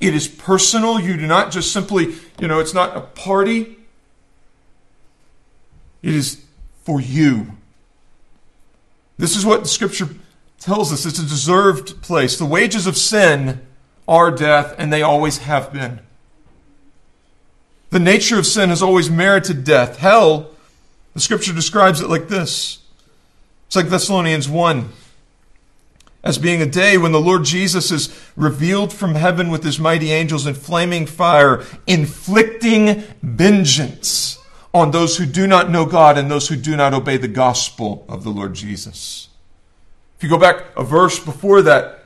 It 0.00 0.14
is 0.14 0.28
personal. 0.28 1.00
You 1.00 1.16
do 1.16 1.26
not 1.26 1.50
just 1.50 1.72
simply, 1.72 2.14
you 2.38 2.46
know, 2.46 2.60
it's 2.60 2.74
not 2.74 2.96
a 2.96 3.00
party. 3.00 3.76
It 6.02 6.14
is 6.14 6.44
for 6.84 7.00
you. 7.00 7.48
This 9.16 9.36
is 9.36 9.44
what 9.44 9.62
the 9.62 9.68
scripture 9.68 10.08
tells 10.60 10.92
us. 10.92 11.04
It's 11.04 11.18
a 11.18 11.22
deserved 11.22 12.00
place. 12.02 12.38
The 12.38 12.44
wages 12.44 12.86
of 12.86 12.96
sin 12.96 13.66
are 14.06 14.30
death, 14.30 14.74
and 14.78 14.92
they 14.92 15.02
always 15.02 15.38
have 15.38 15.72
been. 15.72 16.00
The 17.90 17.98
nature 17.98 18.38
of 18.38 18.46
sin 18.46 18.68
has 18.68 18.82
always 18.82 19.10
merited 19.10 19.64
death. 19.64 19.98
Hell, 19.98 20.50
the 21.14 21.20
scripture 21.20 21.52
describes 21.52 22.00
it 22.00 22.08
like 22.08 22.28
this 22.28 22.78
Second 23.68 23.90
Thessalonians 23.90 24.48
1 24.48 24.88
as 26.24 26.38
being 26.38 26.60
a 26.60 26.66
day 26.66 26.98
when 26.98 27.12
the 27.12 27.20
Lord 27.20 27.44
Jesus 27.44 27.90
is 27.90 28.14
revealed 28.36 28.92
from 28.92 29.14
heaven 29.14 29.50
with 29.50 29.62
his 29.62 29.78
mighty 29.78 30.10
angels 30.10 30.46
in 30.46 30.54
flaming 30.54 31.06
fire, 31.06 31.64
inflicting 31.86 33.04
vengeance 33.22 34.38
on 34.74 34.90
those 34.90 35.16
who 35.16 35.26
do 35.26 35.46
not 35.46 35.70
know 35.70 35.86
God 35.86 36.18
and 36.18 36.30
those 36.30 36.48
who 36.48 36.56
do 36.56 36.76
not 36.76 36.92
obey 36.92 37.16
the 37.16 37.28
gospel 37.28 38.04
of 38.08 38.24
the 38.24 38.30
Lord 38.30 38.54
Jesus. 38.54 39.28
If 40.16 40.24
you 40.24 40.28
go 40.28 40.38
back 40.38 40.64
a 40.76 40.82
verse 40.82 41.18
before 41.18 41.62
that, 41.62 42.04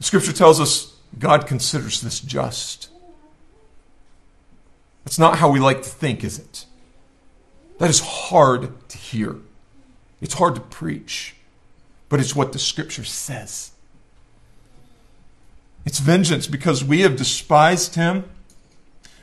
scripture 0.00 0.32
tells 0.32 0.60
us 0.60 0.94
God 1.18 1.46
considers 1.46 2.00
this 2.00 2.20
just. 2.20 2.88
That's 5.04 5.18
not 5.18 5.38
how 5.38 5.50
we 5.50 5.60
like 5.60 5.82
to 5.82 5.88
think, 5.88 6.22
is 6.22 6.38
it? 6.38 6.66
That 7.78 7.90
is 7.90 8.00
hard 8.00 8.88
to 8.90 8.98
hear. 8.98 9.36
It's 10.20 10.34
hard 10.34 10.54
to 10.54 10.60
preach, 10.60 11.34
but 12.08 12.20
it's 12.20 12.36
what 12.36 12.52
the 12.52 12.58
scripture 12.58 13.04
says. 13.04 13.72
It's 15.86 15.98
vengeance 15.98 16.46
because 16.46 16.84
we 16.84 17.00
have 17.00 17.16
despised 17.16 17.94
him. 17.94 18.24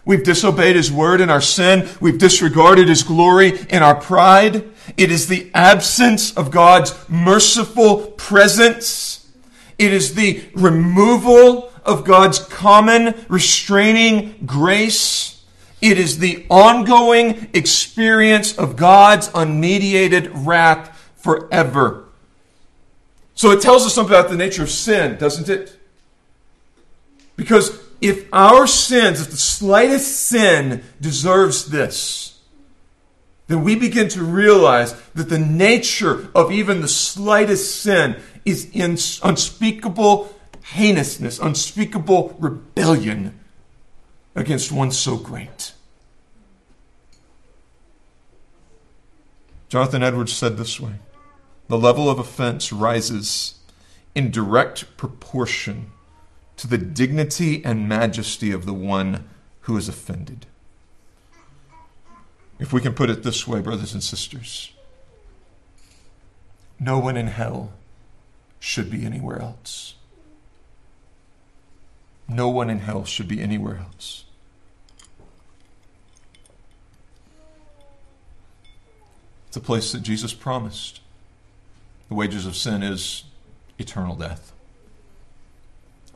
We've 0.06 0.24
disobeyed 0.24 0.76
his 0.76 0.92
word 0.92 1.22
in 1.22 1.30
our 1.30 1.42
sin. 1.42 1.88
We've 2.00 2.18
disregarded 2.18 2.88
his 2.88 3.04
glory 3.04 3.60
in 3.70 3.84
our 3.84 3.96
pride. 3.96 4.64
It 4.96 5.12
is 5.12 5.28
the 5.28 5.52
absence 5.54 6.36
of 6.36 6.50
God's 6.50 6.96
merciful 7.10 8.12
presence. 8.12 9.28
It 9.78 9.94
is 9.94 10.16
the 10.16 10.44
removal 10.56 11.72
of 11.86 12.06
God's 12.06 12.40
common 12.40 13.16
restraining 13.28 14.40
grace. 14.46 15.37
It 15.80 16.00
is 16.00 16.18
the 16.18 16.46
ongoing 16.50 17.50
experience 17.54 18.58
of 18.58 18.76
God's 18.76 19.30
unmediated 19.30 20.32
wrath 20.34 21.12
forever. 21.18 22.06
So 23.36 23.52
it 23.52 23.62
tells 23.62 23.86
us 23.86 23.94
something 23.94 24.16
about 24.16 24.30
the 24.30 24.38
nature 24.38 24.64
of 24.64 24.72
sin, 24.72 25.18
doesn't 25.18 25.50
it? 25.50 25.78
Because 27.36 27.80
if 28.02 28.28
our 28.34 28.66
sins, 28.66 29.22
if 29.22 29.30
the 29.30 29.38
slightest 29.38 30.28
sin 30.28 30.84
deserves 31.00 31.66
this, 31.66 32.40
then 33.48 33.64
we 33.64 33.76
begin 33.76 34.10
to 34.10 34.24
realize 34.24 34.94
that 35.14 35.30
the 35.30 35.40
nature 35.40 36.30
of 36.34 36.52
even 36.52 36.82
the 36.82 36.88
slightest 36.88 37.82
sin 37.82 38.20
is 38.44 38.70
in 38.72 38.98
unspeakable 39.24 40.34
heinousness, 40.64 41.40
unspeakable 41.40 42.36
rebellion 42.40 43.37
against 44.38 44.72
one 44.72 44.92
so 44.92 45.18
great. 45.18 45.74
Jonathan 49.68 50.04
Edwards 50.04 50.32
said 50.32 50.56
this 50.56 50.80
way 50.80 50.94
The 51.68 51.78
level 51.78 52.10
of 52.10 52.20
offense 52.20 52.72
rises 52.72 53.56
in 54.16 54.32
direct 54.32 54.96
proportion 54.96 55.92
to 56.56 56.68
the 56.68 56.78
dignity 56.78 57.66
and 57.66 57.90
majesty 57.90 58.52
of 58.52 58.66
the 58.66 58.74
one 58.74 59.28
who 59.62 59.76
is 59.76 59.90
offended. 59.90 60.46
If 62.60 62.72
we 62.72 62.80
can 62.80 62.94
put 62.94 63.10
it 63.10 63.24
this 63.24 63.48
way, 63.48 63.60
brothers 63.60 63.94
and 63.94 64.04
sisters, 64.04 64.72
no 66.80 67.00
one 67.00 67.18
in 67.18 67.28
hell 67.28 67.74
should 68.60 68.90
be 68.90 69.06
anywhere 69.06 69.40
else. 69.42 69.96
No 72.30 72.50
one 72.50 72.70
in 72.70 72.80
hell 72.80 73.04
should 73.04 73.28
be 73.28 73.42
anywhere 73.42 73.78
else. 73.78 74.26
It's 79.48 79.58
a 79.58 79.62
place 79.62 79.92
that 79.92 80.02
Jesus 80.02 80.34
promised. 80.34 81.02
The 82.10 82.16
wages 82.16 82.46
of 82.46 82.56
sin 82.56 82.84
is 82.84 83.24
eternal 83.78 84.16
death. 84.16 84.54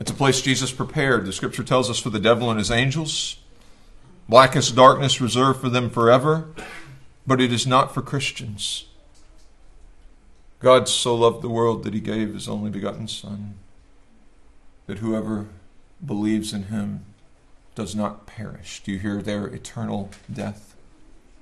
It's 0.00 0.10
a 0.10 0.14
place 0.14 0.42
Jesus 0.42 0.72
prepared. 0.72 1.26
The 1.26 1.32
scripture 1.32 1.62
tells 1.62 1.88
us 1.88 1.98
for 1.98 2.10
the 2.10 2.18
devil 2.18 2.50
and 2.50 2.58
his 2.58 2.70
angels. 2.70 3.36
Blackest 4.28 4.74
darkness 4.74 5.20
reserved 5.20 5.60
for 5.60 5.68
them 5.68 5.90
forever, 5.90 6.48
but 7.26 7.40
it 7.40 7.52
is 7.52 7.66
not 7.66 7.92
for 7.92 8.02
Christians. 8.02 8.86
God 10.60 10.88
so 10.88 11.14
loved 11.14 11.42
the 11.42 11.48
world 11.48 11.82
that 11.82 11.94
he 11.94 12.00
gave 12.00 12.34
his 12.34 12.48
only 12.48 12.70
begotten 12.70 13.08
Son, 13.08 13.54
that 14.86 14.98
whoever 14.98 15.46
believes 16.04 16.52
in 16.52 16.64
him 16.64 17.04
does 17.74 17.94
not 17.94 18.26
perish. 18.26 18.82
Do 18.84 18.92
you 18.92 18.98
hear 18.98 19.20
their 19.20 19.46
eternal 19.46 20.10
death? 20.32 20.74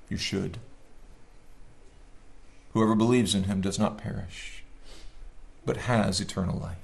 You 0.09 0.17
should. 0.17 0.57
Whoever 2.73 2.95
believes 2.95 3.35
in 3.35 3.43
him 3.43 3.61
does 3.61 3.77
not 3.77 3.97
perish, 3.97 4.63
but 5.65 5.77
has 5.77 6.21
eternal 6.21 6.57
life. 6.57 6.77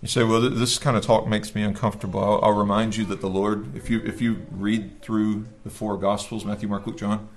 You 0.00 0.08
say, 0.08 0.24
well, 0.24 0.40
this 0.40 0.78
kind 0.78 0.96
of 0.96 1.04
talk 1.04 1.26
makes 1.26 1.54
me 1.54 1.62
uncomfortable. 1.62 2.20
I'll, 2.20 2.40
I'll, 2.42 2.58
remind 2.58 2.96
you 2.96 3.04
that 3.06 3.20
the 3.20 3.28
Lord, 3.28 3.76
if 3.76 3.90
you 3.90 4.00
if 4.00 4.22
you 4.22 4.46
read 4.50 5.02
through 5.02 5.46
the 5.62 5.68
four 5.68 5.98
Gospels, 5.98 6.44
Matthew, 6.44 6.68
Mark, 6.68 6.86
Luke, 6.86 6.96
John, 6.96 7.28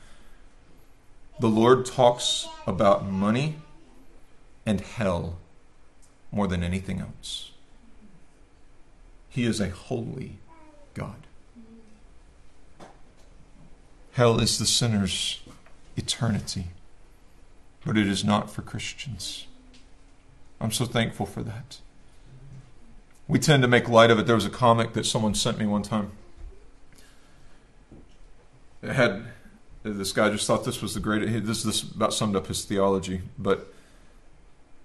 the 1.40 1.50
Lord 1.50 1.86
talks 1.86 2.48
about 2.66 3.06
money 3.06 3.58
and 4.66 4.80
hell 4.80 5.40
more 6.32 6.48
than 6.48 6.64
anything 6.64 7.02
else. 7.02 7.52
He 9.28 9.44
is 9.44 9.60
a 9.60 9.70
holy 9.70 10.38
God. 10.94 11.28
Hell 14.14 14.40
is 14.40 14.58
the 14.58 14.66
sinner's 14.66 15.42
eternity, 15.96 16.68
but 17.86 17.98
it 17.98 18.08
is 18.08 18.24
not 18.24 18.50
for 18.50 18.62
Christians. 18.62 19.48
I'm 20.60 20.72
so 20.72 20.86
thankful 20.86 21.26
for 21.26 21.44
that. 21.44 21.80
We 23.28 23.40
tend 23.40 23.64
to 23.64 23.68
make 23.68 23.88
light 23.88 24.12
of 24.12 24.20
it. 24.20 24.26
There 24.26 24.36
was 24.36 24.46
a 24.46 24.50
comic 24.50 24.94
that 24.94 25.06
someone 25.06 25.34
sent 25.34 25.58
me 25.58 25.66
one 25.66 25.84
time. 25.84 26.12
It 28.82 28.92
had 28.92 29.26
this 29.84 30.12
guy 30.12 30.30
just 30.30 30.48
thought 30.48 30.66
this 30.66 30.82
was 30.82 30.94
the 30.94 31.00
greatest. 31.00 31.46
This 31.46 31.64
this 31.64 31.84
about 31.84 32.14
summed 32.14 32.36
up 32.36 32.48
his 32.48 32.64
theology. 32.66 33.22
But 33.38 33.74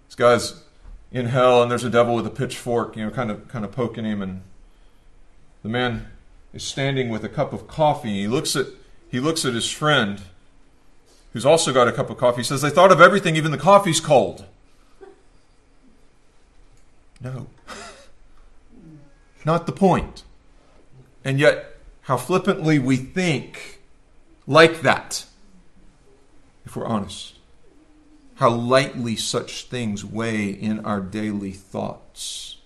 this 0.06 0.14
guy's 0.14 0.62
in 1.10 1.26
hell, 1.26 1.62
and 1.62 1.70
there's 1.70 1.84
a 1.84 1.90
devil 1.90 2.14
with 2.14 2.26
a 2.26 2.30
pitchfork, 2.30 2.96
you 2.96 3.04
know, 3.04 3.10
kind 3.10 3.30
of 3.30 3.48
kind 3.48 3.64
of 3.64 3.72
poking 3.72 4.04
him, 4.04 4.22
and 4.22 4.42
the 5.62 5.68
man 5.68 6.06
is 6.52 6.62
standing 6.62 7.08
with 7.08 7.24
a 7.24 7.28
cup 7.28 7.52
of 7.52 7.66
coffee. 7.66 8.20
He 8.20 8.28
looks 8.28 8.56
at 8.56 8.66
he 9.08 9.20
looks 9.20 9.44
at 9.44 9.54
his 9.54 9.70
friend, 9.70 10.22
who's 11.32 11.46
also 11.46 11.72
got 11.72 11.88
a 11.88 11.92
cup 11.92 12.10
of 12.10 12.18
coffee. 12.18 12.42
Says, 12.42 12.62
"They 12.62 12.70
thought 12.70 12.92
of 12.92 13.00
everything, 13.00 13.36
even 13.36 13.50
the 13.50 13.58
coffee's 13.58 14.00
cold." 14.00 14.44
No, 17.20 17.48
not 19.44 19.66
the 19.66 19.72
point. 19.72 20.22
And 21.24 21.40
yet, 21.40 21.76
how 22.02 22.16
flippantly 22.16 22.78
we 22.78 22.96
think 22.96 23.80
like 24.46 24.82
that, 24.82 25.26
if 26.64 26.76
we're 26.76 26.86
honest 26.86 27.34
how 28.38 28.50
lightly 28.50 29.16
such 29.16 29.64
things 29.64 30.04
weigh 30.04 30.48
in 30.48 30.78
our 30.84 31.00
daily 31.00 31.50
thoughts. 31.50 32.58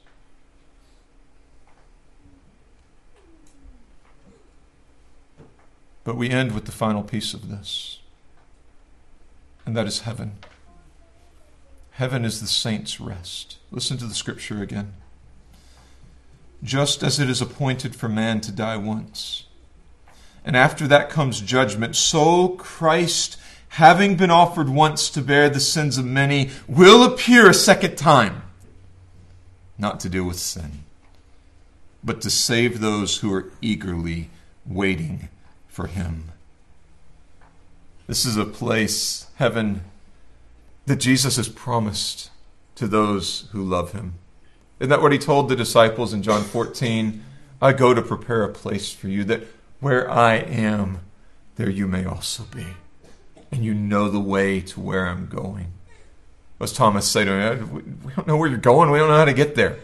But 6.04 6.16
we 6.16 6.28
end 6.28 6.52
with 6.52 6.66
the 6.66 6.72
final 6.72 7.02
piece 7.02 7.32
of 7.32 7.48
this, 7.48 8.00
and 9.64 9.76
that 9.76 9.86
is 9.86 10.00
heaven. 10.00 10.38
Heaven 11.92 12.24
is 12.24 12.40
the 12.40 12.46
saints' 12.46 13.00
rest. 13.00 13.58
Listen 13.70 13.96
to 13.98 14.06
the 14.06 14.14
scripture 14.14 14.62
again. 14.62 14.94
Just 16.62 17.02
as 17.02 17.18
it 17.18 17.28
is 17.28 17.42
appointed 17.42 17.94
for 17.94 18.08
man 18.08 18.40
to 18.42 18.52
die 18.52 18.76
once, 18.76 19.46
and 20.44 20.56
after 20.56 20.86
that 20.88 21.10
comes 21.10 21.40
judgment, 21.40 21.96
so 21.96 22.50
Christ 22.50 23.36
having 23.72 24.16
been 24.16 24.30
offered 24.30 24.68
once 24.68 25.08
to 25.08 25.22
bear 25.22 25.48
the 25.48 25.58
sins 25.58 25.96
of 25.96 26.04
many, 26.04 26.50
will 26.68 27.02
appear 27.02 27.48
a 27.48 27.54
second 27.54 27.96
time, 27.96 28.42
not 29.78 29.98
to 29.98 30.10
deal 30.10 30.24
with 30.24 30.38
sin, 30.38 30.84
but 32.04 32.20
to 32.20 32.28
save 32.28 32.80
those 32.80 33.18
who 33.18 33.32
are 33.32 33.50
eagerly 33.62 34.28
waiting 34.66 35.30
for 35.68 35.86
him. 35.86 36.31
This 38.06 38.24
is 38.24 38.36
a 38.36 38.44
place, 38.44 39.26
heaven, 39.36 39.82
that 40.86 40.96
Jesus 40.96 41.36
has 41.36 41.48
promised 41.48 42.30
to 42.74 42.86
those 42.86 43.48
who 43.52 43.62
love 43.62 43.92
him. 43.92 44.14
Isn't 44.80 44.90
that 44.90 45.02
what 45.02 45.12
he 45.12 45.18
told 45.18 45.48
the 45.48 45.56
disciples 45.56 46.12
in 46.12 46.22
John 46.22 46.42
14? 46.42 47.22
I 47.60 47.72
go 47.72 47.94
to 47.94 48.02
prepare 48.02 48.42
a 48.42 48.52
place 48.52 48.92
for 48.92 49.08
you, 49.08 49.22
that 49.24 49.42
where 49.80 50.10
I 50.10 50.34
am, 50.34 51.00
there 51.56 51.70
you 51.70 51.86
may 51.86 52.04
also 52.04 52.44
be 52.44 52.66
and 53.52 53.62
you 53.62 53.74
know 53.74 54.08
the 54.08 54.18
way 54.18 54.60
to 54.60 54.80
where 54.80 55.06
I'm 55.06 55.26
going. 55.26 55.72
What's 56.56 56.72
Thomas 56.72 57.08
say 57.08 57.24
to 57.24 57.58
me? 57.58 57.82
We 58.04 58.12
don't 58.14 58.26
know 58.26 58.36
where 58.36 58.48
you're 58.48 58.58
going. 58.58 58.90
We 58.90 58.98
don't 58.98 59.08
know 59.08 59.18
how 59.18 59.26
to 59.26 59.34
get 59.34 59.54
there. 59.54 59.78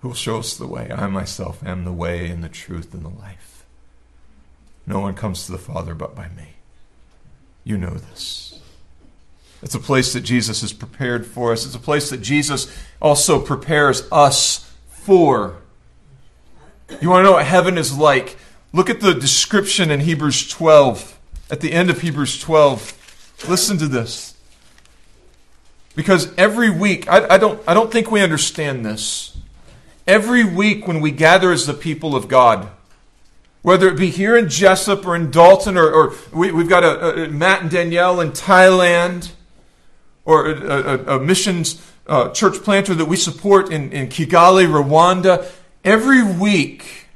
Who 0.00 0.08
will 0.08 0.14
show 0.14 0.38
us 0.38 0.56
the 0.56 0.66
way? 0.66 0.90
I 0.90 1.06
myself 1.06 1.64
am 1.64 1.84
the 1.84 1.92
way 1.92 2.28
and 2.28 2.44
the 2.44 2.48
truth 2.48 2.92
and 2.92 3.04
the 3.04 3.08
life. 3.08 3.59
No 4.86 5.00
one 5.00 5.14
comes 5.14 5.46
to 5.46 5.52
the 5.52 5.58
Father 5.58 5.94
but 5.94 6.14
by 6.14 6.28
me. 6.28 6.54
You 7.64 7.78
know 7.78 7.94
this. 7.94 8.60
It's 9.62 9.74
a 9.74 9.80
place 9.80 10.12
that 10.14 10.22
Jesus 10.22 10.62
has 10.62 10.72
prepared 10.72 11.26
for 11.26 11.52
us. 11.52 11.66
It's 11.66 11.74
a 11.74 11.80
place 11.80 12.10
that 12.10 12.22
Jesus 12.22 12.74
also 13.00 13.40
prepares 13.40 14.08
us 14.10 14.72
for. 14.88 15.56
You 17.00 17.10
want 17.10 17.20
to 17.20 17.24
know 17.24 17.32
what 17.32 17.46
heaven 17.46 17.76
is 17.76 17.96
like? 17.96 18.36
Look 18.72 18.88
at 18.88 19.00
the 19.00 19.14
description 19.14 19.90
in 19.90 20.00
Hebrews 20.00 20.48
12 20.48 21.18
at 21.50 21.60
the 21.60 21.72
end 21.72 21.90
of 21.90 22.00
Hebrews 22.00 22.40
12. 22.40 23.44
Listen 23.48 23.78
to 23.78 23.88
this. 23.88 24.34
Because 25.94 26.32
every 26.36 26.70
week, 26.70 27.08
I, 27.08 27.34
I, 27.34 27.38
don't, 27.38 27.60
I 27.66 27.74
don't 27.74 27.90
think 27.90 28.10
we 28.10 28.22
understand 28.22 28.86
this. 28.86 29.36
Every 30.06 30.44
week 30.44 30.86
when 30.86 31.00
we 31.00 31.10
gather 31.10 31.52
as 31.52 31.66
the 31.66 31.74
people 31.74 32.16
of 32.16 32.28
God, 32.28 32.70
whether 33.62 33.88
it 33.88 33.96
be 33.96 34.10
here 34.10 34.36
in 34.36 34.46
Jesup 34.46 35.04
or 35.04 35.14
in 35.14 35.30
Dalton, 35.30 35.76
or, 35.76 35.90
or 35.90 36.14
we, 36.32 36.48
have 36.48 36.68
got 36.68 36.82
a, 36.84 37.24
a, 37.24 37.28
Matt 37.28 37.62
and 37.62 37.70
Danielle 37.70 38.20
in 38.20 38.32
Thailand, 38.32 39.32
or 40.24 40.50
a, 40.50 41.16
a 41.16 41.20
missions 41.20 41.84
uh, 42.06 42.30
church 42.30 42.62
planter 42.62 42.94
that 42.94 43.06
we 43.06 43.16
support 43.16 43.70
in, 43.70 43.92
in 43.92 44.08
Kigali, 44.08 44.66
Rwanda, 44.66 45.50
every 45.84 46.22
week 46.22 47.06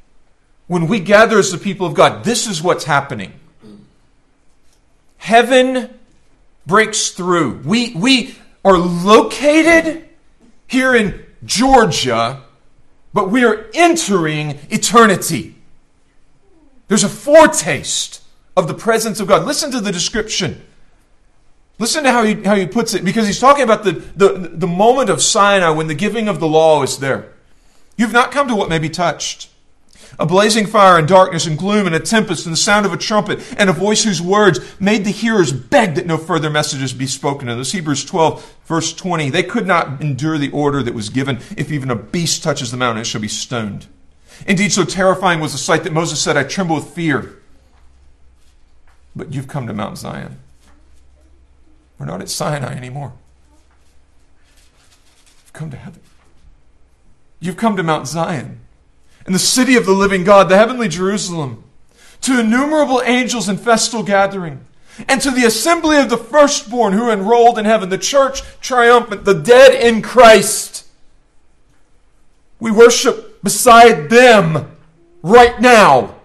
when 0.66 0.86
we 0.88 1.00
gather 1.00 1.38
as 1.38 1.52
the 1.52 1.58
people 1.58 1.86
of 1.86 1.94
God, 1.94 2.24
this 2.24 2.46
is 2.46 2.62
what's 2.62 2.84
happening 2.84 3.32
heaven 5.24 5.88
breaks 6.66 7.12
through. 7.12 7.58
We, 7.64 7.94
we 7.94 8.34
are 8.62 8.76
located 8.76 10.06
here 10.66 10.94
in 10.94 11.24
Georgia, 11.46 12.42
but 13.14 13.30
we 13.30 13.42
are 13.42 13.64
entering 13.72 14.58
eternity. 14.68 15.53
There's 16.88 17.04
a 17.04 17.08
foretaste 17.08 18.22
of 18.56 18.68
the 18.68 18.74
presence 18.74 19.20
of 19.20 19.28
God. 19.28 19.46
Listen 19.46 19.70
to 19.72 19.80
the 19.80 19.92
description. 19.92 20.62
Listen 21.78 22.04
to 22.04 22.12
how 22.12 22.22
he, 22.22 22.34
how 22.42 22.54
he 22.54 22.66
puts 22.66 22.94
it, 22.94 23.04
because 23.04 23.26
he's 23.26 23.40
talking 23.40 23.64
about 23.64 23.84
the, 23.84 23.92
the, 23.92 24.50
the 24.52 24.66
moment 24.66 25.10
of 25.10 25.20
Sinai 25.20 25.70
when 25.70 25.88
the 25.88 25.94
giving 25.94 26.28
of 26.28 26.38
the 26.38 26.46
law 26.46 26.82
is 26.82 26.98
there. 26.98 27.32
You've 27.96 28.12
not 28.12 28.32
come 28.32 28.48
to 28.48 28.56
what 28.56 28.68
may 28.68 28.78
be 28.78 28.90
touched 28.90 29.48
a 30.18 30.26
blazing 30.26 30.66
fire 30.66 30.98
and 30.98 31.08
darkness 31.08 31.46
and 31.46 31.58
gloom 31.58 31.86
and 31.86 31.94
a 31.94 32.00
tempest 32.00 32.46
and 32.46 32.52
the 32.52 32.56
sound 32.56 32.86
of 32.86 32.92
a 32.92 32.96
trumpet 32.96 33.40
and 33.58 33.68
a 33.68 33.72
voice 33.72 34.04
whose 34.04 34.22
words 34.22 34.60
made 34.80 35.04
the 35.04 35.10
hearers 35.10 35.52
beg 35.52 35.94
that 35.94 36.06
no 36.06 36.16
further 36.16 36.50
messages 36.50 36.92
be 36.92 37.06
spoken. 37.06 37.48
In 37.48 37.58
this 37.58 37.72
Hebrews 37.72 38.04
12 38.04 38.56
verse 38.66 38.94
20, 38.94 39.30
they 39.30 39.42
could 39.42 39.66
not 39.66 40.00
endure 40.00 40.38
the 40.38 40.50
order 40.50 40.82
that 40.82 40.94
was 40.94 41.08
given. 41.08 41.38
If 41.56 41.72
even 41.72 41.90
a 41.90 41.96
beast 41.96 42.42
touches 42.42 42.70
the 42.70 42.76
mountain, 42.76 43.02
it 43.02 43.06
shall 43.06 43.20
be 43.20 43.28
stoned. 43.28 43.86
Indeed, 44.46 44.72
so 44.72 44.84
terrifying 44.84 45.40
was 45.40 45.52
the 45.52 45.58
sight 45.58 45.84
that 45.84 45.92
Moses 45.92 46.20
said, 46.20 46.36
I 46.36 46.44
tremble 46.44 46.76
with 46.76 46.88
fear. 46.88 47.40
But 49.16 49.32
you've 49.32 49.48
come 49.48 49.66
to 49.66 49.72
Mount 49.72 49.98
Zion. 49.98 50.38
We're 51.98 52.06
not 52.06 52.20
at 52.20 52.28
Sinai 52.28 52.74
anymore. 52.74 53.12
You've 55.44 55.52
come 55.52 55.70
to 55.70 55.76
heaven. 55.76 56.00
You've 57.40 57.56
come 57.56 57.76
to 57.76 57.82
Mount 57.82 58.08
Zion 58.08 58.60
and 59.26 59.34
the 59.34 59.38
city 59.38 59.76
of 59.76 59.86
the 59.86 59.92
living 59.92 60.24
God, 60.24 60.48
the 60.48 60.56
heavenly 60.56 60.88
Jerusalem, 60.88 61.64
to 62.22 62.40
innumerable 62.40 63.02
angels 63.04 63.48
in 63.48 63.56
festal 63.56 64.02
gathering, 64.02 64.64
and 65.08 65.20
to 65.20 65.30
the 65.30 65.44
assembly 65.44 65.98
of 65.98 66.08
the 66.08 66.16
firstborn 66.16 66.92
who 66.92 67.04
are 67.04 67.12
enrolled 67.12 67.58
in 67.58 67.64
heaven, 67.64 67.88
the 67.88 67.98
church 67.98 68.42
triumphant, 68.60 69.24
the 69.24 69.34
dead 69.34 69.74
in 69.74 70.02
Christ. 70.02 70.86
We 72.60 72.70
worship 72.70 73.33
beside 73.44 74.10
them 74.10 74.76
right 75.22 75.60
now. 75.60 76.16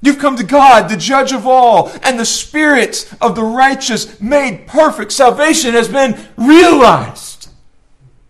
You've 0.00 0.18
come 0.18 0.36
to 0.36 0.44
God, 0.44 0.88
the 0.88 0.96
judge 0.96 1.32
of 1.32 1.46
all, 1.46 1.90
and 2.02 2.18
the 2.18 2.26
spirit 2.26 3.10
of 3.20 3.34
the 3.34 3.42
righteous 3.42 4.20
made 4.20 4.66
perfect. 4.66 5.12
Salvation 5.12 5.72
has 5.72 5.88
been 5.88 6.28
realized. 6.36 7.48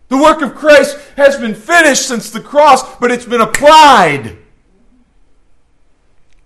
The 0.09 0.17
work 0.17 0.41
of 0.41 0.55
Christ 0.55 0.97
has 1.17 1.37
been 1.37 1.55
finished 1.55 2.07
since 2.07 2.31
the 2.31 2.41
cross, 2.41 2.97
but 2.97 3.11
it's 3.11 3.25
been 3.25 3.41
applied. 3.41 4.37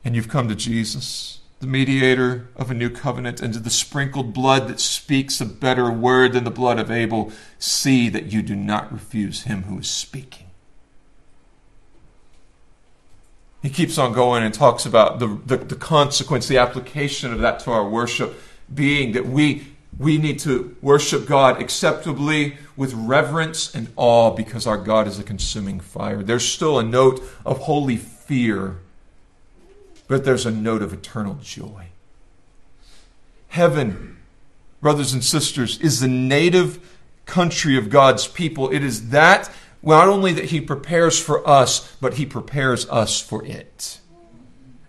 And 0.04 0.16
you've 0.16 0.28
come 0.28 0.48
to 0.48 0.54
Jesus, 0.54 1.37
the 1.60 1.66
mediator 1.66 2.48
of 2.56 2.70
a 2.70 2.74
new 2.74 2.90
covenant, 2.90 3.40
and 3.40 3.52
to 3.54 3.60
the 3.60 3.70
sprinkled 3.70 4.32
blood 4.32 4.68
that 4.68 4.80
speaks 4.80 5.40
a 5.40 5.46
better 5.46 5.90
word 5.90 6.32
than 6.32 6.44
the 6.44 6.50
blood 6.50 6.78
of 6.78 6.90
Abel. 6.90 7.32
See 7.58 8.08
that 8.08 8.26
you 8.26 8.42
do 8.42 8.54
not 8.54 8.92
refuse 8.92 9.42
him 9.42 9.64
who 9.64 9.78
is 9.78 9.88
speaking. 9.88 10.46
He 13.60 13.70
keeps 13.70 13.98
on 13.98 14.12
going 14.12 14.44
and 14.44 14.54
talks 14.54 14.86
about 14.86 15.18
the, 15.18 15.40
the, 15.44 15.56
the 15.56 15.74
consequence, 15.74 16.46
the 16.46 16.58
application 16.58 17.32
of 17.32 17.40
that 17.40 17.58
to 17.60 17.72
our 17.72 17.88
worship 17.88 18.40
being 18.72 19.12
that 19.12 19.26
we 19.26 19.66
we 19.98 20.16
need 20.16 20.38
to 20.40 20.76
worship 20.80 21.26
God 21.26 21.60
acceptably 21.60 22.56
with 22.76 22.94
reverence 22.94 23.74
and 23.74 23.88
awe 23.96 24.30
because 24.30 24.66
our 24.66 24.76
God 24.76 25.08
is 25.08 25.18
a 25.18 25.24
consuming 25.24 25.80
fire. 25.80 26.22
There's 26.22 26.46
still 26.46 26.78
a 26.78 26.84
note 26.84 27.20
of 27.44 27.58
holy 27.58 27.96
fear, 27.96 28.78
but 30.08 30.24
there's 30.24 30.46
a 30.46 30.50
note 30.50 30.82
of 30.82 30.92
eternal 30.92 31.38
joy. 31.42 31.86
Heaven, 33.48 34.16
brothers 34.80 35.12
and 35.12 35.22
sisters, 35.22 35.78
is 35.80 36.00
the 36.00 36.08
native 36.08 36.96
country 37.26 37.76
of 37.76 37.90
God's 37.90 38.26
people. 38.26 38.70
It 38.70 38.82
is 38.82 39.10
that 39.10 39.50
not 39.82 40.08
only 40.08 40.32
that 40.32 40.46
He 40.46 40.60
prepares 40.60 41.20
for 41.20 41.46
us, 41.48 41.94
but 42.00 42.14
He 42.14 42.26
prepares 42.26 42.88
us 42.88 43.20
for 43.20 43.44
it. 43.44 44.00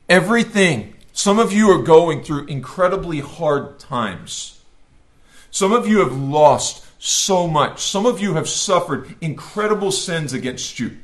Everything. 0.07 0.95
Some 1.13 1.37
of 1.37 1.51
you 1.51 1.69
are 1.69 1.83
going 1.83 2.23
through 2.23 2.45
incredibly 2.45 3.19
hard 3.19 3.77
times. 3.77 4.61
Some 5.51 5.73
of 5.73 5.87
you 5.87 5.99
have 5.99 6.15
lost 6.15 6.85
so 6.97 7.47
much. 7.47 7.81
Some 7.81 8.05
of 8.05 8.21
you 8.21 8.35
have 8.35 8.47
suffered 8.47 9.15
incredible 9.19 9.91
sins 9.91 10.31
against 10.31 10.79
you. 10.79 10.97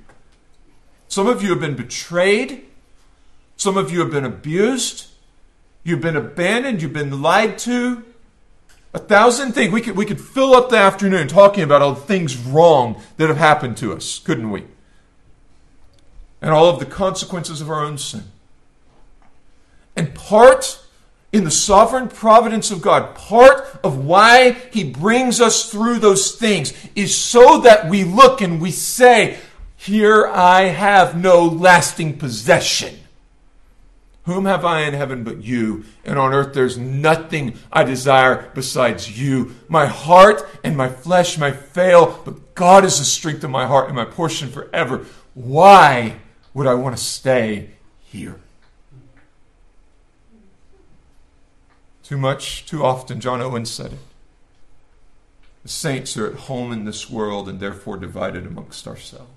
Some 1.07 1.27
of 1.27 1.43
you 1.43 1.49
have 1.49 1.59
been 1.59 1.75
betrayed. 1.75 2.65
Some 3.57 3.77
of 3.77 3.91
you 3.91 3.99
have 3.99 4.11
been 4.11 4.25
abused. 4.25 5.07
You've 5.83 6.01
been 6.01 6.15
abandoned. 6.15 6.81
You've 6.81 6.93
been 6.93 7.21
lied 7.21 7.57
to. 7.59 8.03
A 8.93 8.99
thousand 8.99 9.53
things. 9.53 9.73
We 9.73 9.81
could, 9.81 9.95
we 9.95 10.05
could 10.05 10.21
fill 10.21 10.55
up 10.55 10.69
the 10.69 10.77
afternoon 10.77 11.27
talking 11.27 11.63
about 11.63 11.81
all 11.81 11.93
the 11.93 12.01
things 12.01 12.37
wrong 12.37 13.01
that 13.17 13.27
have 13.27 13.37
happened 13.37 13.77
to 13.77 13.93
us, 13.93 14.19
couldn't 14.19 14.51
we? 14.51 14.63
And 16.41 16.51
all 16.51 16.69
of 16.69 16.79
the 16.79 16.85
consequences 16.85 17.61
of 17.61 17.69
our 17.69 17.83
own 17.83 17.97
sin. 17.97 18.23
And 19.95 20.13
part 20.13 20.81
in 21.31 21.43
the 21.43 21.51
sovereign 21.51 22.07
providence 22.07 22.71
of 22.71 22.81
God, 22.81 23.15
part 23.15 23.79
of 23.83 24.05
why 24.05 24.51
He 24.71 24.83
brings 24.85 25.41
us 25.41 25.69
through 25.69 25.99
those 25.99 26.35
things 26.35 26.73
is 26.95 27.13
so 27.13 27.59
that 27.59 27.89
we 27.89 28.05
look 28.05 28.41
and 28.41 28.61
we 28.61 28.71
say, 28.71 29.37
Here 29.75 30.27
I 30.27 30.63
have 30.63 31.21
no 31.21 31.45
lasting 31.45 32.17
possession. 32.17 32.95
Whom 34.25 34.45
have 34.45 34.65
I 34.65 34.81
in 34.81 34.95
heaven 34.95 35.23
but 35.23 35.43
you? 35.43 35.85
And 36.03 36.17
on 36.17 36.33
earth 36.33 36.53
there's 36.53 36.79
nothing 36.79 37.59
I 37.71 37.83
desire 37.83 38.49
besides 38.55 39.19
you. 39.19 39.55
My 39.67 39.85
heart 39.85 40.47
and 40.63 40.75
my 40.75 40.89
flesh 40.89 41.37
may 41.37 41.51
fail, 41.51 42.21
but 42.25 42.55
God 42.55 42.83
is 42.83 42.97
the 42.97 43.05
strength 43.05 43.43
of 43.43 43.51
my 43.51 43.67
heart 43.67 43.85
and 43.85 43.95
my 43.95 44.05
portion 44.05 44.49
forever. 44.49 45.05
Why 45.35 46.17
would 46.55 46.65
I 46.65 46.73
want 46.73 46.97
to 46.97 47.03
stay 47.03 47.69
here? 48.03 48.39
Too 52.01 52.17
much, 52.17 52.65
too 52.65 52.83
often, 52.83 53.19
John 53.19 53.41
Owen 53.41 53.65
said 53.65 53.93
it. 53.93 53.99
The 55.61 55.69
saints 55.69 56.17
are 56.17 56.27
at 56.27 56.41
home 56.41 56.71
in 56.71 56.85
this 56.85 57.09
world 57.09 57.47
and 57.47 57.59
therefore 57.59 57.97
divided 57.97 58.45
amongst 58.45 58.87
ourselves. 58.87 59.34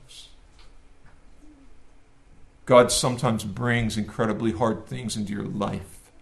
God 2.69 2.93
sometimes 2.93 3.45
brings 3.45 3.97
incredibly 3.97 4.53
hard 4.53 4.87
things 4.87 5.17
into 5.17 5.33
your 5.33 5.47
life 5.47 6.13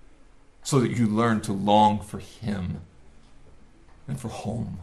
so 0.63 0.79
that 0.79 0.93
you 0.93 1.09
learn 1.09 1.41
to 1.41 1.53
long 1.53 1.99
for 1.99 2.21
Him 2.21 2.83
and 4.07 4.21
for 4.21 4.29
home. 4.29 4.79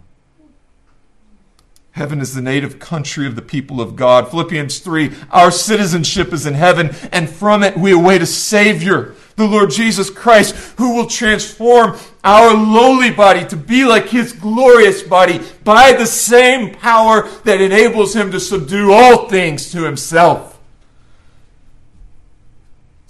Heaven 1.92 2.20
is 2.20 2.36
the 2.36 2.42
native 2.42 2.80
country 2.80 3.26
of 3.26 3.38
the 3.38 3.42
people 3.42 3.80
of 3.80 3.96
God. 3.96 4.30
Philippians 4.30 4.80
3 4.80 5.14
Our 5.32 5.52
citizenship 5.52 6.34
is 6.34 6.46
in 6.46 6.56
heaven, 6.56 6.94
and 7.14 7.30
from 7.30 7.64
it 7.64 7.78
we 7.78 7.94
await 7.94 8.22
a 8.22 8.26
Savior 8.26 9.16
the 9.38 9.48
Lord 9.48 9.72
Jesus 9.72 10.10
Christ, 10.10 10.54
who 10.78 10.94
will 10.96 11.08
transform 11.08 11.98
our 12.26 12.54
lowly 12.54 13.10
body 13.10 13.46
to 13.46 13.56
be 13.56 13.86
like 13.86 14.10
his 14.10 14.34
glorious 14.34 15.02
body 15.02 15.40
by 15.64 15.94
the 15.94 16.08
same 16.08 16.74
power 16.76 17.26
that 17.46 17.62
enables 17.62 18.14
him 18.14 18.32
to 18.32 18.40
subdue 18.42 18.92
all 18.92 19.30
things 19.30 19.72
to 19.72 19.84
himself. 19.84 20.53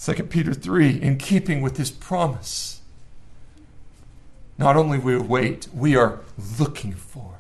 2 0.04 0.24
Peter 0.24 0.54
3, 0.54 1.02
in 1.02 1.18
keeping 1.18 1.62
with 1.62 1.78
his 1.78 1.90
promise, 1.90 2.82
not 4.58 4.76
only 4.76 4.98
we 5.00 5.18
wait, 5.18 5.70
we 5.74 5.96
are 5.96 6.20
looking 6.60 6.92
for 6.92 7.38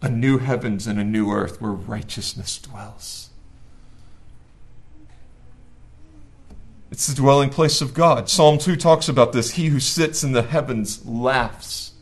a 0.00 0.08
new 0.08 0.38
heavens 0.38 0.86
and 0.86 1.00
a 1.00 1.04
new 1.04 1.32
earth 1.32 1.60
where 1.60 1.72
righteousness 1.72 2.56
dwells. 2.58 3.30
It's 6.92 7.08
the 7.08 7.16
dwelling 7.16 7.50
place 7.50 7.80
of 7.80 7.94
God. 7.94 8.28
Psalm 8.28 8.56
2 8.58 8.76
talks 8.76 9.08
about 9.08 9.32
this. 9.32 9.52
He 9.52 9.66
who 9.66 9.80
sits 9.80 10.22
in 10.22 10.30
the 10.30 10.42
heavens 10.42 11.04
laughs. 11.04 11.92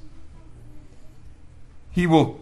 He 1.91 2.07
will, 2.07 2.39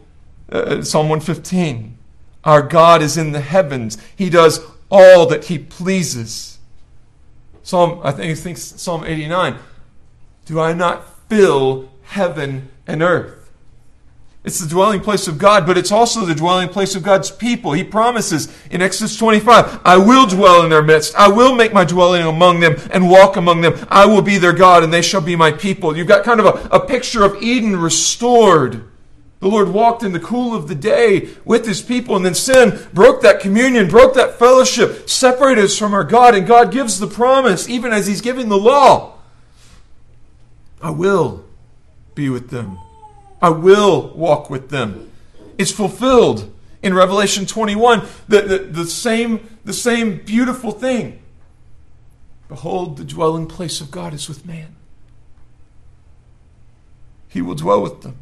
uh, 0.53 0.57
uh 0.57 0.83
Psalm 0.83 1.09
115, 1.09 1.97
our 2.43 2.63
God 2.63 3.01
is 3.01 3.17
in 3.17 3.31
the 3.31 3.41
heavens. 3.41 3.97
He 4.17 4.29
does 4.29 4.61
all 4.91 5.27
that 5.27 5.45
he 5.45 5.59
pleases. 5.59 6.56
Psalm, 7.67 7.99
I 8.05 8.13
think, 8.13 8.31
I 8.31 8.35
think 8.37 8.59
Psalm 8.59 9.03
89, 9.03 9.57
do 10.45 10.61
I 10.61 10.73
not 10.73 11.29
fill 11.29 11.91
heaven 12.05 12.69
and 12.87 13.03
earth? 13.03 13.51
It's 14.45 14.61
the 14.61 14.69
dwelling 14.69 15.01
place 15.01 15.27
of 15.27 15.37
God, 15.37 15.67
but 15.67 15.77
it's 15.77 15.91
also 15.91 16.25
the 16.25 16.37
dwelling 16.37 16.69
place 16.69 16.95
of 16.95 17.03
God's 17.03 17.29
people. 17.29 17.73
He 17.73 17.83
promises 17.83 18.57
in 18.71 18.83
Exodus 18.83 19.17
25, 19.17 19.81
I 19.85 19.97
will 19.97 20.29
dwell 20.29 20.63
in 20.63 20.71
their 20.71 20.81
midst. 20.81 21.17
I 21.17 21.27
will 21.27 21.57
make 21.57 21.73
my 21.73 21.85
dwelling 21.85 22.23
among 22.23 22.61
them 22.61 22.77
and 22.93 23.11
walk 23.11 23.35
among 23.35 23.63
them. 23.63 23.85
I 23.91 24.07
will 24.07 24.23
be 24.23 24.39
their 24.39 24.53
God 24.53 24.85
and 24.85 24.93
they 24.93 25.03
shall 25.03 25.21
be 25.21 25.35
my 25.35 25.51
people. 25.51 25.97
You've 25.97 26.07
got 26.07 26.25
kind 26.25 26.39
of 26.39 26.47
a, 26.47 26.69
a 26.77 26.87
picture 26.87 27.25
of 27.25 27.43
Eden 27.43 27.75
restored. 27.75 28.85
The 29.47 29.53
Lord 29.53 29.69
walked 29.69 30.03
in 30.03 30.11
the 30.11 30.19
cool 30.19 30.57
of 30.57 30.67
the 30.67 30.75
day 30.75 31.29
with 31.45 31.67
his 31.67 31.81
people, 31.81 32.17
and 32.17 32.27
then 32.27 32.35
sin 32.35 32.81
broke 32.93 33.23
that 33.23 33.39
communion, 33.39 33.87
broke 33.87 34.15
that 34.15 34.41
fellowship, 34.41 35.09
separated 35.09 35.63
us 35.63 35.79
from 35.79 35.95
our 35.95 36.03
God, 36.03 36.35
and 36.35 36.49
God 36.49 36.73
gives 36.73 36.99
the 36.99 37.07
promise, 37.07 37.69
even 37.69 37.93
as 37.93 38.09
he's 38.09 38.21
giving 38.21 38.49
the 38.49 38.59
law. 38.59 39.19
I 40.83 40.91
will 40.91 41.45
be 42.17 42.29
with 42.29 42.51
them 42.51 42.79
I 43.41 43.51
will 43.51 44.09
walk 44.17 44.51
with 44.51 44.71
them. 44.71 45.13
It's 45.59 45.71
fulfilled 45.71 46.53
in 46.83 46.93
Revelation 46.93 47.47
21, 47.47 48.03
the, 48.27 48.41
the, 48.41 48.59
the, 48.59 48.87
same, 48.87 49.59
the 49.65 49.73
same 49.73 50.19
beautiful 50.25 50.73
thing. 50.73 51.23
Behold, 52.49 52.97
the 52.97 53.05
dwelling 53.05 53.47
place 53.47 53.81
of 53.81 53.93
God 53.93 54.13
is 54.13 54.29
with 54.29 54.45
man. 54.45 54.75
He 57.29 57.41
will 57.41 57.55
dwell 57.55 57.81
with 57.81 58.03
them. 58.03 58.19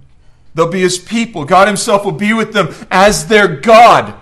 They'll 0.54 0.70
be 0.70 0.80
his 0.80 0.98
people. 0.98 1.44
God 1.44 1.66
himself 1.66 2.04
will 2.04 2.12
be 2.12 2.32
with 2.32 2.52
them 2.52 2.74
as 2.90 3.26
their 3.26 3.48
God. 3.48 4.14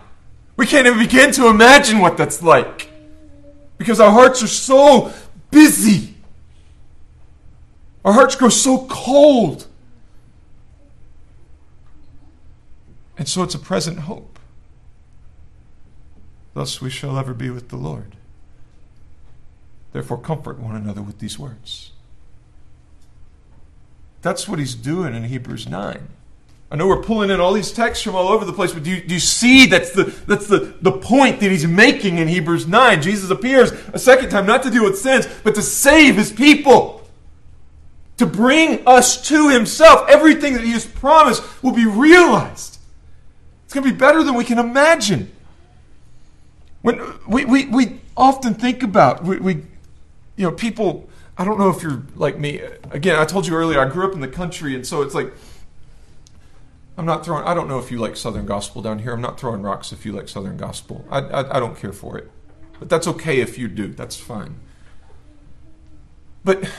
We 0.57 0.67
can't 0.67 0.87
even 0.87 0.99
begin 0.99 1.33
to 1.33 1.49
imagine 1.49 1.99
what 1.99 2.17
that's 2.17 2.43
like 2.43 2.89
because 3.79 4.01
our 4.01 4.11
hearts 4.11 4.43
are 4.43 4.49
so 4.49 5.13
busy. 5.51 6.15
Our 8.05 8.13
hearts 8.13 8.35
grow 8.35 8.49
so 8.49 8.87
cold. 8.87 9.67
And 13.19 13.29
so 13.29 13.43
it's 13.43 13.55
a 13.55 13.59
present 13.59 14.01
hope. 14.01 14.39
Thus 16.55 16.81
we 16.81 16.91
shall 16.91 17.19
ever 17.19 17.35
be 17.35 17.51
with 17.51 17.69
the 17.69 17.77
Lord. 17.77 18.17
Therefore, 19.93 20.19
comfort 20.19 20.59
one 20.59 20.75
another 20.75 21.03
with 21.03 21.19
these 21.19 21.39
words. 21.39 21.93
That's 24.23 24.49
what 24.49 24.59
he's 24.59 24.75
doing 24.75 25.15
in 25.15 25.25
Hebrews 25.25 25.69
9. 25.69 26.09
I 26.73 26.77
know 26.77 26.87
we're 26.87 27.03
pulling 27.03 27.29
in 27.29 27.39
all 27.39 27.53
these 27.53 27.71
texts 27.71 28.03
from 28.03 28.15
all 28.15 28.29
over 28.29 28.47
the 28.47 28.53
place, 28.53 28.73
but 28.73 28.83
do 28.83 28.91
you, 28.91 29.03
do 29.03 29.13
you 29.13 29.21
see 29.21 29.67
that's, 29.67 29.91
the, 29.91 30.05
that's 30.27 30.47
the, 30.47 30.75
the 30.81 30.91
point 30.91 31.41
that 31.41 31.51
he's 31.51 31.67
making 31.67 32.17
in 32.17 32.29
Hebrews 32.29 32.67
9? 32.67 33.03
Jesus 33.03 33.29
appears 33.29 33.73
a 33.93 33.99
second 33.99 34.31
time 34.31 34.47
not 34.47 34.63
to 34.63 34.71
deal 34.71 34.83
with 34.83 34.99
sins, 34.99 35.29
but 35.45 35.55
to 35.57 35.61
save 35.61 36.17
his 36.17 36.33
people. 36.33 37.07
To 38.17 38.25
bring 38.25 38.87
us 38.87 39.29
to 39.29 39.51
himself. 39.51 40.09
Everything 40.09 40.55
that 40.55 40.65
he 40.65 40.73
has 40.73 40.87
promised 40.87 41.43
will 41.63 41.73
be 41.73 41.85
realized. 41.85 42.79
It's 43.67 43.75
going 43.75 43.85
to 43.85 43.93
be 43.93 43.99
better 43.99 44.23
than 44.23 44.35
we 44.35 44.45
can 44.45 44.59
imagine. 44.59 45.31
When 46.81 47.03
we, 47.29 47.45
we, 47.45 47.67
we 47.67 48.01
often 48.17 48.55
think 48.55 48.83
about, 48.83 49.25
we, 49.25 49.37
we, 49.37 49.55
you 50.37 50.45
know, 50.45 50.53
people, 50.53 51.07
I 51.37 51.45
don't 51.45 51.59
know 51.59 51.69
if 51.69 51.83
you're 51.83 52.03
like 52.17 52.39
me. 52.39 52.63
Again, 52.93 53.19
I 53.19 53.27
told 53.27 53.47
you 53.47 53.55
earlier, 53.55 53.79
I 53.79 53.91
grew 53.91 54.07
up 54.07 54.15
in 54.15 54.21
the 54.21 54.29
country, 54.29 54.75
and 54.75 54.87
so 54.87 55.03
it's 55.03 55.15
like, 55.15 55.35
I'm 56.97 57.07
not 57.07 57.25
throwing, 57.25 57.45
I 57.45 57.55
don't 57.55 57.69
know 57.69 57.79
if 57.79 57.91
you 57.91 57.99
like 57.99 58.17
Southern 58.17 58.45
Gospel 58.45 58.83
down 58.83 58.99
here. 58.99 59.13
I'm 59.13 59.21
not 59.21 59.41
throwing 59.41 59.63
rocks 59.63 59.93
if 59.93 60.05
you 60.05 60.13
like 60.13 60.29
Southern 60.29 60.57
Gospel. 60.57 61.05
I, 61.11 61.21
I, 61.21 61.57
I 61.57 61.61
don't 61.61 61.77
care 61.77 61.93
for 61.93 62.19
it. 62.19 62.31
But 62.79 62.91
that's 62.91 63.07
okay 63.07 63.41
if 63.41 63.57
you 63.59 63.69
do. 63.69 63.89
That's 63.89 64.17
fine. 64.17 64.57
But 66.45 66.71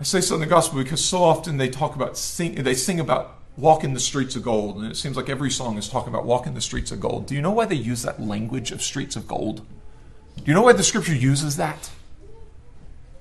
I 0.00 0.04
say 0.04 0.20
Southern 0.20 0.48
Gospel 0.48 0.82
because 0.82 1.02
so 1.02 1.22
often 1.22 1.56
they 1.56 1.70
talk 1.70 1.94
about, 1.94 2.18
sing, 2.18 2.56
they 2.56 2.74
sing 2.74 3.00
about 3.00 3.38
walking 3.56 3.94
the 3.94 4.00
streets 4.00 4.36
of 4.36 4.42
gold. 4.42 4.76
And 4.76 4.90
it 4.90 4.96
seems 4.96 5.16
like 5.16 5.30
every 5.30 5.50
song 5.50 5.78
is 5.78 5.88
talking 5.88 6.12
about 6.12 6.26
walking 6.26 6.52
the 6.52 6.60
streets 6.60 6.90
of 6.92 7.00
gold. 7.00 7.26
Do 7.26 7.34
you 7.34 7.40
know 7.40 7.52
why 7.52 7.64
they 7.64 7.76
use 7.76 8.02
that 8.02 8.20
language 8.20 8.70
of 8.70 8.82
streets 8.82 9.16
of 9.16 9.26
gold? 9.26 9.66
Do 10.36 10.42
you 10.44 10.52
know 10.52 10.62
why 10.62 10.74
the 10.74 10.82
scripture 10.82 11.14
uses 11.14 11.56
that? 11.56 11.90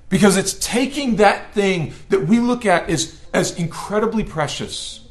Because 0.10 0.38
it's 0.38 0.54
taking 0.54 1.16
that 1.16 1.54
thing 1.54 1.94
that 2.10 2.28
we 2.28 2.40
look 2.40 2.66
at 2.66 2.90
as, 2.90 3.20
as 3.36 3.58
incredibly 3.58 4.24
precious 4.24 5.06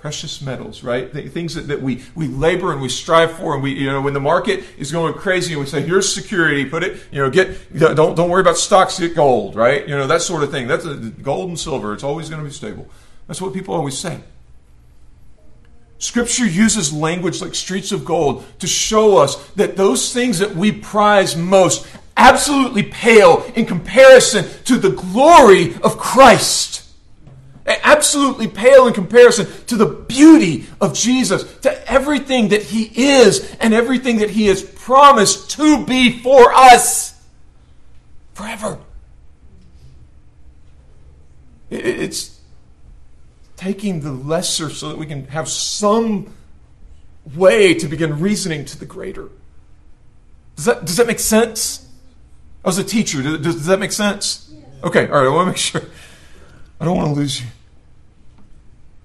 precious 0.00 0.40
metals, 0.40 0.84
right? 0.84 1.12
Things 1.12 1.54
that, 1.54 1.68
that 1.68 1.82
we, 1.82 2.04
we 2.14 2.28
labor 2.28 2.72
and 2.72 2.80
we 2.80 2.88
strive 2.88 3.32
for, 3.32 3.54
and 3.54 3.62
we, 3.62 3.72
you 3.72 3.86
know, 3.86 4.00
when 4.00 4.14
the 4.14 4.20
market 4.20 4.64
is 4.78 4.92
going 4.92 5.12
crazy, 5.14 5.54
and 5.54 5.60
we 5.60 5.66
say, 5.66 5.82
"Here's 5.82 6.12
security, 6.12 6.64
put 6.64 6.84
it, 6.84 7.00
you 7.10 7.18
know, 7.20 7.30
get 7.30 7.76
don't 7.76 8.14
don't 8.14 8.30
worry 8.30 8.40
about 8.40 8.56
stocks, 8.56 8.98
get 8.98 9.14
gold, 9.14 9.56
right? 9.56 9.86
You 9.88 9.96
know, 9.96 10.06
that 10.06 10.22
sort 10.22 10.42
of 10.42 10.50
thing. 10.50 10.68
That's 10.68 10.84
a, 10.84 10.94
gold 10.94 11.48
and 11.48 11.58
silver. 11.58 11.92
It's 11.92 12.04
always 12.04 12.28
going 12.28 12.40
to 12.40 12.48
be 12.48 12.54
stable. 12.54 12.88
That's 13.26 13.40
what 13.40 13.52
people 13.52 13.74
always 13.74 13.98
say. 13.98 14.20
Scripture 15.98 16.46
uses 16.46 16.92
language 16.92 17.42
like 17.42 17.56
streets 17.56 17.90
of 17.90 18.04
gold 18.04 18.44
to 18.60 18.68
show 18.68 19.16
us 19.16 19.34
that 19.50 19.76
those 19.76 20.12
things 20.14 20.38
that 20.38 20.54
we 20.54 20.70
prize 20.70 21.36
most 21.36 21.88
absolutely 22.16 22.84
pale 22.84 23.44
in 23.56 23.66
comparison 23.66 24.44
to 24.64 24.76
the 24.76 24.90
glory 24.90 25.74
of 25.82 25.98
Christ 25.98 26.87
absolutely 27.68 28.48
pale 28.48 28.86
in 28.86 28.94
comparison 28.94 29.46
to 29.66 29.76
the 29.76 29.86
beauty 29.86 30.66
of 30.80 30.94
Jesus, 30.94 31.58
to 31.60 31.90
everything 31.90 32.48
that 32.48 32.62
He 32.62 32.84
is 32.84 33.54
and 33.60 33.74
everything 33.74 34.18
that 34.18 34.30
He 34.30 34.46
has 34.46 34.62
promised 34.62 35.50
to 35.52 35.84
be 35.84 36.18
for 36.20 36.52
us 36.52 37.20
forever. 38.34 38.78
It's 41.70 42.40
taking 43.56 44.00
the 44.00 44.12
lesser 44.12 44.70
so 44.70 44.88
that 44.88 44.98
we 44.98 45.04
can 45.04 45.26
have 45.26 45.48
some 45.48 46.32
way 47.34 47.74
to 47.74 47.86
begin 47.86 48.20
reasoning 48.20 48.64
to 48.64 48.78
the 48.78 48.86
greater. 48.86 49.28
Does 50.56 50.64
that, 50.64 50.84
does 50.84 50.96
that 50.96 51.06
make 51.06 51.18
sense? 51.18 51.86
I 52.64 52.68
was 52.68 52.78
a 52.78 52.84
teacher. 52.84 53.22
Does, 53.22 53.38
does 53.38 53.66
that 53.66 53.78
make 53.78 53.92
sense? 53.92 54.52
Okay, 54.82 55.08
all 55.08 55.18
right, 55.18 55.26
I 55.26 55.28
want 55.28 55.46
to 55.46 55.50
make 55.50 55.56
sure. 55.56 55.82
I 56.80 56.84
don't 56.84 56.96
want 56.96 57.08
to 57.08 57.14
lose 57.14 57.40
you. 57.40 57.46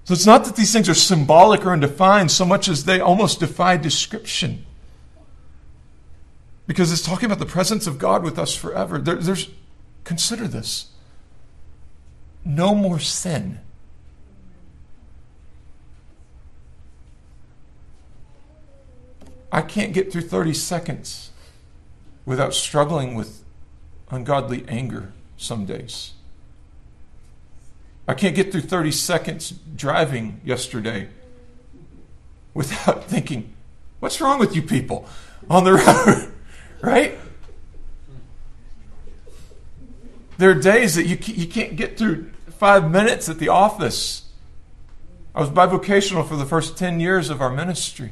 So 0.04 0.12
it's 0.12 0.26
not 0.26 0.44
that 0.44 0.56
these 0.56 0.72
things 0.72 0.88
are 0.88 0.94
symbolic 0.94 1.64
or 1.64 1.72
undefined 1.72 2.30
so 2.30 2.44
much 2.44 2.68
as 2.68 2.84
they 2.84 3.00
almost 3.00 3.40
defy 3.40 3.78
description. 3.78 4.66
Because 6.66 6.92
it's 6.92 7.02
talking 7.02 7.26
about 7.26 7.38
the 7.38 7.46
presence 7.46 7.86
of 7.86 7.98
God 7.98 8.22
with 8.22 8.38
us 8.38 8.54
forever. 8.54 8.98
There, 8.98 9.16
there's 9.16 9.50
consider 10.04 10.46
this. 10.46 10.90
No 12.44 12.74
more 12.74 12.98
sin. 12.98 13.60
I 19.50 19.62
can't 19.62 19.94
get 19.94 20.12
through 20.12 20.22
30 20.22 20.52
seconds 20.52 21.30
without 22.26 22.54
struggling 22.54 23.14
with 23.14 23.44
ungodly 24.10 24.64
anger 24.68 25.12
some 25.36 25.64
days. 25.64 26.12
I 28.06 28.14
can't 28.14 28.36
get 28.36 28.52
through 28.52 28.62
30 28.62 28.90
seconds 28.90 29.50
driving 29.50 30.40
yesterday 30.44 31.08
without 32.52 33.04
thinking, 33.08 33.54
what's 34.00 34.20
wrong 34.20 34.38
with 34.38 34.54
you 34.54 34.62
people 34.62 35.08
on 35.48 35.64
the 35.64 35.72
road? 35.74 36.32
right? 36.82 37.18
There 40.36 40.50
are 40.50 40.54
days 40.54 40.96
that 40.96 41.06
you, 41.06 41.16
you 41.34 41.46
can't 41.46 41.76
get 41.76 41.96
through 41.96 42.30
five 42.58 42.90
minutes 42.90 43.28
at 43.28 43.38
the 43.38 43.48
office. 43.48 44.28
I 45.34 45.40
was 45.40 45.48
bivocational 45.48 46.28
for 46.28 46.36
the 46.36 46.44
first 46.44 46.76
10 46.76 47.00
years 47.00 47.30
of 47.30 47.40
our 47.40 47.50
ministry. 47.50 48.10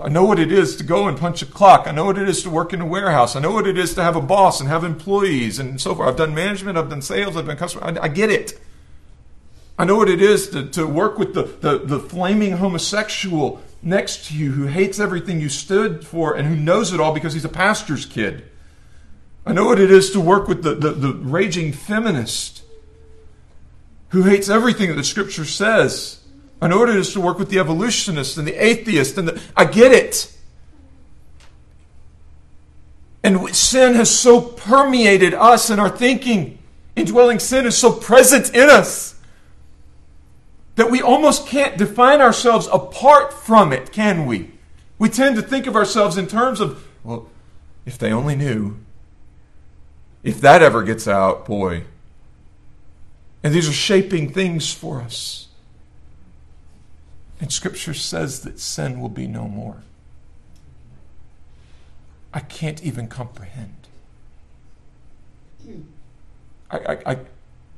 I 0.00 0.08
know 0.08 0.24
what 0.24 0.38
it 0.38 0.52
is 0.52 0.76
to 0.76 0.84
go 0.84 1.08
and 1.08 1.18
punch 1.18 1.42
a 1.42 1.46
clock. 1.46 1.86
I 1.86 1.92
know 1.92 2.04
what 2.04 2.18
it 2.18 2.28
is 2.28 2.42
to 2.42 2.50
work 2.50 2.72
in 2.72 2.80
a 2.80 2.86
warehouse. 2.86 3.34
I 3.34 3.40
know 3.40 3.52
what 3.52 3.66
it 3.66 3.78
is 3.78 3.94
to 3.94 4.02
have 4.02 4.16
a 4.16 4.20
boss 4.20 4.60
and 4.60 4.68
have 4.68 4.84
employees 4.84 5.58
and 5.58 5.80
so 5.80 5.94
forth. 5.94 6.08
I've 6.08 6.16
done 6.16 6.34
management, 6.34 6.78
I've 6.78 6.90
done 6.90 7.02
sales, 7.02 7.36
I've 7.36 7.46
been 7.46 7.56
customer. 7.56 7.84
I, 7.84 8.04
I 8.04 8.08
get 8.08 8.30
it. 8.30 8.60
I 9.78 9.84
know 9.84 9.96
what 9.96 10.08
it 10.08 10.20
is 10.20 10.48
to, 10.50 10.68
to 10.70 10.86
work 10.86 11.18
with 11.18 11.34
the, 11.34 11.42
the, 11.42 11.78
the 11.78 12.00
flaming 12.00 12.52
homosexual 12.52 13.62
next 13.80 14.26
to 14.26 14.34
you 14.34 14.52
who 14.52 14.66
hates 14.66 14.98
everything 14.98 15.40
you 15.40 15.48
stood 15.48 16.04
for 16.06 16.34
and 16.34 16.48
who 16.48 16.56
knows 16.56 16.92
it 16.92 17.00
all 17.00 17.14
because 17.14 17.34
he's 17.34 17.44
a 17.44 17.48
pastor's 17.48 18.04
kid. 18.04 18.44
I 19.46 19.52
know 19.52 19.64
what 19.64 19.80
it 19.80 19.90
is 19.90 20.10
to 20.10 20.20
work 20.20 20.48
with 20.48 20.62
the, 20.62 20.74
the, 20.74 20.90
the 20.90 21.12
raging 21.12 21.72
feminist 21.72 22.62
who 24.10 24.22
hates 24.22 24.48
everything 24.48 24.88
that 24.88 24.96
the 24.96 25.04
scripture 25.04 25.44
says 25.44 26.17
I 26.60 26.68
know 26.68 26.78
what 26.78 26.88
it 26.88 26.96
is 26.96 27.12
to 27.12 27.20
work 27.20 27.38
with 27.38 27.50
the 27.50 27.58
evolutionist 27.58 28.36
and 28.36 28.46
the 28.46 28.54
atheist, 28.54 29.16
and 29.16 29.28
the, 29.28 29.42
I 29.56 29.64
get 29.64 29.92
it. 29.92 30.34
And 33.22 33.54
sin 33.54 33.94
has 33.94 34.16
so 34.16 34.40
permeated 34.40 35.34
us 35.34 35.70
and 35.70 35.80
our 35.80 35.90
thinking. 35.90 36.58
Indwelling 36.96 37.38
sin 37.38 37.66
is 37.66 37.76
so 37.76 37.92
present 37.92 38.54
in 38.54 38.68
us 38.68 39.14
that 40.76 40.90
we 40.90 41.02
almost 41.02 41.46
can't 41.46 41.76
define 41.76 42.20
ourselves 42.20 42.68
apart 42.72 43.32
from 43.32 43.72
it, 43.72 43.90
can 43.92 44.26
we? 44.26 44.52
We 44.98 45.08
tend 45.08 45.36
to 45.36 45.42
think 45.42 45.66
of 45.66 45.76
ourselves 45.76 46.16
in 46.16 46.26
terms 46.26 46.60
of, 46.60 46.86
well, 47.02 47.28
if 47.84 47.98
they 47.98 48.12
only 48.12 48.36
knew. 48.36 48.76
If 50.22 50.40
that 50.40 50.62
ever 50.62 50.82
gets 50.82 51.08
out, 51.08 51.46
boy. 51.46 51.84
And 53.42 53.52
these 53.54 53.68
are 53.68 53.72
shaping 53.72 54.32
things 54.32 54.72
for 54.72 55.00
us. 55.00 55.47
And 57.40 57.52
Scripture 57.52 57.94
says 57.94 58.40
that 58.40 58.58
sin 58.58 59.00
will 59.00 59.08
be 59.08 59.26
no 59.26 59.46
more. 59.46 59.82
I 62.32 62.40
can't 62.40 62.82
even 62.82 63.08
comprehend. 63.08 63.74
I, 66.70 66.78
I, 66.78 67.12
I, 67.12 67.18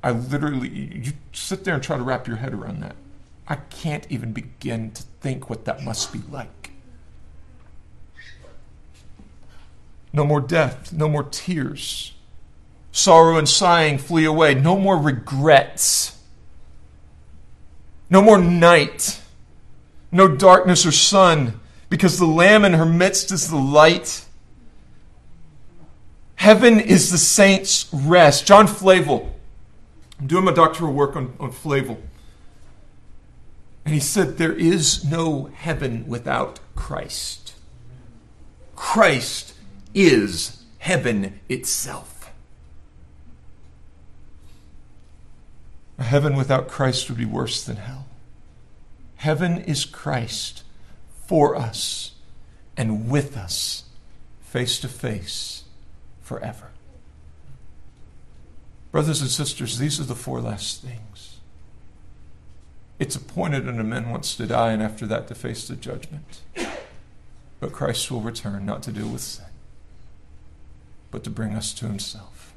I 0.03 0.11
literally, 0.13 0.69
you 0.69 1.13
sit 1.33 1.65
there 1.65 1.75
and 1.75 1.83
try 1.83 1.97
to 1.97 2.03
wrap 2.03 2.27
your 2.27 2.37
head 2.37 2.55
around 2.55 2.83
that. 2.83 2.97
I 3.47 3.57
can't 3.57 4.07
even 4.11 4.33
begin 4.33 4.93
to 4.93 5.03
think 5.21 5.51
what 5.51 5.65
that 5.67 5.83
must 5.83 6.13
be 6.13 6.21
like. 6.31 6.71
No 10.13 10.25
more 10.25 10.41
death, 10.41 10.93
no 10.93 11.09
more 11.09 11.23
tears. 11.23 12.15
Sorrow 12.93 13.37
and 13.37 13.49
sighing 13.49 13.99
flee 13.99 14.25
away. 14.25 14.55
No 14.55 14.77
more 14.77 14.99
regrets. 14.99 16.19
No 18.09 18.21
more 18.21 18.39
night 18.39 19.20
no 20.13 20.29
darkness 20.29 20.85
or 20.85 20.93
sun, 20.93 21.61
because 21.89 22.19
the 22.19 22.27
Lamb 22.27 22.65
in 22.65 22.75
her 22.75 22.87
midst 22.87 23.33
is 23.33 23.49
the 23.49 23.57
light. 23.57 24.25
Heaven 26.37 26.81
is 26.81 27.11
the 27.11 27.19
saints' 27.19 27.89
rest. 27.93 28.47
John 28.47 28.67
Flavel, 28.67 29.35
I'm 30.19 30.27
doing 30.27 30.45
my 30.45 30.53
doctoral 30.53 30.93
work 30.93 31.17
on, 31.17 31.35
on 31.39 31.53
Flavel. 31.53 32.01
And 33.85 33.95
he 33.95 34.01
said, 34.01 34.39
There 34.39 34.53
is 34.53 35.05
no 35.05 35.51
heaven 35.55 36.07
without 36.07 36.61
Christ. 36.75 37.55
Christ 38.77 39.55
is 39.95 40.63
heaven 40.79 41.41
itself. 41.49 42.33
A 45.99 46.05
heaven 46.05 46.37
without 46.37 46.69
Christ 46.69 47.09
would 47.09 47.19
be 47.19 47.27
worse 47.27 47.63
than 47.63 47.77
hell. 47.77 48.07
Heaven 49.21 49.59
is 49.59 49.85
Christ 49.85 50.63
for 51.27 51.55
us 51.55 52.13
and 52.75 53.11
with 53.11 53.37
us, 53.37 53.85
face 54.41 54.81
to 54.81 54.89
face, 54.89 55.65
forever. 56.23 56.71
Brothers 58.91 59.21
and 59.21 59.29
sisters, 59.29 59.77
these 59.77 60.01
are 60.01 60.05
the 60.05 60.15
four 60.15 60.41
last 60.41 60.81
things. 60.81 61.37
It's 62.99 63.15
appointed 63.15 63.69
unto 63.69 63.83
men 63.83 64.09
once 64.09 64.35
to 64.37 64.47
die, 64.47 64.73
and 64.73 64.83
after 64.83 65.07
that 65.09 65.29
to 65.29 65.35
face 65.35 65.69
the 65.69 65.77
judgment. 65.77 66.41
But 67.61 67.73
Christ 67.73 68.11
will 68.11 68.23
return 68.23 68.65
not 68.65 68.83
to 68.85 68.91
deal 68.91 69.09
with 69.09 69.21
sin, 69.21 69.45
but 71.11 71.25
to 71.25 71.31
bring 71.31 71.53
us 71.53 71.75
to 71.75 71.85
himself. 71.85 72.55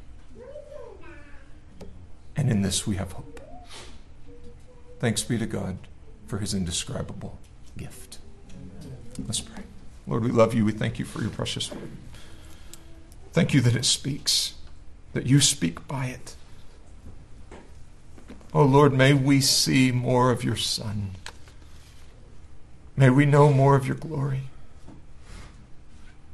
And 2.38 2.50
in 2.50 2.62
this 2.62 2.88
we 2.88 2.96
have 2.96 3.12
hope. 3.12 3.42
Thanks 5.00 5.24
be 5.24 5.38
to 5.38 5.46
God 5.46 5.78
for 6.34 6.40
his 6.40 6.56
indescribable 6.56 7.38
gift. 7.78 8.18
Let's 9.28 9.40
pray. 9.40 9.66
Lord, 10.08 10.24
we 10.24 10.32
love 10.32 10.56
you. 10.56 10.66
We 10.66 10.72
thank 10.72 10.98
you 10.98 11.06
for 11.06 11.22
your 11.22 11.30
precious 11.30 11.72
word. 11.72 11.92
Thank 13.34 13.54
you 13.54 13.62
that 13.62 13.76
it 13.76 13.86
speaks, 13.86 14.56
that 15.14 15.28
you 15.28 15.40
speak 15.40 15.88
by 15.88 16.08
it. 16.08 16.36
Oh 18.52 18.64
Lord, 18.64 18.94
may 18.94 19.14
we 19.14 19.42
see 19.42 19.92
more 19.92 20.32
of 20.32 20.44
your 20.44 20.56
Son. 20.56 21.12
May 22.98 23.12
we 23.12 23.28
know 23.28 23.54
more 23.54 23.76
of 23.76 23.86
your 23.86 23.98
glory. 23.98 24.46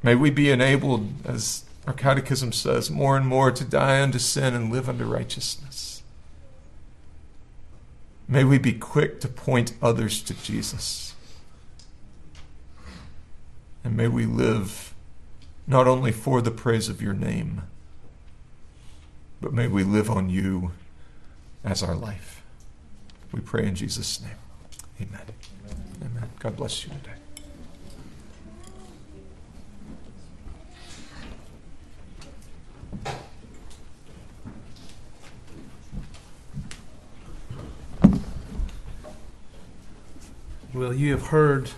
May 0.02 0.14
we 0.14 0.30
be 0.30 0.50
enabled, 0.50 1.12
as 1.26 1.64
our 1.86 1.92
catechism 1.92 2.52
says, 2.52 2.90
more 2.90 3.18
and 3.18 3.26
more 3.26 3.50
to 3.50 3.64
die 3.66 4.02
unto 4.02 4.18
sin 4.18 4.54
and 4.54 4.72
live 4.72 4.88
unto 4.88 5.04
righteousness. 5.04 5.89
May 8.30 8.44
we 8.44 8.58
be 8.58 8.72
quick 8.72 9.18
to 9.22 9.28
point 9.28 9.72
others 9.82 10.22
to 10.22 10.34
Jesus. 10.34 11.16
And 13.82 13.96
may 13.96 14.06
we 14.06 14.24
live 14.24 14.94
not 15.66 15.88
only 15.88 16.12
for 16.12 16.40
the 16.40 16.52
praise 16.52 16.88
of 16.88 17.02
your 17.02 17.12
name, 17.12 17.62
but 19.40 19.52
may 19.52 19.66
we 19.66 19.82
live 19.82 20.08
on 20.08 20.30
you 20.30 20.70
as 21.64 21.82
our 21.82 21.96
life. 21.96 22.40
We 23.32 23.40
pray 23.40 23.66
in 23.66 23.74
Jesus' 23.74 24.20
name. 24.20 24.30
Amen. 25.00 25.26
Amen. 26.00 26.30
God 26.38 26.56
bless 26.56 26.84
you 26.84 26.92
today. 26.92 27.16
Well, 40.72 40.94
you 40.94 41.10
have 41.10 41.26
heard 41.26 41.68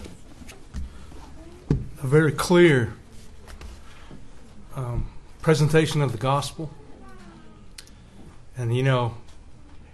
a 1.70 2.06
very 2.06 2.30
clear 2.30 2.92
um, 4.76 5.08
presentation 5.40 6.02
of 6.02 6.12
the 6.12 6.18
gospel. 6.18 6.70
And 8.54 8.76
you 8.76 8.82
know, 8.82 9.14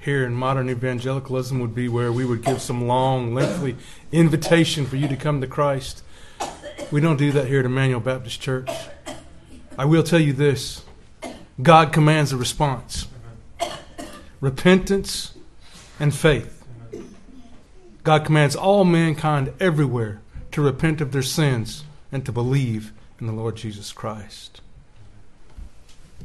here 0.01 0.27
in 0.27 0.35
modern 0.35 0.69
evangelicalism 0.69 1.61
would 1.61 1.77
be 1.77 1.89
where 1.89 2.11
we 2.11 2.25
would 2.25 2.43
give 2.45 2.61
some 2.61 2.89
long, 2.89 3.35
lengthy 3.35 3.77
invitation 4.11 4.85
for 4.85 4.97
you 4.97 5.07
to 5.07 5.17
come 5.17 5.41
to 5.43 5.47
Christ. 5.47 6.03
We 6.91 7.01
don't 7.01 7.19
do 7.19 7.31
that 7.31 7.47
here 7.47 7.61
at 7.61 7.67
Emmanuel 7.67 8.01
Baptist 8.01 8.41
Church. 8.41 8.69
I 9.79 9.85
will 9.85 10.03
tell 10.03 10.19
you 10.19 10.33
this 10.33 10.85
God 11.63 11.93
commands 11.93 12.33
a 12.33 12.37
response 12.37 13.07
repentance 14.41 15.35
and 16.01 16.13
faith. 16.13 16.58
God 18.05 18.25
commands 18.25 18.57
all 18.57 18.85
mankind 18.85 19.53
everywhere 19.61 20.21
to 20.53 20.63
repent 20.63 21.01
of 21.01 21.13
their 21.13 21.23
sins 21.23 21.85
and 22.11 22.25
to 22.25 22.33
believe 22.33 22.93
in 23.21 23.27
the 23.27 23.33
Lord 23.33 23.57
Jesus 23.57 23.93
Christ. 23.93 24.61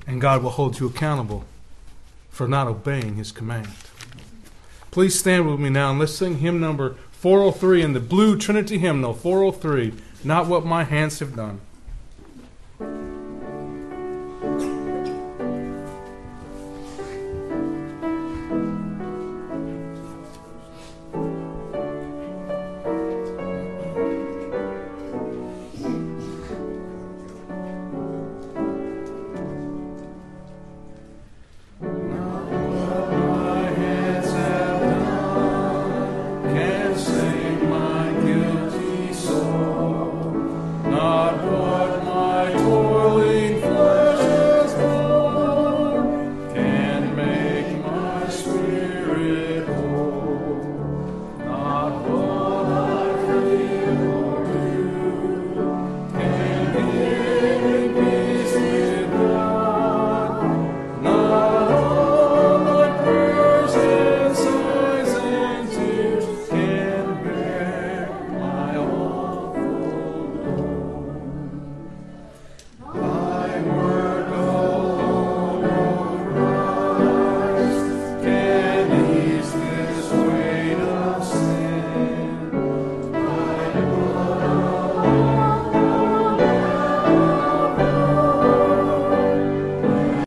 And 0.08 0.22
God 0.22 0.44
will 0.44 0.52
hold 0.52 0.80
you 0.80 0.88
accountable 0.88 1.46
for 2.30 2.48
not 2.48 2.68
obeying 2.68 3.16
his 3.16 3.32
command. 3.32 3.70
Please 4.92 5.18
stand 5.18 5.50
with 5.50 5.60
me 5.60 5.70
now 5.70 5.92
and 5.92 6.00
let's 6.00 6.14
sing 6.14 6.40
hymn 6.40 6.60
number 6.60 6.96
403 7.12 7.82
in 7.82 7.94
the 7.94 8.00
Blue 8.00 8.38
Trinity 8.38 8.78
Hymnal 8.78 9.14
403 9.14 9.94
Not 10.24 10.48
What 10.48 10.66
My 10.66 10.84
Hands 10.84 11.18
Have 11.20 11.36
Done. 11.36 11.62